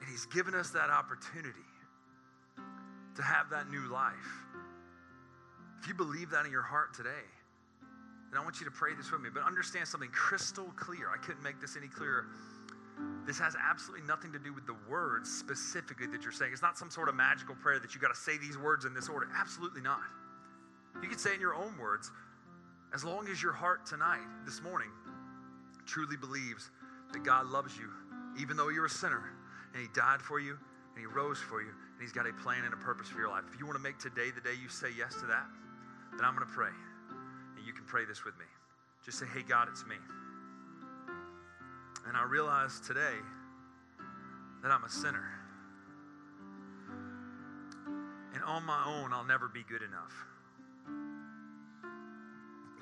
And 0.00 0.08
He's 0.10 0.26
given 0.26 0.54
us 0.54 0.70
that 0.70 0.90
opportunity 0.90 1.60
to 3.16 3.22
have 3.22 3.48
that 3.50 3.70
new 3.70 3.92
life. 3.92 4.12
If 5.80 5.88
you 5.88 5.94
believe 5.94 6.30
that 6.30 6.46
in 6.46 6.50
your 6.50 6.62
heart 6.62 6.94
today, 6.94 7.24
then 8.32 8.40
I 8.40 8.42
want 8.42 8.58
you 8.58 8.64
to 8.64 8.72
pray 8.72 8.94
this 8.96 9.12
with 9.12 9.20
me. 9.20 9.28
But 9.32 9.44
understand 9.44 9.86
something 9.86 10.10
crystal 10.10 10.72
clear. 10.74 11.08
I 11.12 11.18
couldn't 11.18 11.42
make 11.42 11.60
this 11.60 11.76
any 11.76 11.86
clearer. 11.86 12.26
This 13.26 13.38
has 13.38 13.56
absolutely 13.56 14.06
nothing 14.06 14.32
to 14.32 14.38
do 14.38 14.52
with 14.52 14.66
the 14.66 14.76
words 14.88 15.30
specifically 15.32 16.06
that 16.08 16.22
you're 16.22 16.32
saying. 16.32 16.52
It's 16.52 16.62
not 16.62 16.76
some 16.76 16.90
sort 16.90 17.08
of 17.08 17.14
magical 17.14 17.54
prayer 17.54 17.78
that 17.78 17.94
you 17.94 18.00
got 18.00 18.14
to 18.14 18.20
say 18.20 18.36
these 18.36 18.58
words 18.58 18.84
in 18.84 18.92
this 18.92 19.08
order. 19.08 19.28
Absolutely 19.34 19.80
not. 19.80 20.00
You 21.02 21.08
can 21.08 21.18
say 21.18 21.34
in 21.34 21.40
your 21.40 21.54
own 21.54 21.76
words, 21.78 22.10
as 22.94 23.02
long 23.02 23.28
as 23.28 23.42
your 23.42 23.52
heart 23.52 23.86
tonight, 23.86 24.24
this 24.44 24.62
morning, 24.62 24.90
truly 25.86 26.16
believes 26.16 26.70
that 27.12 27.24
God 27.24 27.46
loves 27.46 27.76
you, 27.76 27.88
even 28.40 28.56
though 28.56 28.68
you're 28.68 28.86
a 28.86 28.90
sinner, 28.90 29.22
and 29.72 29.82
He 29.82 29.88
died 29.94 30.20
for 30.20 30.38
you, 30.38 30.52
and 30.52 30.98
He 30.98 31.06
rose 31.06 31.38
for 31.38 31.60
you, 31.62 31.68
and 31.68 32.00
He's 32.00 32.12
got 32.12 32.26
a 32.28 32.32
plan 32.32 32.64
and 32.64 32.74
a 32.74 32.76
purpose 32.76 33.08
for 33.08 33.18
your 33.18 33.30
life. 33.30 33.44
If 33.52 33.58
you 33.58 33.66
want 33.66 33.76
to 33.76 33.82
make 33.82 33.98
today 33.98 34.30
the 34.34 34.40
day 34.40 34.54
you 34.60 34.68
say 34.68 34.88
yes 34.96 35.14
to 35.16 35.26
that, 35.26 35.46
then 36.12 36.24
I'm 36.24 36.36
going 36.36 36.46
to 36.46 36.54
pray. 36.54 36.72
And 37.56 37.66
you 37.66 37.72
can 37.72 37.84
pray 37.84 38.04
this 38.04 38.24
with 38.24 38.38
me. 38.38 38.46
Just 39.04 39.18
say, 39.18 39.26
Hey, 39.34 39.42
God, 39.42 39.68
it's 39.70 39.84
me. 39.86 39.96
And 42.06 42.16
I 42.16 42.24
realize 42.24 42.80
today 42.80 43.16
that 44.62 44.70
I'm 44.70 44.84
a 44.84 44.90
sinner. 44.90 45.30
And 48.34 48.42
on 48.44 48.64
my 48.64 48.84
own, 48.86 49.12
I'll 49.12 49.24
never 49.24 49.48
be 49.48 49.62
good 49.68 49.82
enough. 49.82 50.12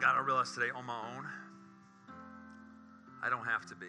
God, 0.00 0.16
I 0.16 0.20
realize 0.24 0.52
today 0.52 0.70
on 0.74 0.84
my 0.84 0.98
own, 1.16 1.26
I 3.22 3.30
don't 3.30 3.44
have 3.44 3.66
to 3.66 3.76
be. 3.76 3.86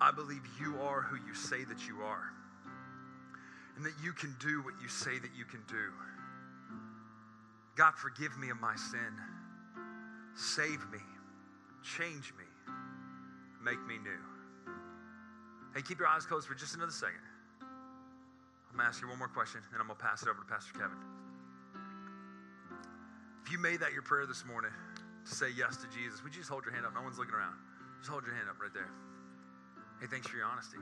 I 0.00 0.12
believe 0.12 0.42
you 0.60 0.78
are 0.80 1.02
who 1.02 1.16
you 1.26 1.34
say 1.34 1.64
that 1.64 1.88
you 1.88 2.02
are, 2.02 2.32
and 3.76 3.84
that 3.84 3.94
you 4.02 4.12
can 4.12 4.36
do 4.38 4.62
what 4.62 4.74
you 4.80 4.88
say 4.88 5.18
that 5.18 5.30
you 5.36 5.44
can 5.44 5.62
do. 5.66 5.92
God, 7.76 7.94
forgive 7.96 8.38
me 8.38 8.50
of 8.50 8.60
my 8.60 8.76
sin. 8.76 9.00
Save 10.34 10.80
me. 10.92 10.98
Change 11.82 12.32
me. 12.38 12.44
Make 13.66 13.82
me 13.82 13.98
new. 13.98 14.22
Hey, 15.74 15.82
keep 15.82 15.98
your 15.98 16.06
eyes 16.06 16.24
closed 16.24 16.46
for 16.46 16.54
just 16.54 16.76
another 16.76 16.94
second. 16.94 17.18
I'm 18.70 18.78
going 18.78 18.86
to 18.86 18.86
ask 18.86 19.02
you 19.02 19.08
one 19.08 19.18
more 19.18 19.26
question, 19.26 19.58
and 19.72 19.82
I'm 19.82 19.90
going 19.90 19.98
to 19.98 20.04
pass 20.06 20.22
it 20.22 20.28
over 20.28 20.38
to 20.38 20.46
Pastor 20.46 20.70
Kevin. 20.78 20.94
If 23.42 23.50
you 23.50 23.58
made 23.58 23.80
that 23.80 23.92
your 23.92 24.06
prayer 24.06 24.24
this 24.24 24.46
morning 24.46 24.70
to 24.70 25.34
say 25.34 25.50
yes 25.50 25.82
to 25.82 25.90
Jesus, 25.90 26.22
would 26.22 26.30
you 26.30 26.46
just 26.46 26.50
hold 26.50 26.62
your 26.62 26.74
hand 26.74 26.86
up? 26.86 26.94
No 26.94 27.02
one's 27.02 27.18
looking 27.18 27.34
around. 27.34 27.58
Just 27.98 28.06
hold 28.08 28.22
your 28.22 28.38
hand 28.38 28.46
up 28.46 28.54
right 28.62 28.70
there. 28.70 28.86
Hey, 29.98 30.06
thanks 30.06 30.28
for 30.30 30.36
your 30.36 30.46
honesty. 30.46 30.78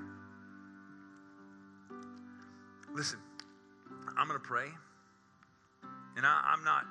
Listen, 2.93 3.19
I'm 4.13 4.29
going 4.29 4.37
to 4.37 4.45
pray. 4.45 4.69
And 6.21 6.27
I, 6.29 6.53
am 6.53 6.63
not 6.69 6.85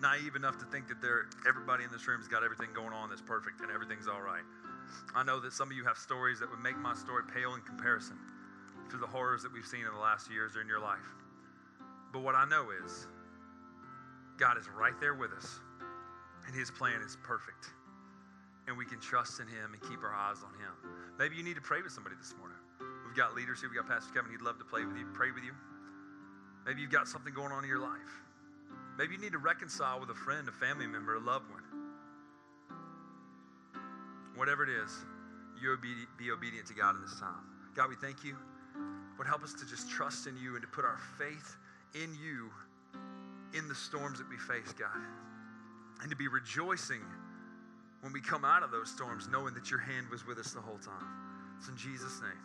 naive 0.00 0.36
enough 0.36 0.62
to 0.62 0.64
think 0.66 0.86
that 0.94 1.02
there 1.02 1.26
everybody 1.42 1.82
in 1.82 1.90
this 1.90 2.06
room 2.06 2.22
has 2.22 2.28
got 2.28 2.44
everything 2.44 2.70
going 2.72 2.94
on 2.94 3.10
that's 3.10 3.20
perfect 3.20 3.66
and 3.66 3.70
everything's 3.74 4.06
all 4.06 4.22
right. 4.22 4.46
I 5.14 5.22
know 5.22 5.40
that 5.40 5.52
some 5.52 5.70
of 5.70 5.76
you 5.76 5.84
have 5.84 5.96
stories 5.96 6.40
that 6.40 6.50
would 6.50 6.60
make 6.60 6.78
my 6.78 6.94
story 6.94 7.22
pale 7.34 7.54
in 7.54 7.60
comparison 7.62 8.16
to 8.90 8.96
the 8.96 9.06
horrors 9.06 9.42
that 9.42 9.52
we've 9.52 9.66
seen 9.66 9.86
in 9.86 9.92
the 9.92 10.00
last 10.00 10.30
years 10.30 10.56
or 10.56 10.60
in 10.60 10.68
your 10.68 10.80
life. 10.80 11.06
But 12.12 12.20
what 12.20 12.34
I 12.34 12.44
know 12.48 12.68
is 12.84 13.06
God 14.38 14.58
is 14.58 14.68
right 14.68 14.98
there 15.00 15.14
with 15.14 15.32
us, 15.32 15.60
and 16.46 16.54
His 16.54 16.70
plan 16.70 17.00
is 17.02 17.16
perfect. 17.22 17.70
And 18.66 18.76
we 18.76 18.84
can 18.84 19.00
trust 19.00 19.40
in 19.40 19.46
Him 19.46 19.72
and 19.72 19.82
keep 19.82 20.02
our 20.02 20.14
eyes 20.14 20.38
on 20.44 20.54
Him. 20.54 20.74
Maybe 21.18 21.36
you 21.36 21.42
need 21.42 21.56
to 21.56 21.60
pray 21.60 21.82
with 21.82 21.92
somebody 21.92 22.16
this 22.18 22.34
morning. 22.38 22.58
We've 23.06 23.16
got 23.16 23.34
leaders 23.34 23.60
here. 23.60 23.68
We've 23.68 23.78
got 23.78 23.88
Pastor 23.88 24.12
Kevin. 24.14 24.30
He'd 24.30 24.42
love 24.42 24.58
to 24.58 24.64
play 24.64 24.84
with 24.84 24.96
you, 24.96 25.06
pray 25.12 25.30
with 25.30 25.44
you. 25.44 25.52
Maybe 26.66 26.80
you've 26.80 26.92
got 26.92 27.08
something 27.08 27.34
going 27.34 27.52
on 27.52 27.64
in 27.64 27.68
your 27.68 27.80
life. 27.80 28.22
Maybe 28.98 29.14
you 29.14 29.20
need 29.20 29.32
to 29.32 29.38
reconcile 29.38 29.98
with 29.98 30.10
a 30.10 30.14
friend, 30.14 30.48
a 30.48 30.52
family 30.52 30.86
member, 30.86 31.16
a 31.16 31.20
loved 31.20 31.50
one. 31.50 31.59
Whatever 34.40 34.62
it 34.64 34.70
is, 34.70 35.04
you 35.60 35.76
be 35.82 35.92
be 36.16 36.30
obedient 36.30 36.66
to 36.68 36.72
God 36.72 36.96
in 36.96 37.02
this 37.02 37.20
time. 37.20 37.44
God, 37.76 37.90
we 37.90 37.94
thank 37.94 38.24
you. 38.24 38.34
Would 39.18 39.26
help 39.26 39.44
us 39.44 39.52
to 39.52 39.68
just 39.68 39.90
trust 39.90 40.26
in 40.26 40.34
you 40.34 40.54
and 40.54 40.62
to 40.62 40.68
put 40.68 40.82
our 40.82 40.96
faith 41.18 41.58
in 41.92 42.16
you 42.16 42.48
in 43.52 43.68
the 43.68 43.74
storms 43.74 44.16
that 44.16 44.26
we 44.30 44.38
face, 44.38 44.72
God. 44.72 44.96
And 46.00 46.08
to 46.08 46.16
be 46.16 46.26
rejoicing 46.26 47.04
when 48.00 48.14
we 48.14 48.22
come 48.22 48.46
out 48.46 48.62
of 48.62 48.70
those 48.70 48.90
storms, 48.90 49.28
knowing 49.30 49.52
that 49.52 49.70
your 49.70 49.78
hand 49.78 50.08
was 50.08 50.26
with 50.26 50.38
us 50.38 50.52
the 50.52 50.60
whole 50.60 50.78
time. 50.78 51.04
It's 51.58 51.68
in 51.68 51.76
Jesus' 51.76 52.22
name. 52.22 52.40